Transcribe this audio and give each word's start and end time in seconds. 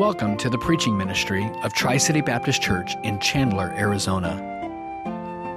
Welcome 0.00 0.38
to 0.38 0.48
the 0.48 0.56
preaching 0.56 0.96
ministry 0.96 1.52
of 1.62 1.74
Tri 1.74 1.98
City 1.98 2.22
Baptist 2.22 2.62
Church 2.62 2.96
in 3.02 3.18
Chandler, 3.18 3.74
Arizona. 3.76 4.32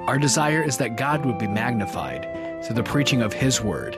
Our 0.05 0.20
desire 0.20 0.62
is 0.62 0.76
that 0.80 0.98
God 0.98 1.26
would 1.26 1.38
be 1.38 1.48
magnified 1.48 2.28
through 2.61 2.75
the 2.75 2.84
preaching 2.84 3.21
of 3.21 3.32
His 3.32 3.61
Word, 3.61 3.98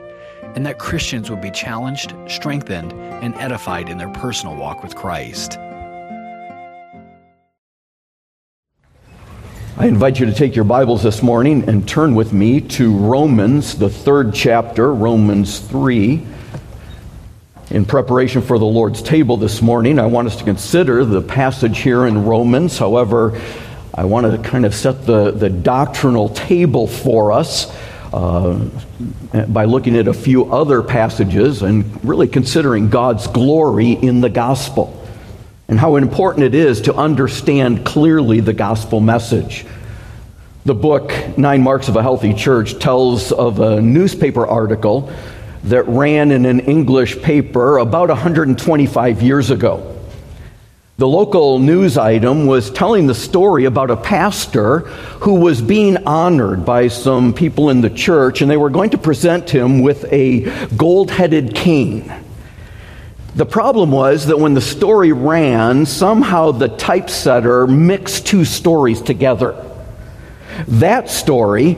and 0.53 0.63
that 0.63 0.77
Christians 0.77 1.31
would 1.31 1.41
be 1.41 1.49
challenged, 1.49 2.13
strengthened, 2.27 2.93
and 2.93 3.33
edified 3.37 3.89
in 3.89 3.97
their 3.97 4.11
personal 4.11 4.55
walk 4.55 4.83
with 4.83 4.93
Christ. 4.93 5.57
I 9.77 9.87
invite 9.87 10.19
you 10.19 10.27
to 10.27 10.33
take 10.33 10.55
your 10.55 10.63
Bibles 10.63 11.01
this 11.01 11.23
morning 11.23 11.67
and 11.67 11.89
turn 11.89 12.13
with 12.13 12.33
me 12.33 12.61
to 12.61 12.95
Romans, 12.95 13.79
the 13.79 13.89
third 13.89 14.31
chapter, 14.35 14.93
Romans 14.93 15.57
3. 15.57 16.34
In 17.71 17.83
preparation 17.83 18.43
for 18.43 18.59
the 18.59 18.65
Lord's 18.65 19.01
table 19.01 19.37
this 19.37 19.59
morning, 19.59 19.97
I 19.97 20.05
want 20.05 20.27
us 20.27 20.35
to 20.35 20.43
consider 20.43 21.03
the 21.03 21.21
passage 21.21 21.79
here 21.79 22.05
in 22.05 22.23
Romans. 22.23 22.77
However, 22.77 23.41
I 23.91 24.05
want 24.05 24.31
to 24.31 24.49
kind 24.49 24.67
of 24.67 24.75
set 24.75 25.07
the, 25.07 25.31
the 25.31 25.49
doctrinal 25.49 26.29
table 26.29 26.85
for 26.85 27.31
us 27.31 27.75
uh, 28.13 28.69
by 29.47 29.65
looking 29.65 29.97
at 29.97 30.07
a 30.07 30.13
few 30.13 30.53
other 30.53 30.83
passages 30.83 31.63
and 31.63 32.05
really 32.05 32.27
considering 32.27 32.91
God's 32.91 33.25
glory 33.25 33.93
in 33.93 34.21
the 34.21 34.29
gospel 34.29 35.03
and 35.67 35.79
how 35.79 35.95
important 35.95 36.45
it 36.45 36.53
is 36.53 36.81
to 36.81 36.93
understand 36.93 37.83
clearly 37.83 38.41
the 38.41 38.53
gospel 38.53 38.99
message. 38.99 39.65
The 40.65 40.75
book, 40.75 41.11
Nine 41.35 41.63
Marks 41.63 41.89
of 41.89 41.95
a 41.95 42.03
Healthy 42.03 42.35
Church, 42.35 42.77
tells 42.77 43.31
of 43.31 43.59
a 43.59 43.81
newspaper 43.81 44.45
article 44.45 45.11
that 45.65 45.87
ran 45.87 46.31
in 46.31 46.45
an 46.45 46.61
English 46.61 47.21
paper 47.21 47.77
about 47.79 48.09
125 48.09 49.21
years 49.21 49.49
ago. 49.49 49.91
The 50.97 51.07
local 51.07 51.59
news 51.59 51.97
item 51.97 52.45
was 52.45 52.71
telling 52.71 53.07
the 53.07 53.15
story 53.15 53.65
about 53.65 53.91
a 53.91 53.97
pastor 53.97 54.79
who 55.19 55.35
was 55.35 55.61
being 55.61 55.97
honored 56.05 56.65
by 56.65 56.87
some 56.87 57.33
people 57.33 57.69
in 57.69 57.81
the 57.81 57.89
church, 57.89 58.41
and 58.41 58.49
they 58.49 58.55
were 58.55 58.69
going 58.69 58.91
to 58.91 58.97
present 58.97 59.49
him 59.49 59.81
with 59.81 60.05
a 60.13 60.67
gold 60.77 61.11
headed 61.11 61.53
cane. 61.53 62.13
The 63.35 63.45
problem 63.45 63.91
was 63.91 64.27
that 64.27 64.39
when 64.39 64.53
the 64.53 64.61
story 64.61 65.11
ran, 65.11 65.85
somehow 65.85 66.51
the 66.51 66.69
typesetter 66.69 67.67
mixed 67.67 68.25
two 68.25 68.45
stories 68.45 69.01
together. 69.01 69.61
That 70.69 71.09
story 71.09 71.77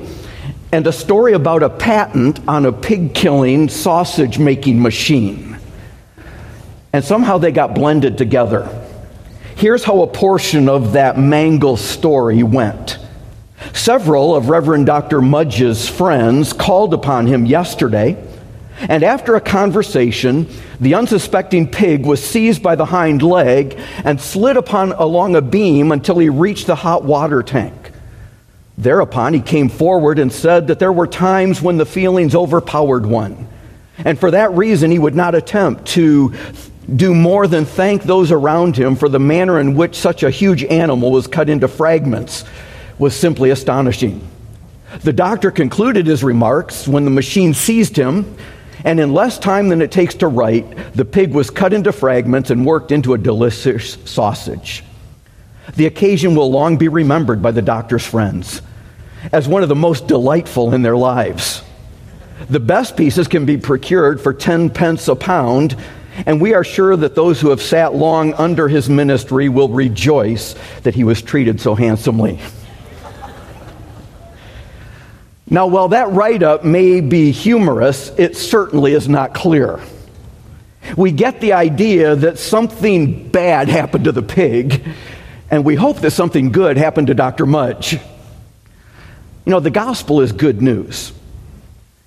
and 0.71 0.85
a 0.85 0.91
story 0.91 1.33
about 1.33 1.63
a 1.63 1.69
patent 1.69 2.39
on 2.47 2.65
a 2.65 2.71
pig 2.71 3.13
killing 3.13 3.69
sausage 3.69 4.37
making 4.37 4.81
machine. 4.81 5.57
And 6.91 7.03
somehow 7.03 7.37
they 7.37 7.51
got 7.51 7.75
blended 7.75 8.17
together. 8.17 8.67
Here's 9.55 9.83
how 9.83 10.01
a 10.01 10.07
portion 10.07 10.69
of 10.69 10.93
that 10.93 11.17
mangle 11.17 11.77
story 11.77 12.43
went. 12.43 12.99
Several 13.73 14.35
of 14.35 14.49
Reverend 14.49 14.85
Dr. 14.85 15.21
Mudge's 15.21 15.87
friends 15.87 16.53
called 16.53 16.93
upon 16.93 17.27
him 17.27 17.45
yesterday, 17.45 18.23
and 18.79 19.03
after 19.03 19.35
a 19.35 19.41
conversation, 19.41 20.47
the 20.79 20.93
unsuspecting 20.93 21.71
pig 21.71 22.05
was 22.05 22.23
seized 22.23 22.61
by 22.61 22.75
the 22.75 22.85
hind 22.85 23.23
leg 23.23 23.79
and 24.03 24.21
slid 24.21 24.57
upon 24.57 24.91
along 24.91 25.35
a 25.35 25.41
beam 25.41 25.91
until 25.91 26.19
he 26.19 26.29
reached 26.29 26.67
the 26.67 26.75
hot 26.75 27.03
water 27.03 27.41
tank. 27.41 27.86
Thereupon, 28.77 29.33
he 29.33 29.39
came 29.39 29.69
forward 29.69 30.19
and 30.19 30.31
said 30.31 30.67
that 30.67 30.77
there 30.77 30.93
were 30.93 31.07
times 31.07 31.61
when 31.61 31.77
the 31.77 31.85
feelings 31.85 32.35
overpowered 32.35 33.05
one. 33.05 33.47
And 33.97 34.19
for 34.19 34.29
that 34.31 34.51
reason, 34.51 34.91
he 34.91 34.99
would 34.99 35.15
not 35.15 35.33
attempt 35.33 35.87
to 35.87 36.33
do 36.95 37.15
more 37.15 37.47
than 37.47 37.65
thank 37.65 38.03
those 38.03 38.31
around 38.31 38.77
him 38.77 38.95
for 38.95 39.09
the 39.09 39.19
manner 39.19 39.59
in 39.59 39.75
which 39.75 39.95
such 39.95 40.21
a 40.21 40.29
huge 40.29 40.63
animal 40.63 41.11
was 41.11 41.27
cut 41.27 41.49
into 41.49 41.67
fragments 41.67 42.45
was 42.99 43.15
simply 43.15 43.49
astonishing. 43.49 44.25
The 45.01 45.11
doctor 45.11 45.51
concluded 45.51 46.05
his 46.05 46.23
remarks 46.23 46.87
when 46.87 47.03
the 47.03 47.11
machine 47.11 47.53
seized 47.53 47.97
him, 47.97 48.37
and 48.85 48.99
in 48.99 49.11
less 49.11 49.37
time 49.39 49.69
than 49.69 49.81
it 49.81 49.91
takes 49.91 50.15
to 50.15 50.27
write, 50.27 50.93
the 50.93 51.03
pig 51.03 51.33
was 51.33 51.49
cut 51.49 51.73
into 51.73 51.91
fragments 51.91 52.51
and 52.51 52.65
worked 52.65 52.91
into 52.91 53.15
a 53.15 53.17
delicious 53.17 53.97
sausage. 54.05 54.83
The 55.75 55.87
occasion 55.87 56.35
will 56.35 56.49
long 56.49 56.77
be 56.77 56.87
remembered 56.87 57.41
by 57.41 57.51
the 57.51 57.61
doctor's 57.61 58.05
friends 58.05 58.61
as 59.31 59.47
one 59.47 59.63
of 59.63 59.69
the 59.69 59.75
most 59.75 60.07
delightful 60.07 60.73
in 60.73 60.81
their 60.81 60.97
lives. 60.97 61.63
The 62.49 62.59
best 62.59 62.95
pieces 62.95 63.27
can 63.27 63.45
be 63.45 63.57
procured 63.57 64.21
for 64.21 64.33
10 64.33 64.69
pence 64.69 65.07
a 65.07 65.15
pound, 65.15 65.75
and 66.25 66.39
we 66.39 66.53
are 66.53 66.63
sure 66.63 66.95
that 66.95 67.15
those 67.15 67.41
who 67.41 67.49
have 67.49 67.61
sat 67.61 67.93
long 67.95 68.33
under 68.33 68.67
his 68.67 68.89
ministry 68.89 69.49
will 69.49 69.69
rejoice 69.69 70.55
that 70.83 70.95
he 70.95 71.03
was 71.03 71.21
treated 71.21 71.59
so 71.59 71.75
handsomely. 71.75 72.39
Now, 75.49 75.67
while 75.67 75.89
that 75.89 76.11
write 76.11 76.43
up 76.43 76.65
may 76.65 76.99
be 76.99 77.31
humorous, 77.31 78.09
it 78.17 78.35
certainly 78.35 78.93
is 78.93 79.07
not 79.07 79.33
clear. 79.33 79.79
We 80.95 81.11
get 81.11 81.41
the 81.41 81.53
idea 81.53 82.15
that 82.15 82.37
something 82.37 83.29
bad 83.29 83.69
happened 83.69 84.05
to 84.05 84.11
the 84.11 84.21
pig, 84.21 84.85
and 85.49 85.65
we 85.65 85.75
hope 85.75 85.99
that 86.01 86.11
something 86.11 86.51
good 86.51 86.77
happened 86.77 87.07
to 87.07 87.13
Dr. 87.13 87.45
Mudge. 87.45 87.97
You 89.47 89.51
know, 89.51 89.61
the 89.61 89.69
gospel 89.69 90.19
is 90.19 90.33
good 90.33 90.61
news. 90.61 91.13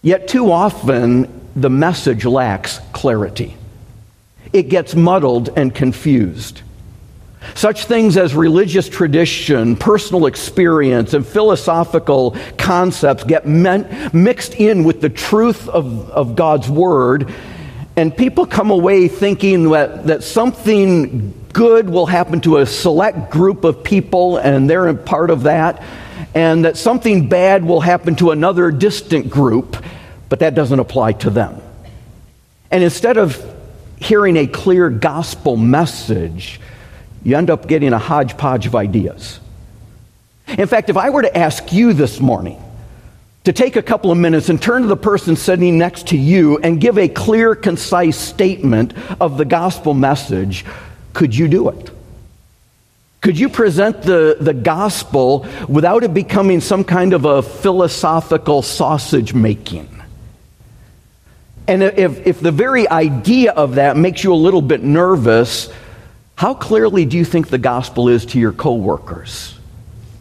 Yet 0.02 0.28
too 0.28 0.52
often, 0.52 1.40
the 1.56 1.70
message 1.70 2.26
lacks 2.26 2.80
clarity. 2.92 3.56
It 4.52 4.64
gets 4.64 4.94
muddled 4.94 5.48
and 5.56 5.74
confused. 5.74 6.60
Such 7.54 7.86
things 7.86 8.18
as 8.18 8.34
religious 8.34 8.90
tradition, 8.90 9.74
personal 9.76 10.26
experience, 10.26 11.14
and 11.14 11.26
philosophical 11.26 12.36
concepts 12.58 13.24
get 13.24 13.46
meant, 13.46 14.12
mixed 14.12 14.52
in 14.56 14.84
with 14.84 15.00
the 15.00 15.08
truth 15.08 15.66
of, 15.66 16.10
of 16.10 16.36
God's 16.36 16.68
Word, 16.68 17.32
and 17.96 18.14
people 18.14 18.44
come 18.44 18.70
away 18.70 19.08
thinking 19.08 19.70
that, 19.70 20.08
that 20.08 20.24
something 20.24 21.32
good 21.54 21.88
will 21.88 22.04
happen 22.04 22.42
to 22.42 22.58
a 22.58 22.66
select 22.66 23.30
group 23.30 23.64
of 23.64 23.82
people, 23.82 24.36
and 24.36 24.68
they're 24.68 24.88
a 24.88 24.94
part 24.94 25.30
of 25.30 25.44
that 25.44 25.82
and 26.34 26.64
that 26.64 26.76
something 26.76 27.28
bad 27.28 27.64
will 27.64 27.80
happen 27.80 28.14
to 28.16 28.30
another 28.30 28.70
distant 28.70 29.30
group, 29.30 29.76
but 30.28 30.40
that 30.40 30.54
doesn't 30.54 30.78
apply 30.78 31.12
to 31.12 31.30
them. 31.30 31.60
And 32.70 32.84
instead 32.84 33.16
of 33.16 33.42
hearing 33.96 34.36
a 34.36 34.46
clear 34.46 34.90
gospel 34.90 35.56
message, 35.56 36.60
you 37.22 37.36
end 37.36 37.50
up 37.50 37.66
getting 37.66 37.92
a 37.92 37.98
hodgepodge 37.98 38.66
of 38.66 38.74
ideas. 38.74 39.40
In 40.46 40.66
fact, 40.66 40.88
if 40.88 40.96
I 40.96 41.10
were 41.10 41.22
to 41.22 41.36
ask 41.36 41.72
you 41.72 41.92
this 41.92 42.20
morning 42.20 42.62
to 43.44 43.52
take 43.52 43.76
a 43.76 43.82
couple 43.82 44.10
of 44.10 44.18
minutes 44.18 44.48
and 44.48 44.60
turn 44.60 44.82
to 44.82 44.88
the 44.88 44.96
person 44.96 45.36
sitting 45.36 45.78
next 45.78 46.08
to 46.08 46.16
you 46.16 46.58
and 46.58 46.80
give 46.80 46.98
a 46.98 47.08
clear, 47.08 47.54
concise 47.54 48.16
statement 48.16 48.94
of 49.20 49.36
the 49.36 49.44
gospel 49.44 49.94
message, 49.94 50.64
could 51.12 51.34
you 51.34 51.48
do 51.48 51.68
it? 51.68 51.90
Could 53.20 53.38
you 53.38 53.50
present 53.50 54.02
the, 54.02 54.38
the 54.40 54.54
gospel 54.54 55.46
without 55.68 56.04
it 56.04 56.14
becoming 56.14 56.60
some 56.60 56.84
kind 56.84 57.12
of 57.12 57.26
a 57.26 57.42
philosophical 57.42 58.62
sausage 58.62 59.34
making? 59.34 59.88
And 61.68 61.82
if, 61.82 62.26
if 62.26 62.40
the 62.40 62.50
very 62.50 62.88
idea 62.88 63.52
of 63.52 63.74
that 63.74 63.96
makes 63.96 64.24
you 64.24 64.32
a 64.32 64.34
little 64.34 64.62
bit 64.62 64.82
nervous, 64.82 65.70
how 66.34 66.54
clearly 66.54 67.04
do 67.04 67.18
you 67.18 67.24
think 67.24 67.48
the 67.48 67.58
gospel 67.58 68.08
is 68.08 68.24
to 68.26 68.40
your 68.40 68.52
coworkers, 68.52 69.58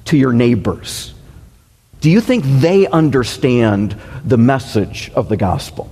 to 0.06 0.18
your 0.18 0.34
neighbors? 0.34 1.14
Do 2.02 2.10
you 2.12 2.22
think 2.22 2.44
they 2.46 2.86
understand 2.88 3.96
the 4.26 4.38
message 4.38 5.10
of 5.16 5.30
the 5.30 5.38
gospel? 5.38 5.90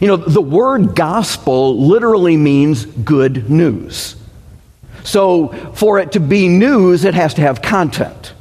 You 0.00 0.08
know, 0.08 0.16
the 0.16 0.40
word 0.40 0.96
gospel 0.96 1.86
literally 1.86 2.36
means 2.36 2.86
good 2.86 3.48
news. 3.50 4.16
So, 5.06 5.48
for 5.74 6.00
it 6.00 6.12
to 6.12 6.20
be 6.20 6.48
news, 6.48 7.04
it 7.04 7.14
has 7.14 7.34
to 7.34 7.40
have 7.40 7.62
content. 7.62 8.34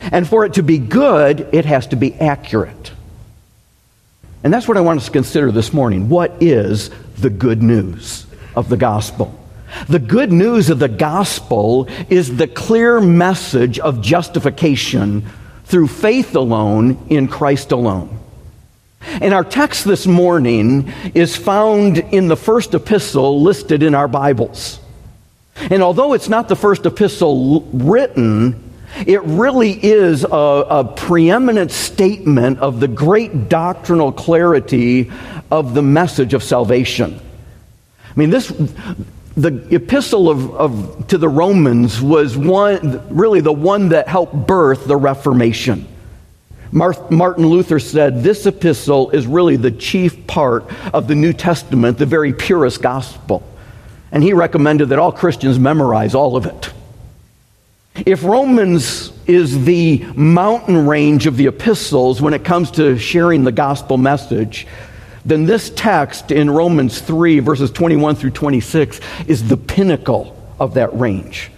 And 0.00 0.26
for 0.26 0.44
it 0.44 0.54
to 0.54 0.62
be 0.64 0.78
good, 0.78 1.48
it 1.52 1.64
has 1.64 1.86
to 1.88 1.96
be 1.96 2.12
accurate. 2.14 2.90
And 4.42 4.52
that's 4.52 4.66
what 4.66 4.76
I 4.76 4.80
want 4.80 4.98
us 4.98 5.06
to 5.06 5.12
consider 5.12 5.52
this 5.52 5.72
morning. 5.72 6.08
What 6.08 6.42
is 6.42 6.90
the 7.18 7.30
good 7.30 7.62
news 7.62 8.26
of 8.56 8.68
the 8.68 8.76
gospel? 8.76 9.38
The 9.88 10.00
good 10.00 10.32
news 10.32 10.70
of 10.70 10.80
the 10.80 10.88
gospel 10.88 11.88
is 12.08 12.36
the 12.36 12.48
clear 12.48 13.00
message 13.00 13.78
of 13.78 14.02
justification 14.02 15.24
through 15.66 15.86
faith 15.86 16.34
alone 16.34 17.06
in 17.10 17.28
Christ 17.28 17.70
alone. 17.70 18.18
And 19.02 19.32
our 19.32 19.44
text 19.44 19.84
this 19.84 20.04
morning 20.04 20.92
is 21.14 21.36
found 21.36 21.98
in 21.98 22.26
the 22.26 22.36
first 22.36 22.74
epistle 22.74 23.40
listed 23.40 23.84
in 23.84 23.94
our 23.94 24.08
Bibles. 24.08 24.80
And 25.58 25.82
although 25.82 26.12
it's 26.12 26.28
not 26.28 26.48
the 26.48 26.56
first 26.56 26.84
epistle 26.86 27.62
written, 27.72 28.62
it 29.06 29.22
really 29.22 29.72
is 29.72 30.24
a, 30.24 30.28
a, 30.28 30.84
preeminent 30.84 31.70
statement 31.70 32.60
of 32.60 32.80
the 32.80 32.88
great 32.88 33.48
doctrinal 33.48 34.12
clarity 34.12 35.10
of 35.50 35.74
the 35.74 35.82
message 35.82 36.34
of 36.34 36.42
salvation. 36.42 37.18
I 37.18 38.18
mean, 38.18 38.30
this, 38.30 38.48
the 39.36 39.74
epistle 39.74 40.30
of, 40.30 40.54
of, 40.54 41.08
to 41.08 41.18
the 41.18 41.28
Romans 41.28 42.00
was 42.00 42.36
one, 42.36 43.06
really 43.14 43.40
the 43.40 43.52
one 43.52 43.90
that 43.90 44.08
helped 44.08 44.34
birth 44.46 44.86
the 44.86 44.96
Reformation. 44.96 45.86
Martin 46.72 47.46
Luther 47.46 47.78
said 47.78 48.22
this 48.22 48.44
epistle 48.46 49.10
is 49.10 49.26
really 49.26 49.56
the 49.56 49.70
chief 49.70 50.26
part 50.26 50.64
of 50.92 51.06
the 51.06 51.14
New 51.14 51.32
Testament, 51.32 51.96
the 51.96 52.06
very 52.06 52.32
purest 52.32 52.82
gospel. 52.82 53.42
And 54.12 54.22
he 54.22 54.32
recommended 54.32 54.90
that 54.90 54.98
all 54.98 55.12
Christians 55.12 55.58
memorize 55.58 56.14
all 56.14 56.36
of 56.36 56.46
it. 56.46 56.70
If 58.04 58.24
Romans 58.24 59.12
is 59.26 59.64
the 59.64 60.04
mountain 60.14 60.86
range 60.86 61.26
of 61.26 61.36
the 61.36 61.46
epistles 61.46 62.20
when 62.20 62.34
it 62.34 62.44
comes 62.44 62.70
to 62.72 62.98
sharing 62.98 63.44
the 63.44 63.52
gospel 63.52 63.96
message, 63.96 64.66
then 65.24 65.44
this 65.44 65.70
text 65.70 66.30
in 66.30 66.50
Romans 66.50 67.00
3, 67.00 67.40
verses 67.40 67.70
21 67.70 68.14
through 68.16 68.30
26, 68.30 69.00
is 69.26 69.48
the 69.48 69.56
pinnacle 69.56 70.36
of 70.60 70.74
that 70.74 70.94
range. 70.94 71.50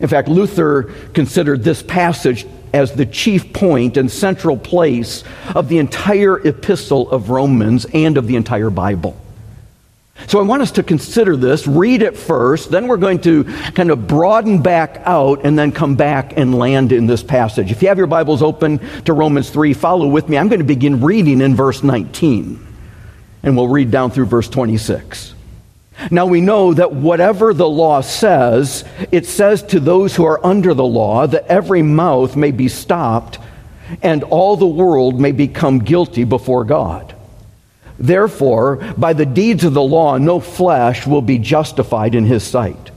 In 0.00 0.08
fact, 0.08 0.28
Luther 0.28 0.84
considered 1.14 1.64
this 1.64 1.82
passage 1.82 2.46
as 2.72 2.92
the 2.92 3.06
chief 3.06 3.52
point 3.52 3.96
and 3.96 4.10
central 4.10 4.56
place 4.56 5.24
of 5.54 5.68
the 5.68 5.78
entire 5.78 6.46
epistle 6.46 7.10
of 7.10 7.30
Romans 7.30 7.86
and 7.94 8.18
of 8.18 8.26
the 8.26 8.36
entire 8.36 8.70
Bible. 8.70 9.18
So 10.28 10.38
I 10.38 10.42
want 10.42 10.62
us 10.62 10.70
to 10.72 10.82
consider 10.82 11.36
this, 11.36 11.66
read 11.66 12.00
it 12.00 12.16
first, 12.16 12.70
then 12.70 12.86
we're 12.86 12.96
going 12.96 13.20
to 13.22 13.44
kind 13.72 13.90
of 13.90 14.06
broaden 14.06 14.62
back 14.62 15.02
out 15.04 15.44
and 15.44 15.58
then 15.58 15.72
come 15.72 15.96
back 15.96 16.36
and 16.36 16.56
land 16.56 16.92
in 16.92 17.06
this 17.06 17.22
passage. 17.22 17.72
If 17.72 17.82
you 17.82 17.88
have 17.88 17.98
your 17.98 18.06
Bibles 18.06 18.40
open 18.40 18.78
to 19.04 19.12
Romans 19.12 19.50
3, 19.50 19.74
follow 19.74 20.06
with 20.06 20.28
me. 20.28 20.38
I'm 20.38 20.48
going 20.48 20.60
to 20.60 20.64
begin 20.64 21.00
reading 21.00 21.40
in 21.40 21.56
verse 21.56 21.82
19 21.82 22.64
and 23.42 23.56
we'll 23.56 23.68
read 23.68 23.90
down 23.90 24.10
through 24.10 24.26
verse 24.26 24.48
26. 24.48 25.34
Now 26.10 26.26
we 26.26 26.40
know 26.40 26.74
that 26.74 26.92
whatever 26.92 27.52
the 27.52 27.68
law 27.68 28.00
says, 28.00 28.84
it 29.12 29.26
says 29.26 29.62
to 29.64 29.80
those 29.80 30.16
who 30.16 30.24
are 30.24 30.44
under 30.44 30.74
the 30.74 30.84
law 30.84 31.26
that 31.26 31.46
every 31.46 31.82
mouth 31.82 32.36
may 32.36 32.50
be 32.50 32.68
stopped 32.68 33.38
and 34.02 34.24
all 34.24 34.56
the 34.56 34.66
world 34.66 35.20
may 35.20 35.32
become 35.32 35.78
guilty 35.78 36.24
before 36.24 36.64
God. 36.64 37.13
Therefore, 37.98 38.76
by 38.96 39.12
the 39.12 39.26
deeds 39.26 39.64
of 39.64 39.74
the 39.74 39.82
law, 39.82 40.18
no 40.18 40.40
flesh 40.40 41.06
will 41.06 41.22
be 41.22 41.38
justified 41.38 42.14
in 42.14 42.24
his 42.24 42.42
sight. 42.42 42.90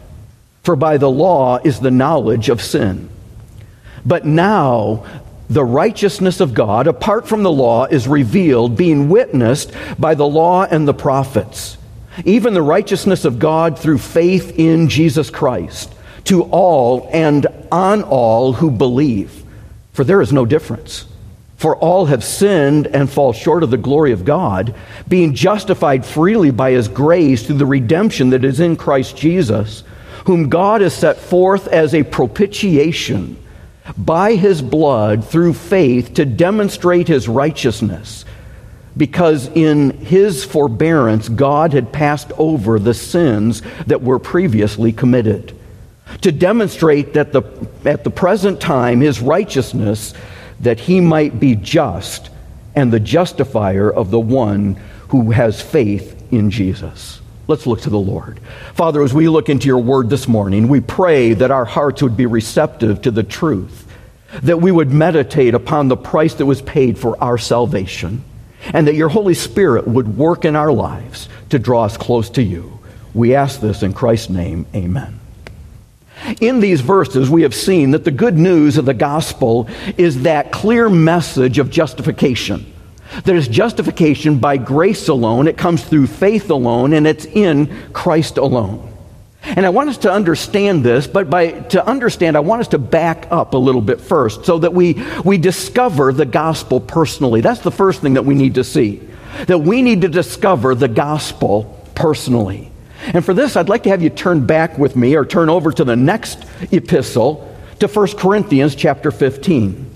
For 0.63 0.75
by 0.75 0.97
the 0.97 1.09
law 1.09 1.59
is 1.63 1.79
the 1.79 1.91
knowledge 1.91 2.49
of 2.49 2.61
sin. 2.61 3.09
But 4.05 4.25
now 4.25 5.05
the 5.49 5.63
righteousness 5.63 6.39
of 6.39 6.53
God, 6.53 6.87
apart 6.87 7.27
from 7.27 7.43
the 7.43 7.51
law, 7.51 7.85
is 7.85 8.07
revealed, 8.07 8.75
being 8.75 9.09
witnessed 9.09 9.71
by 9.97 10.15
the 10.15 10.27
law 10.27 10.63
and 10.63 10.87
the 10.87 10.93
prophets, 10.93 11.77
even 12.25 12.53
the 12.53 12.61
righteousness 12.61 13.23
of 13.23 13.39
God 13.39 13.79
through 13.79 13.99
faith 13.99 14.59
in 14.59 14.89
Jesus 14.89 15.29
Christ, 15.29 15.93
to 16.25 16.43
all 16.43 17.09
and 17.13 17.47
on 17.71 18.03
all 18.03 18.53
who 18.53 18.71
believe. 18.71 19.43
For 19.93 20.03
there 20.03 20.21
is 20.21 20.33
no 20.33 20.45
difference. 20.45 21.05
For 21.57 21.75
all 21.75 22.05
have 22.05 22.23
sinned 22.23 22.87
and 22.87 23.09
fall 23.09 23.33
short 23.33 23.63
of 23.63 23.71
the 23.71 23.77
glory 23.77 24.11
of 24.11 24.23
God, 24.23 24.75
being 25.07 25.33
justified 25.33 26.05
freely 26.05 26.51
by 26.51 26.71
his 26.71 26.87
grace 26.87 27.45
through 27.45 27.57
the 27.57 27.65
redemption 27.65 28.29
that 28.29 28.45
is 28.45 28.59
in 28.59 28.75
Christ 28.75 29.17
Jesus, 29.17 29.83
whom 30.25 30.49
God 30.49 30.81
has 30.81 30.93
set 30.93 31.17
forth 31.17 31.67
as 31.67 31.95
a 31.95 32.03
propitiation 32.03 33.37
by 33.97 34.35
his 34.35 34.61
blood 34.61 35.25
through 35.25 35.53
faith 35.53 36.13
to 36.15 36.25
demonstrate 36.25 37.07
his 37.07 37.27
righteousness, 37.27 38.23
because 38.95 39.47
in 39.47 39.91
his 39.97 40.43
forbearance 40.43 41.27
God 41.29 41.73
had 41.73 41.91
passed 41.91 42.31
over 42.37 42.77
the 42.77 42.93
sins 42.93 43.63
that 43.87 44.03
were 44.03 44.19
previously 44.19 44.91
committed. 44.91 45.57
To 46.21 46.31
demonstrate 46.31 47.13
that 47.13 47.31
the, 47.33 47.43
at 47.83 48.03
the 48.03 48.09
present 48.09 48.61
time 48.61 49.01
his 49.01 49.21
righteousness, 49.21 50.13
that 50.59 50.79
he 50.79 50.99
might 50.99 51.39
be 51.39 51.55
just 51.55 52.29
and 52.75 52.91
the 52.91 52.99
justifier 52.99 53.91
of 53.91 54.11
the 54.11 54.19
one 54.19 54.75
who 55.09 55.31
has 55.31 55.61
faith 55.61 56.31
in 56.31 56.51
Jesus. 56.51 57.21
Let's 57.47 57.65
look 57.65 57.81
to 57.81 57.89
the 57.89 57.97
Lord. 57.97 58.39
Father, 58.73 59.01
as 59.01 59.13
we 59.13 59.29
look 59.29 59.49
into 59.49 59.67
your 59.67 59.79
word 59.79 60.09
this 60.09 60.27
morning, 60.27 60.67
we 60.67 60.81
pray 60.81 61.33
that 61.33 61.51
our 61.51 61.65
hearts 61.65 62.03
would 62.03 62.17
be 62.17 62.25
receptive 62.25 63.01
to 63.03 63.11
the 63.11 63.23
truth, 63.23 63.87
that 64.43 64.61
we 64.61 64.71
would 64.71 64.91
meditate 64.91 65.53
upon 65.53 65.87
the 65.87 65.97
price 65.97 66.33
that 66.35 66.45
was 66.45 66.61
paid 66.61 66.99
for 66.99 67.21
our 67.23 67.37
salvation, 67.37 68.23
and 68.73 68.87
that 68.87 68.95
your 68.95 69.09
Holy 69.09 69.33
Spirit 69.33 69.87
would 69.87 70.17
work 70.17 70.43
in 70.43 70.55
our 70.55 70.71
lives 70.71 71.29
to 71.49 71.57
draw 71.57 71.85
us 71.85 71.95
close 71.95 72.29
to 72.31 72.43
you. 72.43 72.79
We 73.13 73.33
ask 73.33 73.61
this 73.61 73.81
in 73.81 73.93
Christ's 73.93 74.29
name. 74.29 74.65
Amen. 74.75 75.19
In 76.41 76.59
these 76.59 76.81
verses, 76.81 77.29
we 77.29 77.43
have 77.43 77.55
seen 77.55 77.91
that 77.91 78.03
the 78.03 78.11
good 78.11 78.37
news 78.37 78.77
of 78.77 78.85
the 78.85 78.93
gospel 78.93 79.69
is 79.97 80.23
that 80.23 80.51
clear 80.51 80.89
message 80.89 81.59
of 81.59 81.69
justification 81.69 82.73
there's 83.23 83.47
justification 83.47 84.39
by 84.39 84.57
grace 84.57 85.07
alone, 85.07 85.47
it 85.47 85.57
comes 85.57 85.83
through 85.83 86.07
faith 86.07 86.49
alone, 86.49 86.93
and 86.93 87.07
it's 87.07 87.25
in 87.25 87.91
Christ 87.93 88.37
alone. 88.37 88.93
And 89.43 89.65
I 89.65 89.69
want 89.69 89.89
us 89.89 89.97
to 89.99 90.11
understand 90.11 90.83
this, 90.83 91.07
but 91.07 91.29
by 91.29 91.51
to 91.51 91.85
understand, 91.85 92.35
I 92.35 92.41
want 92.41 92.61
us 92.61 92.67
to 92.69 92.77
back 92.77 93.27
up 93.31 93.53
a 93.53 93.57
little 93.57 93.81
bit 93.81 94.01
first 94.01 94.45
so 94.45 94.59
that 94.59 94.73
we, 94.73 95.01
we 95.23 95.37
discover 95.37 96.11
the 96.11 96.25
gospel 96.25 96.81
personally. 96.81 97.41
That's 97.41 97.61
the 97.61 97.71
first 97.71 98.01
thing 98.01 98.15
that 98.15 98.25
we 98.25 98.35
need 98.35 98.55
to 98.55 98.63
see. 98.63 99.01
That 99.47 99.59
we 99.59 99.81
need 99.81 100.01
to 100.01 100.09
discover 100.09 100.75
the 100.75 100.89
gospel 100.89 101.81
personally. 101.95 102.71
And 103.13 103.23
for 103.23 103.33
this, 103.33 103.55
I'd 103.55 103.69
like 103.69 103.83
to 103.83 103.89
have 103.89 104.01
you 104.01 104.09
turn 104.09 104.45
back 104.45 104.77
with 104.77 104.95
me 104.95 105.15
or 105.15 105.25
turn 105.25 105.49
over 105.49 105.71
to 105.71 105.83
the 105.83 105.95
next 105.95 106.45
epistle 106.71 107.55
to 107.79 107.87
1 107.87 108.07
Corinthians 108.17 108.75
chapter 108.75 109.11
15. 109.11 109.91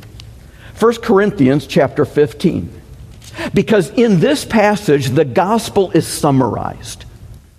1 0.80 0.96
Corinthians 0.96 1.68
chapter 1.68 2.06
15. 2.06 2.82
Because 3.54 3.90
in 3.92 4.20
this 4.20 4.46
passage, 4.46 5.10
the 5.10 5.26
gospel 5.26 5.92
is 5.92 6.08
summarized. 6.08 7.06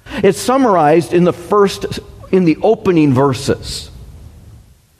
It's 0.06 0.38
summarized 0.38 1.12
in 1.12 1.24
the 1.24 1.32
first, 1.32 2.00
in 2.30 2.44
the 2.44 2.56
opening 2.62 3.12
verses. 3.12 3.90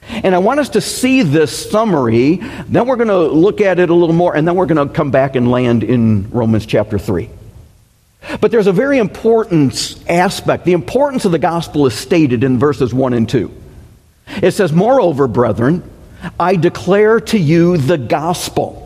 And 0.09 0.35
I 0.35 0.39
want 0.39 0.59
us 0.59 0.69
to 0.69 0.81
see 0.81 1.21
this 1.21 1.69
summary. 1.69 2.35
Then 2.67 2.87
we're 2.87 2.97
going 2.97 3.07
to 3.07 3.27
look 3.27 3.61
at 3.61 3.79
it 3.79 3.89
a 3.89 3.93
little 3.93 4.15
more, 4.15 4.35
and 4.35 4.47
then 4.47 4.55
we're 4.55 4.65
going 4.65 4.87
to 4.87 4.93
come 4.93 5.11
back 5.11 5.35
and 5.35 5.49
land 5.49 5.83
in 5.83 6.29
Romans 6.29 6.65
chapter 6.65 6.99
3. 6.99 7.29
But 8.39 8.51
there's 8.51 8.67
a 8.67 8.73
very 8.73 8.97
important 8.97 10.03
aspect. 10.07 10.65
The 10.65 10.73
importance 10.73 11.25
of 11.25 11.31
the 11.31 11.39
gospel 11.39 11.85
is 11.85 11.93
stated 11.93 12.43
in 12.43 12.57
verses 12.57 12.93
1 12.93 13.13
and 13.13 13.27
2. 13.27 13.51
It 14.41 14.51
says, 14.51 14.71
Moreover, 14.71 15.27
brethren, 15.27 15.89
I 16.39 16.55
declare 16.55 17.19
to 17.19 17.37
you 17.37 17.77
the 17.77 17.97
gospel 17.97 18.83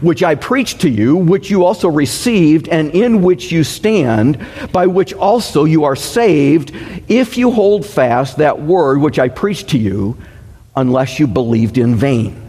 which 0.00 0.22
I 0.22 0.34
preached 0.34 0.80
to 0.80 0.88
you, 0.88 1.16
which 1.16 1.48
you 1.50 1.64
also 1.64 1.88
received, 1.88 2.68
and 2.68 2.90
in 2.90 3.22
which 3.22 3.52
you 3.52 3.62
stand, 3.64 4.44
by 4.72 4.86
which 4.86 5.14
also 5.14 5.64
you 5.64 5.84
are 5.84 5.96
saved, 5.96 6.72
if 7.08 7.38
you 7.38 7.52
hold 7.52 7.86
fast 7.86 8.38
that 8.38 8.60
word 8.60 9.00
which 9.00 9.18
I 9.18 9.28
preached 9.28 9.68
to 9.68 9.78
you, 9.78 10.18
unless 10.74 11.18
you 11.18 11.26
believed 11.26 11.78
in 11.78 11.94
vain. 11.94 12.45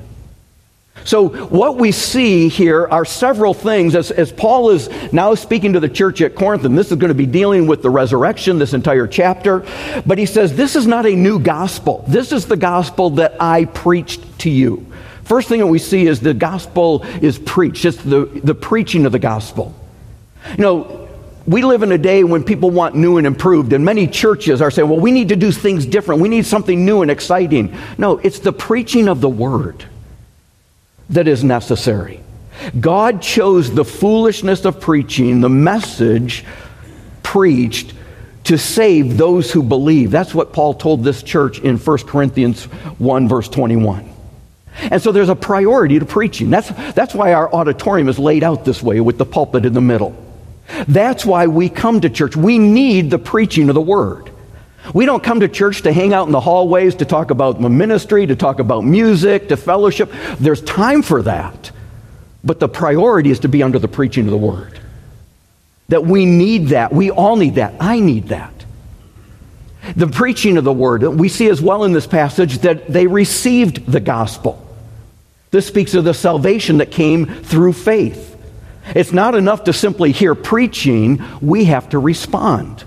So, 1.08 1.30
what 1.30 1.78
we 1.78 1.94
see 1.94 2.50
here 2.50 2.86
are 2.86 3.06
several 3.06 3.54
things 3.54 3.96
as, 3.96 4.12
as 4.12 4.30
Paul 4.30 4.72
is 4.72 4.90
now 5.14 5.36
speaking 5.36 5.72
to 5.72 5.80
the 5.80 5.88
church 5.88 6.20
at 6.20 6.36
Corinth, 6.36 6.66
and 6.66 6.78
this 6.78 6.92
is 6.92 6.98
going 6.98 7.08
to 7.08 7.16
be 7.16 7.26
dealing 7.26 7.66
with 7.66 7.82
the 7.82 7.90
resurrection, 7.90 8.60
this 8.60 8.74
entire 8.74 9.08
chapter. 9.08 9.66
But 10.06 10.18
he 10.18 10.26
says, 10.26 10.58
This 10.58 10.76
is 10.76 10.86
not 10.86 11.06
a 11.06 11.16
new 11.16 11.40
gospel. 11.40 12.04
This 12.10 12.34
is 12.34 12.46
the 12.46 12.58
gospel 12.58 13.12
that 13.12 13.42
I 13.42 13.64
preached 13.64 14.40
to 14.40 14.50
you. 14.50 14.86
First 15.24 15.48
thing 15.48 15.62
that 15.62 15.68
we 15.68 15.80
see 15.80 16.08
is 16.08 16.20
the 16.20 16.34
gospel 16.34 17.04
is 17.22 17.40
preached. 17.40 17.86
It's 17.86 18.04
the, 18.04 18.26
the 18.44 18.56
preaching 18.56 19.06
of 19.06 19.14
the 19.14 19.20
gospel. 19.20 19.74
You 20.58 20.58
know, 20.58 21.10
we 21.46 21.64
live 21.64 21.84
in 21.84 21.94
a 21.94 21.98
day 21.98 22.26
when 22.26 22.44
people 22.44 22.70
want 22.70 22.96
new 22.96 23.18
and 23.18 23.26
improved, 23.26 23.72
and 23.72 23.86
many 23.86 24.08
churches 24.08 24.62
are 24.62 24.72
saying, 24.72 24.90
well, 24.90 25.00
we 25.00 25.14
need 25.14 25.30
to 25.30 25.38
do 25.38 25.54
things 25.54 25.86
different. 25.86 26.20
We 26.20 26.28
need 26.28 26.46
something 26.46 26.84
new 26.84 27.02
and 27.02 27.10
exciting. 27.10 27.78
No, 27.98 28.18
it's 28.18 28.40
the 28.40 28.52
preaching 28.52 29.08
of 29.08 29.22
the 29.22 29.30
word 29.30 29.86
that 31.10 31.28
is 31.28 31.44
necessary. 31.44 32.22
God 32.80 33.22
chose 33.22 33.74
the 33.74 33.86
foolishness 33.86 34.66
of 34.66 34.82
preaching, 34.82 35.42
the 35.42 35.50
message 35.50 36.44
preached 37.24 37.94
to 38.46 38.58
save 38.58 39.18
those 39.18 39.52
who 39.52 39.62
believe. 39.62 40.10
That's 40.10 40.34
what 40.34 40.54
Paul 40.54 40.74
told 40.74 41.04
this 41.04 41.22
church 41.22 41.60
in 41.60 41.78
1 41.78 41.98
Corinthians 42.00 42.64
1, 42.64 43.28
verse 43.28 43.50
21. 43.50 44.10
And 44.80 45.02
so 45.02 45.12
there's 45.12 45.30
a 45.30 45.36
priority 45.36 46.00
to 46.00 46.06
preaching. 46.06 46.50
That's, 46.50 46.70
that's 46.94 47.14
why 47.14 47.34
our 47.34 47.54
auditorium 47.54 48.10
is 48.10 48.18
laid 48.20 48.44
out 48.44 48.64
this 48.64 48.82
way 48.82 49.02
with 49.02 49.18
the 49.18 49.26
pulpit 49.26 49.66
in 49.66 49.74
the 49.74 49.82
middle. 49.82 50.16
That's 50.88 51.26
why 51.26 51.48
we 51.48 51.70
come 51.70 52.02
to 52.02 52.10
church. 52.10 52.36
We 52.36 52.58
need 52.58 53.10
the 53.10 53.20
preaching 53.20 53.70
of 53.70 53.76
the 53.76 53.82
word. 53.82 54.32
We 54.94 55.06
don't 55.06 55.24
come 55.24 55.41
to 55.41 55.48
church 55.48 55.82
to 55.84 55.91
hang 55.91 56.13
out 56.13 56.27
in 56.27 56.32
the 56.32 56.39
hallways, 56.39 56.96
to 56.96 57.06
talk 57.06 57.32
about 57.32 57.60
ministry, 57.60 58.25
to 58.25 58.36
talk 58.36 58.60
about 58.60 58.84
music, 58.84 59.50
to 59.50 59.58
fellowship. 59.58 60.12
There's 60.39 60.62
time 60.62 61.01
for 61.01 61.22
that. 61.24 61.72
But 62.44 62.60
the 62.60 62.70
priority 62.70 63.29
is 63.29 63.39
to 63.39 63.50
be 63.50 63.63
under 63.63 63.79
the 63.79 63.88
preaching 63.88 64.25
of 64.25 64.32
the 64.32 64.38
word. 64.38 64.79
That 65.89 66.06
we 66.06 66.25
need 66.25 66.67
that. 66.67 66.94
We 66.94 67.12
all 67.12 67.36
need 67.36 67.56
that. 67.56 67.75
I 67.79 68.00
need 68.00 68.29
that. 68.29 68.53
The 69.96 70.08
preaching 70.08 70.58
of 70.58 70.63
the 70.63 70.74
word, 70.74 71.03
we 71.03 71.29
see 71.29 71.50
as 71.50 71.62
well 71.62 71.84
in 71.84 71.94
this 71.94 72.08
passage 72.08 72.60
that 72.60 72.88
they 72.88 73.08
received 73.08 73.86
the 73.86 74.00
gospel. 74.00 74.63
This 75.51 75.65
speaks 75.65 75.94
of 75.94 76.03
the 76.03 76.13
salvation 76.13 76.77
that 76.79 76.91
came 76.91 77.25
through 77.25 77.74
faith. 77.74 78.36
It's 78.96 79.13
not 79.13 79.36
enough 79.36 79.65
to 79.65 79.74
simply 79.74 80.12
hear 80.12 80.36
preaching, 80.36 81.24
we 81.41 81.65
have 81.65 81.89
to 81.89 82.00
respond. 82.00 82.84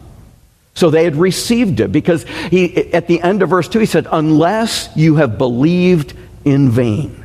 So 0.75 0.91
they 0.91 1.05
had 1.05 1.17
received 1.17 1.81
it 1.81 1.93
because 1.93 2.25
he, 2.51 2.93
at 2.93 3.07
the 3.07 3.21
end 3.21 3.43
of 3.43 3.51
verse 3.51 3.69
2, 3.69 3.81
he 3.81 3.87
said, 3.87 4.07
Unless 4.11 4.91
you 4.97 5.17
have 5.17 5.37
believed 5.39 6.15
in 6.45 6.71
vain. 6.71 7.25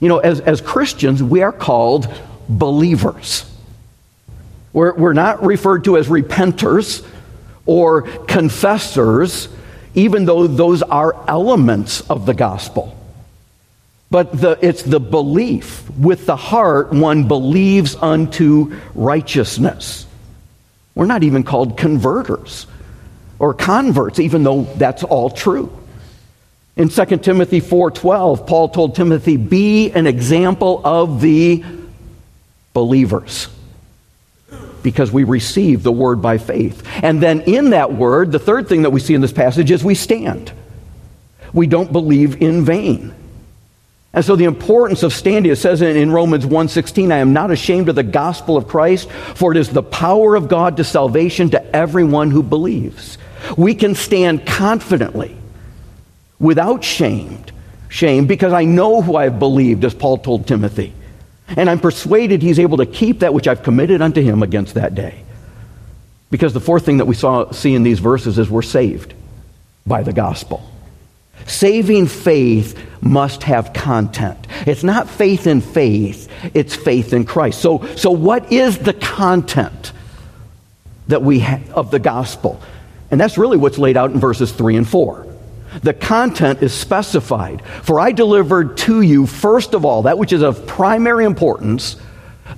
You 0.00 0.08
know, 0.08 0.18
as, 0.18 0.40
as 0.40 0.60
Christians, 0.60 1.22
we 1.22 1.42
are 1.42 1.52
called 1.52 2.12
believers. 2.48 3.50
We're, 4.72 4.94
we're 4.94 5.14
not 5.14 5.44
referred 5.44 5.84
to 5.84 5.96
as 5.96 6.08
repenters 6.08 7.06
or 7.64 8.02
confessors, 8.02 9.48
even 9.94 10.24
though 10.24 10.46
those 10.46 10.82
are 10.82 11.14
elements 11.28 12.02
of 12.02 12.26
the 12.26 12.34
gospel. 12.34 12.96
But 14.10 14.38
the, 14.38 14.58
it's 14.62 14.82
the 14.82 15.00
belief. 15.00 15.88
With 15.90 16.26
the 16.26 16.36
heart, 16.36 16.92
one 16.92 17.26
believes 17.26 17.96
unto 17.96 18.76
righteousness. 18.94 20.06
We're 20.96 21.06
not 21.06 21.22
even 21.22 21.44
called 21.44 21.76
converters 21.76 22.66
or 23.38 23.54
converts, 23.54 24.18
even 24.18 24.42
though 24.42 24.62
that's 24.62 25.04
all 25.04 25.30
true. 25.30 25.70
In 26.74 26.88
2 26.88 27.22
Timothy 27.22 27.60
4:12, 27.60 28.46
Paul 28.46 28.70
told 28.70 28.94
Timothy, 28.94 29.36
"Be 29.36 29.90
an 29.92 30.06
example 30.06 30.80
of 30.84 31.20
the 31.20 31.62
believers." 32.72 33.48
Because 34.82 35.12
we 35.12 35.24
receive 35.24 35.82
the 35.82 35.92
word 35.92 36.22
by 36.22 36.38
faith. 36.38 36.82
And 37.02 37.22
then 37.22 37.40
in 37.42 37.70
that 37.70 37.94
word, 37.94 38.32
the 38.32 38.38
third 38.38 38.68
thing 38.68 38.82
that 38.82 38.90
we 38.90 39.00
see 39.00 39.14
in 39.14 39.20
this 39.20 39.32
passage 39.32 39.70
is 39.70 39.84
we 39.84 39.94
stand. 39.94 40.52
We 41.52 41.66
don't 41.66 41.92
believe 41.92 42.40
in 42.40 42.64
vain. 42.64 43.12
And 44.16 44.24
so 44.24 44.34
the 44.34 44.44
importance 44.44 45.02
of 45.02 45.12
standing, 45.12 45.52
it 45.52 45.56
says 45.56 45.82
in, 45.82 46.10
Romans 46.10 46.46
1.16, 46.46 47.12
I 47.12 47.18
am 47.18 47.34
not 47.34 47.50
ashamed 47.50 47.90
of 47.90 47.96
the 47.96 48.02
gospel 48.02 48.56
of 48.56 48.66
Christ, 48.66 49.10
for 49.10 49.52
it 49.52 49.58
is 49.58 49.68
the 49.68 49.82
power 49.82 50.34
of 50.36 50.48
God 50.48 50.78
to 50.78 50.84
salvation 50.84 51.50
to 51.50 51.76
everyone 51.76 52.30
who 52.30 52.42
believes. 52.42 53.18
We 53.58 53.74
can 53.74 53.94
stand 53.94 54.46
confidently, 54.46 55.36
without 56.38 56.82
shame, 56.82 57.44
shame, 57.90 58.26
because 58.26 58.54
I 58.54 58.64
know 58.64 59.02
who 59.02 59.16
I 59.16 59.24
have 59.24 59.38
believed, 59.38 59.84
as 59.84 59.92
Paul 59.92 60.16
told 60.16 60.46
Timothy. 60.46 60.94
And 61.48 61.68
I'm 61.68 61.78
persuaded 61.78 62.40
he's 62.40 62.58
able 62.58 62.78
to 62.78 62.86
keep 62.86 63.20
that 63.20 63.34
which 63.34 63.46
I've 63.46 63.62
committed 63.62 64.00
unto 64.00 64.22
him 64.22 64.42
against 64.42 64.74
that 64.74 64.94
day. 64.94 65.24
Because 66.30 66.54
the 66.54 66.60
fourth 66.60 66.86
thing 66.86 66.96
that 66.96 67.06
we 67.06 67.14
saw, 67.14 67.50
see 67.50 67.74
in 67.74 67.82
these 67.82 67.98
verses 67.98 68.38
is 68.38 68.48
we're 68.48 68.62
saved 68.62 69.12
by 69.86 70.02
the 70.02 70.14
gospel. 70.14 70.66
Saving 71.46 72.06
faith 72.06 72.78
must 73.00 73.44
have 73.44 73.72
content. 73.72 74.46
It's 74.66 74.82
not 74.82 75.08
faith 75.08 75.46
in 75.46 75.60
faith, 75.60 76.28
it's 76.54 76.74
faith 76.74 77.12
in 77.12 77.24
Christ. 77.24 77.60
So, 77.60 77.86
so 77.96 78.10
what 78.10 78.52
is 78.52 78.78
the 78.78 78.92
content 78.92 79.92
that 81.08 81.22
we 81.22 81.38
have 81.40 81.70
of 81.70 81.90
the 81.90 82.00
gospel? 82.00 82.60
And 83.10 83.20
that's 83.20 83.38
really 83.38 83.56
what's 83.56 83.78
laid 83.78 83.96
out 83.96 84.10
in 84.10 84.18
verses 84.18 84.50
3 84.52 84.76
and 84.76 84.88
4. 84.88 85.26
The 85.82 85.94
content 85.94 86.62
is 86.62 86.72
specified. 86.72 87.62
For 87.82 88.00
I 88.00 88.12
delivered 88.12 88.76
to 88.78 89.02
you, 89.02 89.26
first 89.26 89.74
of 89.74 89.84
all, 89.84 90.02
that 90.02 90.18
which 90.18 90.32
is 90.32 90.42
of 90.42 90.66
primary 90.66 91.24
importance, 91.24 91.96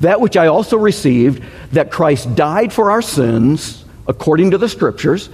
that 0.00 0.20
which 0.20 0.36
I 0.36 0.46
also 0.46 0.76
received, 0.76 1.42
that 1.72 1.90
Christ 1.90 2.34
died 2.34 2.72
for 2.72 2.90
our 2.90 3.02
sins, 3.02 3.84
according 4.06 4.52
to 4.52 4.58
the 4.58 4.68
Scriptures, 4.68 5.28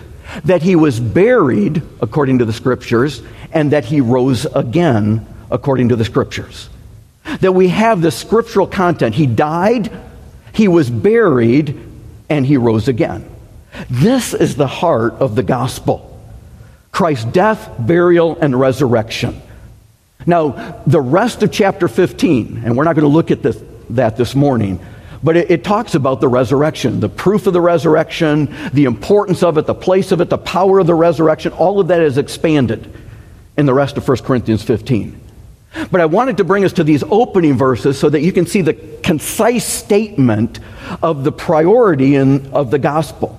that 0.44 0.62
he 0.62 0.76
was 0.76 1.00
buried, 1.00 1.82
according 2.00 2.38
to 2.38 2.44
the 2.44 2.52
Scriptures, 2.52 3.22
and 3.52 3.72
that 3.72 3.84
he 3.84 4.00
rose 4.00 4.46
again 4.46 5.26
according 5.50 5.90
to 5.90 5.96
the 5.96 6.04
scriptures. 6.04 6.68
That 7.40 7.52
we 7.52 7.68
have 7.68 8.02
the 8.02 8.10
scriptural 8.10 8.66
content. 8.66 9.14
He 9.14 9.26
died, 9.26 9.90
he 10.52 10.68
was 10.68 10.90
buried, 10.90 11.80
and 12.28 12.44
he 12.44 12.56
rose 12.56 12.88
again. 12.88 13.30
This 13.88 14.34
is 14.34 14.56
the 14.56 14.66
heart 14.66 15.14
of 15.14 15.34
the 15.34 15.42
gospel 15.42 16.10
Christ's 16.92 17.24
death, 17.24 17.70
burial, 17.78 18.36
and 18.40 18.58
resurrection. 18.58 19.42
Now, 20.26 20.80
the 20.86 21.00
rest 21.00 21.42
of 21.42 21.50
chapter 21.50 21.88
15, 21.88 22.62
and 22.64 22.76
we're 22.76 22.84
not 22.84 22.94
going 22.94 23.02
to 23.02 23.08
look 23.08 23.32
at 23.32 23.42
this, 23.42 23.60
that 23.90 24.16
this 24.16 24.34
morning, 24.34 24.78
but 25.24 25.38
it, 25.38 25.50
it, 25.50 25.64
talks 25.64 25.94
about 25.94 26.20
the 26.20 26.28
resurrection, 26.28 27.00
the 27.00 27.08
proof 27.08 27.46
of 27.46 27.54
the 27.54 27.60
resurrection, 27.60 28.54
the 28.74 28.84
importance 28.84 29.42
of 29.42 29.56
it, 29.56 29.64
the 29.64 29.74
place 29.74 30.12
of 30.12 30.20
it, 30.20 30.28
the 30.28 30.38
power 30.38 30.78
of 30.78 30.86
the 30.86 30.94
resurrection. 30.94 31.50
All 31.52 31.80
of 31.80 31.88
that 31.88 32.00
is 32.00 32.18
expanded 32.18 32.92
in 33.56 33.64
the 33.64 33.72
rest 33.72 33.96
of 33.96 34.06
1 34.06 34.18
Corinthians 34.18 34.62
15. 34.62 35.18
But 35.90 36.02
I 36.02 36.06
wanted 36.06 36.36
to 36.36 36.44
bring 36.44 36.64
us 36.64 36.74
to 36.74 36.84
these 36.84 37.02
opening 37.04 37.56
verses 37.56 37.98
so 37.98 38.10
that 38.10 38.20
you 38.20 38.32
can 38.32 38.46
see 38.46 38.60
the 38.60 38.74
concise 39.02 39.64
statement 39.64 40.60
of 41.02 41.24
the 41.24 41.32
priority 41.32 42.16
in, 42.16 42.52
of 42.52 42.70
the 42.70 42.78
gospel. 42.78 43.38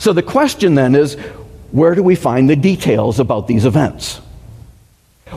So 0.00 0.12
the 0.12 0.22
question 0.22 0.74
then 0.74 0.96
is 0.96 1.14
where 1.70 1.94
do 1.94 2.02
we 2.02 2.16
find 2.16 2.50
the 2.50 2.56
details 2.56 3.20
about 3.20 3.46
these 3.46 3.64
events? 3.64 4.20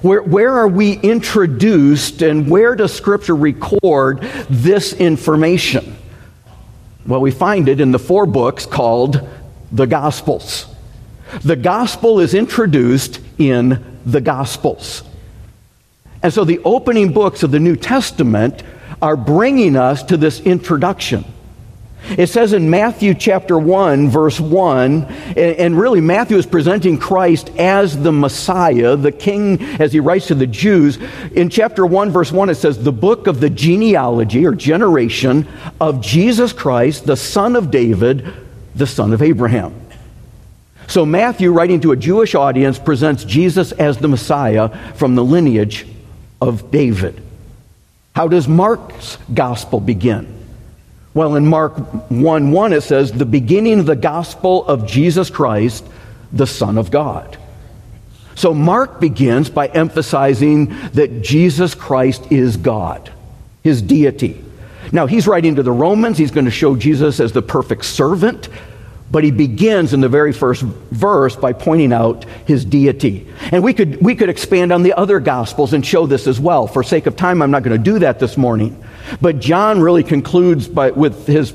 Where, 0.02 0.22
where 0.22 0.54
are 0.56 0.68
we 0.68 0.94
introduced 0.94 2.22
and 2.22 2.50
where 2.50 2.76
does 2.76 2.94
Scripture 2.94 3.36
record 3.36 4.22
this 4.50 4.94
information? 4.94 5.98
Well, 7.06 7.22
we 7.22 7.32
find 7.32 7.68
it 7.68 7.82
in 7.82 7.92
the 7.92 8.00
four 8.00 8.26
books 8.26 8.66
called 8.66 9.28
the 9.72 9.86
Gospels. 9.86 10.68
The 11.44 11.56
gospel 11.56 12.20
is 12.20 12.34
introduced 12.34 13.20
in 13.38 14.00
the 14.06 14.22
gospels. 14.22 15.04
And 16.24 16.34
so 16.34 16.44
the 16.44 16.60
opening 16.60 17.14
books 17.14 17.44
of 17.44 17.52
the 17.52 17.60
New 17.60 17.76
Testament 17.76 18.64
are 19.02 19.16
bringing 19.16 19.76
us 19.76 20.04
to 20.04 20.18
this 20.18 20.40
introduction. 20.42 21.26
It 22.10 22.28
says 22.28 22.54
in 22.54 22.70
Matthew 22.70 23.14
chapter 23.14 23.58
1, 23.58 24.10
verse 24.10 24.40
1, 24.40 25.06
and 25.38 25.78
really 25.78 26.02
Matthew 26.02 26.38
is 26.38 26.46
presenting 26.46 26.98
Christ 26.98 27.50
as 27.58 28.02
the 28.02 28.12
Messiah, 28.12 28.96
the 28.96 29.12
King, 29.12 29.62
as 29.80 29.94
he 29.94 30.00
writes 30.00 30.28
to 30.28 30.36
the 30.36 30.48
Jews. 30.48 30.98
In 31.32 31.50
chapter 31.50 31.86
1, 31.86 32.10
verse 32.10 32.32
1, 32.32 32.50
it 32.50 32.56
says, 32.56 32.84
The 32.84 32.92
book 32.92 33.28
of 33.28 33.40
the 33.40 33.50
genealogy 33.50 34.46
or 34.46 34.54
generation 34.54 35.48
of 35.80 36.02
Jesus 36.02 36.54
Christ, 36.54 37.06
the 37.06 37.16
son 37.16 37.56
of 37.56 37.72
David, 37.72 38.34
the 38.76 38.88
son 38.88 39.14
of 39.14 39.22
Abraham. 39.22 39.74
So 40.88 41.06
Matthew, 41.06 41.54
writing 41.54 41.80
to 41.82 41.94
a 41.94 41.96
Jewish 41.96 42.36
audience, 42.36 42.78
presents 42.78 43.24
Jesus 43.24 43.72
as 43.72 43.98
the 43.98 44.10
Messiah 44.10 44.70
from 44.96 45.16
the 45.16 45.24
lineage 45.24 45.88
of 46.42 46.72
David. 46.72 47.22
How 48.14 48.28
does 48.28 48.48
Mark's 48.48 49.18
gospel 49.34 49.80
begin? 49.80 50.41
Well, 51.14 51.36
in 51.36 51.48
Mark 51.48 51.74
1 52.10 52.52
1, 52.52 52.74
it 52.74 52.82
says, 52.82 53.12
the 53.12 53.26
beginning 53.26 53.80
of 53.80 53.86
the 53.86 53.96
gospel 53.96 54.66
of 54.66 54.88
Jesus 54.88 55.30
Christ, 55.30 55.86
the 56.32 56.48
Son 56.48 56.78
of 56.78 56.90
God. 56.90 57.38
So 58.36 58.54
Mark 58.54 59.00
begins 59.00 59.50
by 59.50 59.68
emphasizing 59.68 60.68
that 60.94 61.22
Jesus 61.22 61.76
Christ 61.76 62.32
is 62.32 62.56
God, 62.58 63.12
his 63.62 63.82
deity. 63.82 64.44
Now, 64.94 65.06
he's 65.06 65.28
writing 65.28 65.56
to 65.56 65.64
the 65.64 65.72
Romans. 65.72 66.18
He's 66.18 66.32
going 66.32 66.46
to 66.46 66.52
show 66.52 66.76
Jesus 66.76 67.20
as 67.20 67.34
the 67.34 67.42
perfect 67.42 67.86
servant, 67.86 68.50
but 69.12 69.24
he 69.24 69.32
begins 69.32 69.94
in 69.94 70.00
the 70.00 70.10
very 70.10 70.32
first 70.32 70.62
verse 70.62 71.36
by 71.36 71.52
pointing 71.52 71.92
out 71.92 72.24
his 72.46 72.64
deity. 72.64 73.28
And 73.52 73.64
we 73.64 73.74
could, 73.74 74.02
we 74.02 74.16
could 74.16 74.30
expand 74.30 74.72
on 74.72 74.84
the 74.84 74.94
other 74.94 75.20
gospels 75.20 75.74
and 75.74 75.86
show 75.86 76.08
this 76.08 76.28
as 76.28 76.40
well. 76.40 76.66
For 76.66 76.82
sake 76.82 77.08
of 77.08 77.18
time, 77.18 77.42
I'm 77.42 77.52
not 77.52 77.64
going 77.64 77.78
to 77.78 77.84
do 77.84 78.00
that 78.00 78.20
this 78.20 78.38
morning. 78.38 78.82
But 79.20 79.40
John 79.40 79.82
really 79.82 80.04
concludes 80.04 80.68
by, 80.68 80.92
with 80.92 81.28
his 81.28 81.54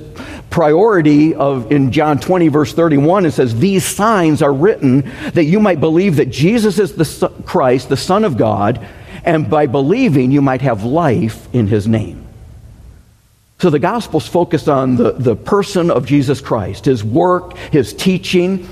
priority 0.50 1.34
of 1.34 1.72
in 1.72 1.92
John 1.92 2.18
20 2.18 2.48
verse 2.48 2.72
31 2.72 3.26
it 3.26 3.32
says 3.32 3.58
these 3.58 3.84
signs 3.84 4.42
are 4.42 4.52
written 4.52 5.00
that 5.34 5.44
you 5.44 5.60
might 5.60 5.80
believe 5.80 6.16
that 6.16 6.30
Jesus 6.30 6.78
is 6.78 6.94
the 6.94 7.28
Christ 7.44 7.88
the 7.88 7.96
son 7.96 8.24
of 8.24 8.38
God 8.38 8.86
and 9.24 9.50
by 9.50 9.66
believing 9.66 10.30
you 10.30 10.40
might 10.40 10.62
have 10.62 10.84
life 10.84 11.52
in 11.52 11.66
his 11.66 11.86
name. 11.86 12.25
So 13.58 13.70
the 13.70 13.78
Gospels 13.78 14.26
focus 14.26 14.68
on 14.68 14.96
the, 14.96 15.12
the 15.12 15.34
person 15.34 15.90
of 15.90 16.06
Jesus 16.06 16.40
Christ, 16.40 16.84
his 16.84 17.02
work, 17.02 17.56
his 17.56 17.94
teaching. 17.94 18.68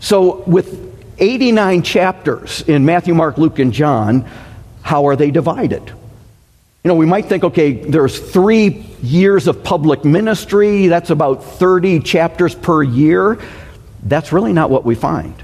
So 0.00 0.42
with 0.44 0.80
89 1.18 1.82
chapters 1.82 2.62
in 2.62 2.84
Matthew, 2.84 3.14
Mark, 3.14 3.36
Luke, 3.36 3.58
and 3.58 3.72
John, 3.72 4.28
how 4.82 5.06
are 5.08 5.16
they 5.16 5.30
divided? 5.30 5.82
You 5.86 6.88
know, 6.88 6.94
we 6.94 7.06
might 7.06 7.26
think, 7.26 7.44
okay, 7.44 7.72
there's 7.72 8.18
three 8.18 8.86
years 9.02 9.46
of 9.46 9.62
public 9.62 10.04
ministry, 10.04 10.86
that's 10.88 11.10
about 11.10 11.44
30 11.44 12.00
chapters 12.00 12.54
per 12.54 12.82
year. 12.82 13.38
That's 14.02 14.32
really 14.32 14.52
not 14.52 14.68
what 14.70 14.84
we 14.84 14.94
find. 14.94 15.34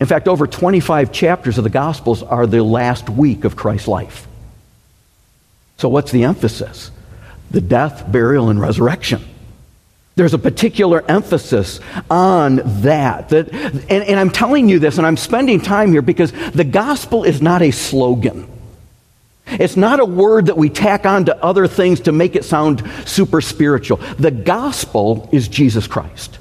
In 0.00 0.06
fact, 0.06 0.26
over 0.26 0.46
25 0.46 1.12
chapters 1.12 1.58
of 1.58 1.64
the 1.64 1.70
Gospels 1.70 2.22
are 2.22 2.46
the 2.46 2.62
last 2.64 3.08
week 3.08 3.44
of 3.44 3.54
Christ's 3.54 3.86
life. 3.86 4.26
So, 5.76 5.88
what's 5.88 6.10
the 6.10 6.24
emphasis? 6.24 6.90
The 7.50 7.60
death, 7.60 8.10
burial, 8.10 8.50
and 8.50 8.60
resurrection. 8.60 9.24
There's 10.16 10.34
a 10.34 10.38
particular 10.38 11.04
emphasis 11.08 11.80
on 12.10 12.56
that. 12.82 13.30
that 13.30 13.52
and, 13.52 14.04
and 14.04 14.20
I'm 14.20 14.30
telling 14.30 14.68
you 14.68 14.78
this, 14.78 14.98
and 14.98 15.06
I'm 15.06 15.16
spending 15.16 15.60
time 15.60 15.92
here 15.92 16.02
because 16.02 16.32
the 16.52 16.64
gospel 16.64 17.24
is 17.24 17.40
not 17.40 17.62
a 17.62 17.70
slogan. 17.70 18.46
It's 19.46 19.76
not 19.76 19.98
a 19.98 20.04
word 20.04 20.46
that 20.46 20.56
we 20.56 20.68
tack 20.68 21.06
on 21.06 21.24
to 21.24 21.44
other 21.44 21.66
things 21.66 22.00
to 22.00 22.12
make 22.12 22.36
it 22.36 22.44
sound 22.44 22.88
super 23.06 23.40
spiritual. 23.40 23.96
The 24.18 24.30
gospel 24.30 25.28
is 25.32 25.48
Jesus 25.48 25.86
Christ. 25.86 26.38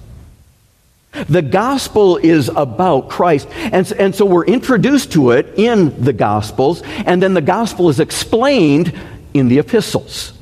The 1.28 1.42
gospel 1.42 2.18
is 2.18 2.50
about 2.50 3.10
Christ. 3.10 3.48
And, 3.52 3.92
and 3.94 4.14
so 4.14 4.26
we're 4.26 4.46
introduced 4.46 5.14
to 5.14 5.32
it 5.32 5.58
in 5.58 6.04
the 6.04 6.14
gospels, 6.14 6.84
and 6.84 7.22
then 7.22 7.34
the 7.34 7.42
gospel 7.42 7.90
is 7.90 8.00
explained 8.00 8.94
in 9.34 9.48
the 9.48 9.60
epistles. 9.60 10.34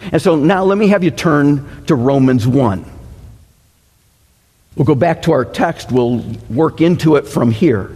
And 0.00 0.20
so 0.20 0.36
now 0.36 0.64
let 0.64 0.78
me 0.78 0.88
have 0.88 1.04
you 1.04 1.10
turn 1.10 1.84
to 1.86 1.94
Romans 1.94 2.46
1. 2.46 2.84
We'll 4.76 4.86
go 4.86 4.94
back 4.94 5.22
to 5.22 5.32
our 5.32 5.44
text, 5.44 5.92
we'll 5.92 6.24
work 6.48 6.80
into 6.80 7.16
it 7.16 7.26
from 7.26 7.50
here. 7.50 7.90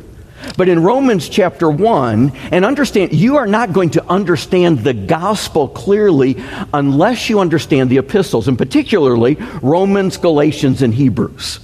But 0.56 0.68
in 0.68 0.82
Romans 0.82 1.28
chapter 1.28 1.70
1, 1.70 2.32
and 2.52 2.64
understand, 2.64 3.12
you 3.12 3.36
are 3.36 3.46
not 3.46 3.72
going 3.72 3.90
to 3.90 4.04
understand 4.06 4.80
the 4.80 4.92
gospel 4.92 5.68
clearly 5.68 6.36
unless 6.72 7.30
you 7.30 7.40
understand 7.40 7.90
the 7.90 7.98
epistles, 7.98 8.48
and 8.48 8.58
particularly 8.58 9.36
Romans, 9.62 10.16
Galatians, 10.16 10.82
and 10.82 10.92
Hebrews. 10.92 11.60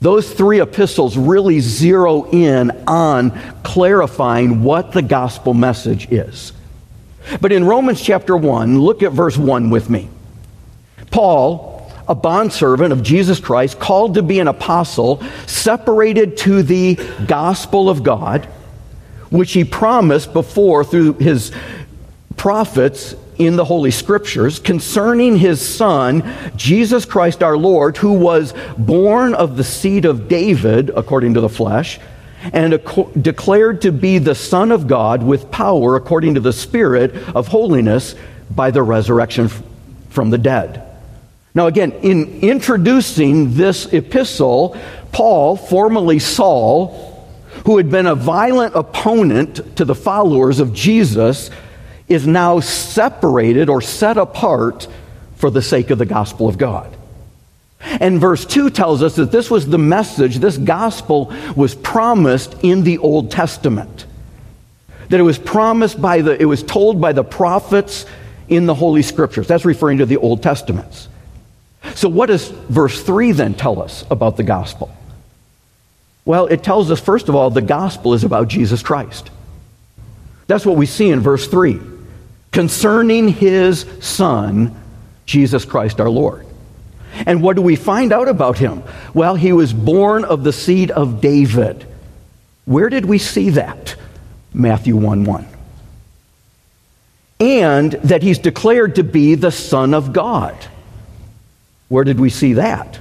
Those 0.00 0.32
three 0.32 0.60
epistles 0.60 1.16
really 1.16 1.60
zero 1.60 2.30
in 2.30 2.70
on 2.86 3.38
clarifying 3.62 4.62
what 4.62 4.92
the 4.92 5.02
gospel 5.02 5.52
message 5.52 6.10
is. 6.10 6.52
But 7.40 7.52
in 7.52 7.64
Romans 7.64 8.00
chapter 8.00 8.36
1, 8.36 8.80
look 8.80 9.02
at 9.02 9.12
verse 9.12 9.36
1 9.36 9.70
with 9.70 9.90
me. 9.90 10.08
Paul, 11.10 11.90
a 12.08 12.14
bondservant 12.14 12.92
of 12.92 13.02
Jesus 13.02 13.40
Christ, 13.40 13.78
called 13.78 14.14
to 14.14 14.22
be 14.22 14.38
an 14.40 14.48
apostle, 14.48 15.22
separated 15.46 16.36
to 16.38 16.62
the 16.62 16.98
gospel 17.26 17.88
of 17.88 18.02
God, 18.02 18.46
which 19.30 19.52
he 19.52 19.64
promised 19.64 20.32
before 20.32 20.84
through 20.84 21.14
his 21.14 21.52
prophets 22.36 23.14
in 23.40 23.56
the 23.56 23.64
Holy 23.64 23.90
Scriptures 23.90 24.58
concerning 24.58 25.36
his 25.36 25.66
Son, 25.66 26.22
Jesus 26.56 27.04
Christ 27.04 27.42
our 27.42 27.56
Lord, 27.56 27.96
who 27.96 28.12
was 28.12 28.54
born 28.76 29.34
of 29.34 29.56
the 29.56 29.64
seed 29.64 30.04
of 30.04 30.28
David, 30.28 30.90
according 30.94 31.34
to 31.34 31.40
the 31.40 31.48
flesh, 31.48 31.98
and 32.52 32.80
declared 33.20 33.82
to 33.82 33.92
be 33.92 34.18
the 34.18 34.34
Son 34.34 34.72
of 34.72 34.86
God 34.86 35.22
with 35.22 35.50
power, 35.50 35.96
according 35.96 36.34
to 36.34 36.40
the 36.40 36.52
Spirit 36.52 37.14
of 37.34 37.48
holiness, 37.48 38.14
by 38.50 38.70
the 38.70 38.82
resurrection 38.82 39.48
from 40.08 40.30
the 40.30 40.38
dead. 40.38 40.86
Now, 41.54 41.66
again, 41.66 41.92
in 42.02 42.40
introducing 42.40 43.54
this 43.54 43.92
epistle, 43.92 44.76
Paul, 45.12 45.56
formerly 45.56 46.18
Saul, 46.18 47.28
who 47.66 47.76
had 47.76 47.90
been 47.90 48.06
a 48.06 48.14
violent 48.14 48.74
opponent 48.74 49.76
to 49.76 49.84
the 49.84 49.94
followers 49.94 50.60
of 50.60 50.72
Jesus, 50.72 51.50
is 52.08 52.26
now 52.26 52.60
separated 52.60 53.68
or 53.68 53.80
set 53.80 54.16
apart 54.16 54.88
for 55.36 55.50
the 55.50 55.62
sake 55.62 55.90
of 55.90 55.98
the 55.98 56.06
gospel 56.06 56.48
of 56.48 56.58
God. 56.58 56.96
And 57.82 58.20
verse 58.20 58.44
2 58.44 58.70
tells 58.70 59.02
us 59.02 59.16
that 59.16 59.32
this 59.32 59.50
was 59.50 59.66
the 59.66 59.78
message, 59.78 60.38
this 60.38 60.58
gospel 60.58 61.32
was 61.56 61.74
promised 61.74 62.56
in 62.62 62.84
the 62.84 62.98
Old 62.98 63.30
Testament. 63.30 64.06
That 65.08 65.18
it 65.18 65.24
was 65.24 65.38
promised 65.38 66.00
by 66.00 66.20
the, 66.20 66.40
it 66.40 66.44
was 66.44 66.62
told 66.62 67.00
by 67.00 67.12
the 67.12 67.24
prophets 67.24 68.06
in 68.48 68.66
the 68.66 68.74
Holy 68.74 69.02
Scriptures. 69.02 69.48
That's 69.48 69.64
referring 69.64 69.98
to 69.98 70.06
the 70.06 70.18
Old 70.18 70.42
Testaments. 70.42 71.08
So, 71.94 72.08
what 72.08 72.26
does 72.26 72.48
verse 72.48 73.02
3 73.02 73.32
then 73.32 73.54
tell 73.54 73.80
us 73.80 74.04
about 74.10 74.36
the 74.36 74.42
gospel? 74.42 74.94
Well, 76.24 76.46
it 76.46 76.62
tells 76.62 76.90
us, 76.90 77.00
first 77.00 77.28
of 77.28 77.34
all, 77.34 77.50
the 77.50 77.62
gospel 77.62 78.12
is 78.12 78.24
about 78.24 78.48
Jesus 78.48 78.82
Christ. 78.82 79.30
That's 80.46 80.66
what 80.66 80.76
we 80.76 80.86
see 80.86 81.10
in 81.10 81.20
verse 81.20 81.48
3 81.48 81.80
concerning 82.52 83.28
his 83.28 83.86
son, 84.00 84.76
Jesus 85.24 85.64
Christ 85.64 86.00
our 86.00 86.10
Lord. 86.10 86.44
And 87.26 87.42
what 87.42 87.56
do 87.56 87.62
we 87.62 87.76
find 87.76 88.12
out 88.12 88.28
about 88.28 88.58
him? 88.58 88.82
Well, 89.14 89.34
he 89.34 89.52
was 89.52 89.72
born 89.72 90.24
of 90.24 90.44
the 90.44 90.52
seed 90.52 90.90
of 90.90 91.20
David. 91.20 91.86
Where 92.64 92.88
did 92.88 93.04
we 93.04 93.18
see 93.18 93.50
that? 93.50 93.96
Matthew 94.52 94.96
1 94.96 95.24
1. 95.24 95.46
And 97.40 97.92
that 97.92 98.22
he's 98.22 98.38
declared 98.38 98.96
to 98.96 99.04
be 99.04 99.34
the 99.34 99.50
Son 99.52 99.94
of 99.94 100.12
God. 100.12 100.56
Where 101.88 102.04
did 102.04 102.20
we 102.20 102.30
see 102.30 102.54
that? 102.54 103.00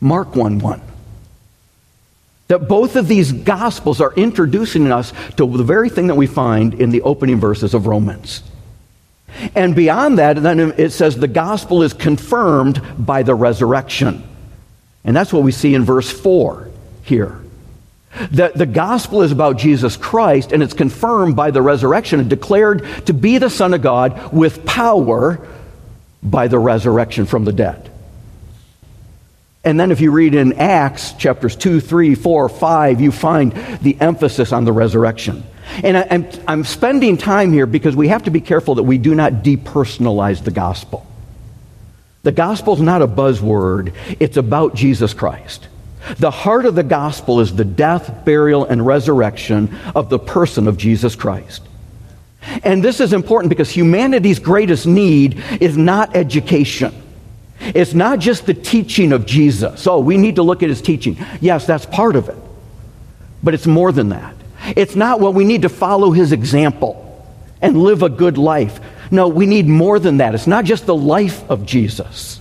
Mark 0.00 0.36
1 0.36 0.58
1. 0.58 0.82
That 2.48 2.68
both 2.68 2.96
of 2.96 3.08
these 3.08 3.32
gospels 3.32 4.00
are 4.00 4.14
introducing 4.14 4.90
us 4.90 5.12
to 5.36 5.46
the 5.46 5.64
very 5.64 5.88
thing 5.88 6.06
that 6.06 6.14
we 6.14 6.26
find 6.26 6.74
in 6.74 6.90
the 6.90 7.02
opening 7.02 7.38
verses 7.38 7.74
of 7.74 7.86
Romans. 7.86 8.42
And 9.54 9.74
beyond 9.74 10.18
that, 10.18 10.42
then 10.42 10.58
it 10.58 10.90
says 10.90 11.16
the 11.16 11.28
gospel 11.28 11.82
is 11.82 11.92
confirmed 11.92 12.80
by 12.98 13.22
the 13.22 13.34
resurrection. 13.34 14.22
And 15.04 15.16
that's 15.16 15.32
what 15.32 15.42
we 15.42 15.52
see 15.52 15.74
in 15.74 15.84
verse 15.84 16.10
4 16.10 16.70
here. 17.02 17.40
That 18.32 18.54
the 18.54 18.66
gospel 18.66 19.22
is 19.22 19.32
about 19.32 19.58
Jesus 19.58 19.96
Christ, 19.96 20.52
and 20.52 20.62
it's 20.62 20.74
confirmed 20.74 21.36
by 21.36 21.50
the 21.50 21.62
resurrection 21.62 22.20
and 22.20 22.30
declared 22.30 22.84
to 23.06 23.12
be 23.12 23.38
the 23.38 23.50
Son 23.50 23.74
of 23.74 23.82
God 23.82 24.32
with 24.32 24.64
power 24.64 25.46
by 26.22 26.48
the 26.48 26.58
resurrection 26.58 27.26
from 27.26 27.44
the 27.44 27.52
dead. 27.52 27.90
And 29.62 29.78
then 29.78 29.92
if 29.92 30.00
you 30.00 30.10
read 30.10 30.34
in 30.34 30.54
Acts 30.54 31.12
chapters 31.12 31.54
2, 31.54 31.80
3, 31.80 32.14
4, 32.14 32.48
5, 32.48 33.00
you 33.00 33.12
find 33.12 33.52
the 33.82 34.00
emphasis 34.00 34.52
on 34.52 34.64
the 34.64 34.72
resurrection. 34.72 35.44
And 35.82 35.96
I, 35.96 36.00
am 36.02 36.24
I'm, 36.24 36.40
I'm 36.48 36.64
spending 36.64 37.16
time 37.16 37.52
here 37.52 37.66
because 37.66 37.94
we 37.94 38.08
have 38.08 38.24
to 38.24 38.30
be 38.30 38.40
careful 38.40 38.76
that 38.76 38.84
we 38.84 38.98
do 38.98 39.14
not 39.14 39.44
depersonalize 39.44 40.44
the 40.44 40.50
gospel. 40.50 41.06
The 42.22 42.32
gospel 42.32 42.74
is 42.74 42.80
not 42.80 43.02
a 43.02 43.08
buzzword, 43.08 43.94
it's 44.20 44.36
about 44.36 44.74
Jesus 44.74 45.14
Christ. 45.14 45.68
The 46.18 46.30
heart 46.30 46.64
of 46.64 46.74
the 46.74 46.82
gospel 46.82 47.40
is 47.40 47.54
the 47.54 47.64
death, 47.64 48.24
burial, 48.24 48.64
and 48.64 48.84
resurrection 48.84 49.76
of 49.94 50.08
the 50.08 50.18
person 50.18 50.66
of 50.66 50.76
Jesus 50.76 51.14
Christ. 51.14 51.62
And 52.62 52.82
this 52.82 53.00
is 53.00 53.12
important 53.12 53.50
because 53.50 53.70
humanity's 53.70 54.38
greatest 54.38 54.86
need 54.86 55.42
is 55.60 55.76
not 55.76 56.16
education. 56.16 56.94
It's 57.60 57.94
not 57.94 58.20
just 58.20 58.46
the 58.46 58.54
teaching 58.54 59.12
of 59.12 59.26
Jesus. 59.26 59.86
Oh, 59.86 59.98
we 59.98 60.16
need 60.16 60.36
to 60.36 60.42
look 60.42 60.62
at 60.62 60.68
his 60.68 60.80
teaching. 60.80 61.18
Yes, 61.40 61.66
that's 61.66 61.84
part 61.86 62.16
of 62.16 62.28
it. 62.28 62.36
But 63.42 63.54
it's 63.54 63.66
more 63.66 63.92
than 63.92 64.10
that. 64.10 64.34
It's 64.76 64.96
not, 64.96 65.20
well, 65.20 65.32
we 65.32 65.44
need 65.44 65.62
to 65.62 65.68
follow 65.68 66.10
his 66.10 66.32
example 66.32 67.04
and 67.60 67.76
live 67.76 68.02
a 68.02 68.08
good 68.08 68.38
life. 68.38 68.80
No, 69.10 69.28
we 69.28 69.46
need 69.46 69.66
more 69.66 69.98
than 69.98 70.18
that. 70.18 70.34
It's 70.34 70.46
not 70.46 70.64
just 70.64 70.86
the 70.86 70.94
life 70.94 71.48
of 71.50 71.64
Jesus. 71.64 72.40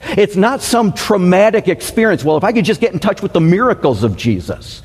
It's 0.00 0.36
not 0.36 0.62
some 0.62 0.92
traumatic 0.92 1.68
experience. 1.68 2.24
Well, 2.24 2.36
if 2.36 2.44
I 2.44 2.52
could 2.52 2.64
just 2.64 2.80
get 2.80 2.92
in 2.92 2.98
touch 2.98 3.22
with 3.22 3.32
the 3.32 3.40
miracles 3.40 4.04
of 4.04 4.16
Jesus. 4.16 4.82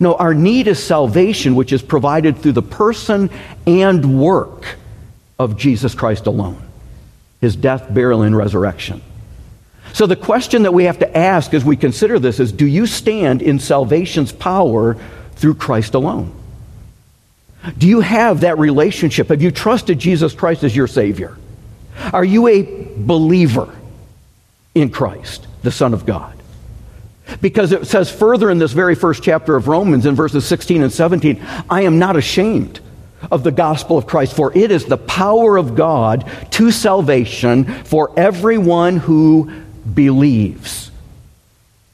No, 0.00 0.14
our 0.14 0.32
need 0.32 0.68
is 0.68 0.82
salvation, 0.82 1.54
which 1.54 1.72
is 1.72 1.82
provided 1.82 2.38
through 2.38 2.52
the 2.52 2.62
person 2.62 3.30
and 3.66 4.20
work 4.20 4.76
of 5.38 5.56
Jesus 5.56 5.94
Christ 5.94 6.26
alone 6.26 6.62
his 7.40 7.54
death, 7.54 7.92
burial, 7.94 8.22
and 8.22 8.36
resurrection. 8.36 9.00
So, 9.92 10.06
the 10.06 10.16
question 10.16 10.64
that 10.64 10.74
we 10.74 10.84
have 10.84 10.98
to 10.98 11.16
ask 11.16 11.54
as 11.54 11.64
we 11.64 11.76
consider 11.76 12.18
this 12.18 12.40
is 12.40 12.52
Do 12.52 12.66
you 12.66 12.86
stand 12.86 13.42
in 13.42 13.58
salvation's 13.58 14.32
power 14.32 14.96
through 15.38 15.54
Christ 15.54 15.94
alone? 15.94 16.34
Do 17.76 17.88
you 17.88 18.00
have 18.00 18.40
that 18.40 18.58
relationship? 18.58 19.28
Have 19.28 19.42
you 19.42 19.50
trusted 19.50 19.98
Jesus 19.98 20.32
Christ 20.32 20.64
as 20.64 20.74
your 20.74 20.86
Savior? 20.86 21.36
Are 22.12 22.24
you 22.24 22.46
a 22.46 22.62
believer 22.96 23.74
in 24.74 24.90
Christ, 24.90 25.46
the 25.62 25.72
Son 25.72 25.94
of 25.94 26.06
God? 26.06 26.34
Because 27.40 27.72
it 27.72 27.86
says 27.86 28.10
further 28.10 28.48
in 28.50 28.58
this 28.58 28.72
very 28.72 28.94
first 28.94 29.22
chapter 29.22 29.54
of 29.56 29.68
Romans, 29.68 30.06
in 30.06 30.14
verses 30.14 30.46
16 30.46 30.82
and 30.82 30.92
17, 30.92 31.44
I 31.68 31.82
am 31.82 31.98
not 31.98 32.16
ashamed 32.16 32.80
of 33.30 33.42
the 33.42 33.50
gospel 33.50 33.98
of 33.98 34.06
Christ, 34.06 34.34
for 34.34 34.56
it 34.56 34.70
is 34.70 34.84
the 34.84 34.96
power 34.96 35.56
of 35.56 35.74
God 35.74 36.30
to 36.52 36.70
salvation 36.70 37.64
for 37.84 38.12
everyone 38.16 38.96
who 38.96 39.50
believes. 39.92 40.90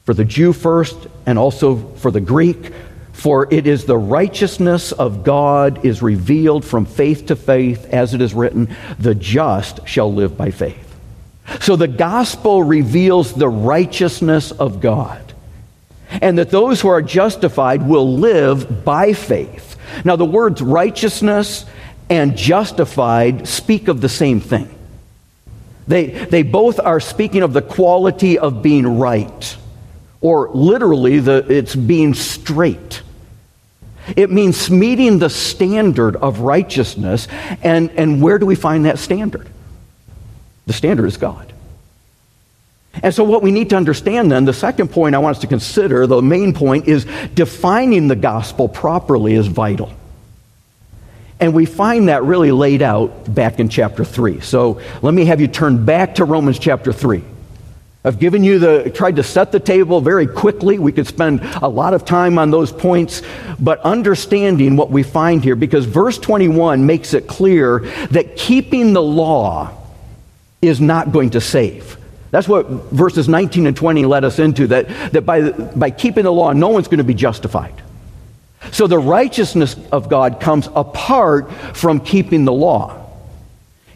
For 0.05 0.13
the 0.13 0.23
Jew 0.23 0.53
first, 0.53 0.95
and 1.25 1.39
also 1.39 1.77
for 1.95 2.11
the 2.11 2.21
Greek, 2.21 2.71
for 3.15 3.47
it 3.51 3.65
is 3.65 3.85
the 3.85 3.97
righteousness 3.97 4.91
of 4.91 5.23
God 5.23 5.85
is 5.85 6.01
revealed 6.01 6.65
from 6.65 6.85
faith 6.85 7.27
to 7.27 7.35
faith, 7.37 7.85
as 7.85 8.13
it 8.13 8.21
is 8.21 8.33
written, 8.33 8.75
the 8.99 9.15
just 9.15 9.87
shall 9.87 10.13
live 10.13 10.37
by 10.37 10.51
faith. 10.51 10.95
So 11.61 11.77
the 11.77 11.87
gospel 11.87 12.61
reveals 12.61 13.33
the 13.33 13.47
righteousness 13.47 14.51
of 14.51 14.81
God, 14.81 15.33
and 16.09 16.37
that 16.37 16.51
those 16.51 16.81
who 16.81 16.89
are 16.89 17.01
justified 17.01 17.87
will 17.87 18.17
live 18.17 18.83
by 18.83 19.13
faith. 19.13 19.77
Now, 20.03 20.17
the 20.17 20.25
words 20.25 20.61
righteousness 20.61 21.65
and 22.09 22.37
justified 22.37 23.47
speak 23.47 23.87
of 23.87 24.01
the 24.01 24.09
same 24.09 24.41
thing. 24.41 24.69
They, 25.87 26.07
they 26.07 26.43
both 26.43 26.81
are 26.81 26.99
speaking 26.99 27.43
of 27.43 27.53
the 27.53 27.61
quality 27.61 28.37
of 28.37 28.61
being 28.61 28.99
right, 28.99 29.57
or 30.19 30.49
literally, 30.49 31.19
the, 31.19 31.45
it's 31.49 31.75
being 31.75 32.13
straight. 32.13 33.03
It 34.15 34.31
means 34.31 34.69
meeting 34.69 35.19
the 35.19 35.29
standard 35.29 36.15
of 36.15 36.39
righteousness. 36.39 37.27
And, 37.63 37.89
and 37.91 38.21
where 38.21 38.37
do 38.37 38.45
we 38.45 38.55
find 38.55 38.85
that 38.85 38.99
standard? 38.99 39.47
The 40.67 40.73
standard 40.73 41.05
is 41.05 41.17
God. 41.17 41.51
And 43.03 43.13
so, 43.13 43.23
what 43.23 43.41
we 43.41 43.51
need 43.51 43.69
to 43.71 43.75
understand 43.75 44.31
then, 44.31 44.45
the 44.45 44.53
second 44.53 44.89
point 44.89 45.15
I 45.15 45.17
want 45.17 45.35
us 45.35 45.41
to 45.41 45.47
consider, 45.47 46.07
the 46.07 46.21
main 46.21 46.53
point, 46.53 46.87
is 46.87 47.05
defining 47.33 48.07
the 48.07 48.15
gospel 48.15 48.69
properly 48.69 49.33
is 49.33 49.47
vital. 49.47 49.91
And 51.39 51.53
we 51.53 51.65
find 51.65 52.07
that 52.07 52.23
really 52.23 52.51
laid 52.51 52.81
out 52.81 53.33
back 53.33 53.59
in 53.59 53.67
chapter 53.67 54.05
3. 54.05 54.39
So, 54.39 54.81
let 55.01 55.13
me 55.13 55.25
have 55.25 55.41
you 55.41 55.47
turn 55.47 55.83
back 55.83 56.15
to 56.15 56.25
Romans 56.25 56.57
chapter 56.57 56.93
3. 56.93 57.21
I've 58.05 58.19
given 58.19 58.43
you 58.43 58.59
the, 58.59 58.91
tried 58.91 59.15
to 59.15 59.23
set 59.23 59.51
the 59.51 59.59
table 59.59 59.99
very 59.99 60.27
quickly. 60.27 60.77
We 60.77 60.91
could 60.91 61.07
spend 61.07 61.41
a 61.41 61.67
lot 61.67 61.95
of 61.95 62.05
time 62.05 62.37
on 62.37 62.51
those 62.51 62.71
points, 62.71 63.23
but 63.59 63.79
understanding 63.79 64.75
what 64.75 64.91
we 64.91 65.01
find 65.01 65.43
here, 65.43 65.55
because 65.55 65.85
verse 65.85 66.19
21 66.19 66.85
makes 66.85 67.15
it 67.15 67.25
clear 67.25 67.79
that 68.11 68.37
keeping 68.37 68.93
the 68.93 69.01
law 69.01 69.75
is 70.61 70.79
not 70.79 71.11
going 71.11 71.31
to 71.31 71.41
save. 71.41 71.97
That's 72.29 72.47
what 72.47 72.67
verses 72.67 73.27
19 73.27 73.65
and 73.65 73.75
20 73.75 74.05
led 74.05 74.23
us 74.23 74.37
into, 74.37 74.67
that, 74.67 74.87
that 75.11 75.25
by, 75.25 75.49
by 75.49 75.89
keeping 75.89 76.25
the 76.25 76.33
law, 76.33 76.53
no 76.53 76.69
one's 76.69 76.87
going 76.87 76.99
to 76.99 77.03
be 77.03 77.15
justified. 77.15 77.81
So 78.71 78.85
the 78.85 78.99
righteousness 78.99 79.75
of 79.91 80.09
God 80.09 80.39
comes 80.39 80.69
apart 80.75 81.51
from 81.73 82.01
keeping 82.01 82.45
the 82.45 82.53
law. 82.53 83.01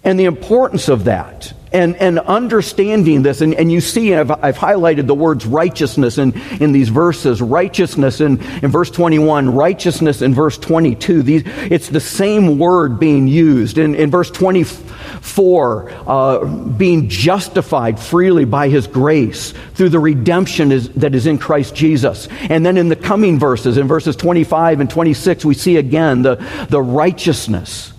And 0.04 0.20
the 0.20 0.26
importance 0.26 0.88
of 0.90 1.04
that 1.04 1.54
and, 1.72 1.96
and 1.98 2.20
understanding 2.20 3.22
this, 3.22 3.42
and, 3.42 3.54
and 3.54 3.72
you 3.72 3.80
see, 3.80 4.16
I've, 4.16 4.32
I've 4.32 4.58
highlighted 4.58 5.06
the 5.06 5.14
words 5.14 5.46
righteousness 5.46 6.18
in, 6.18 6.40
in 6.60 6.72
these 6.72 6.90
verses 6.90 7.42
righteousness 7.42 8.22
in, 8.22 8.42
in 8.64 8.72
verse 8.72 8.90
21, 8.90 9.54
righteousness 9.54 10.22
in 10.22 10.34
verse 10.34 10.58
22. 10.58 11.22
These, 11.22 11.44
it's 11.46 11.90
the 11.90 12.00
same 12.00 12.58
word 12.58 13.00
being 13.00 13.28
used. 13.28 13.78
In, 13.78 13.94
in 13.94 14.10
verse 14.10 14.32
24, 14.32 15.92
uh, 16.08 16.46
being 16.46 17.08
justified 17.08 18.00
freely 18.00 18.46
by 18.46 18.70
his 18.70 18.88
grace 18.88 19.52
through 19.76 19.90
the 19.90 20.00
redemption 20.00 20.72
is, 20.72 20.90
that 20.90 21.14
is 21.14 21.28
in 21.28 21.38
Christ 21.38 21.76
Jesus. 21.76 22.28
And 22.50 22.66
then 22.66 22.78
in 22.78 22.90
the 22.90 22.96
coming 22.96 23.38
verses, 23.38 23.78
in 23.78 23.88
verses 23.88 24.16
25 24.16 24.80
and 24.80 24.90
26, 24.90 25.46
we 25.46 25.54
see 25.54 25.78
again 25.78 26.24
the, 26.24 26.36
the 26.70 26.82
righteousness 26.82 27.94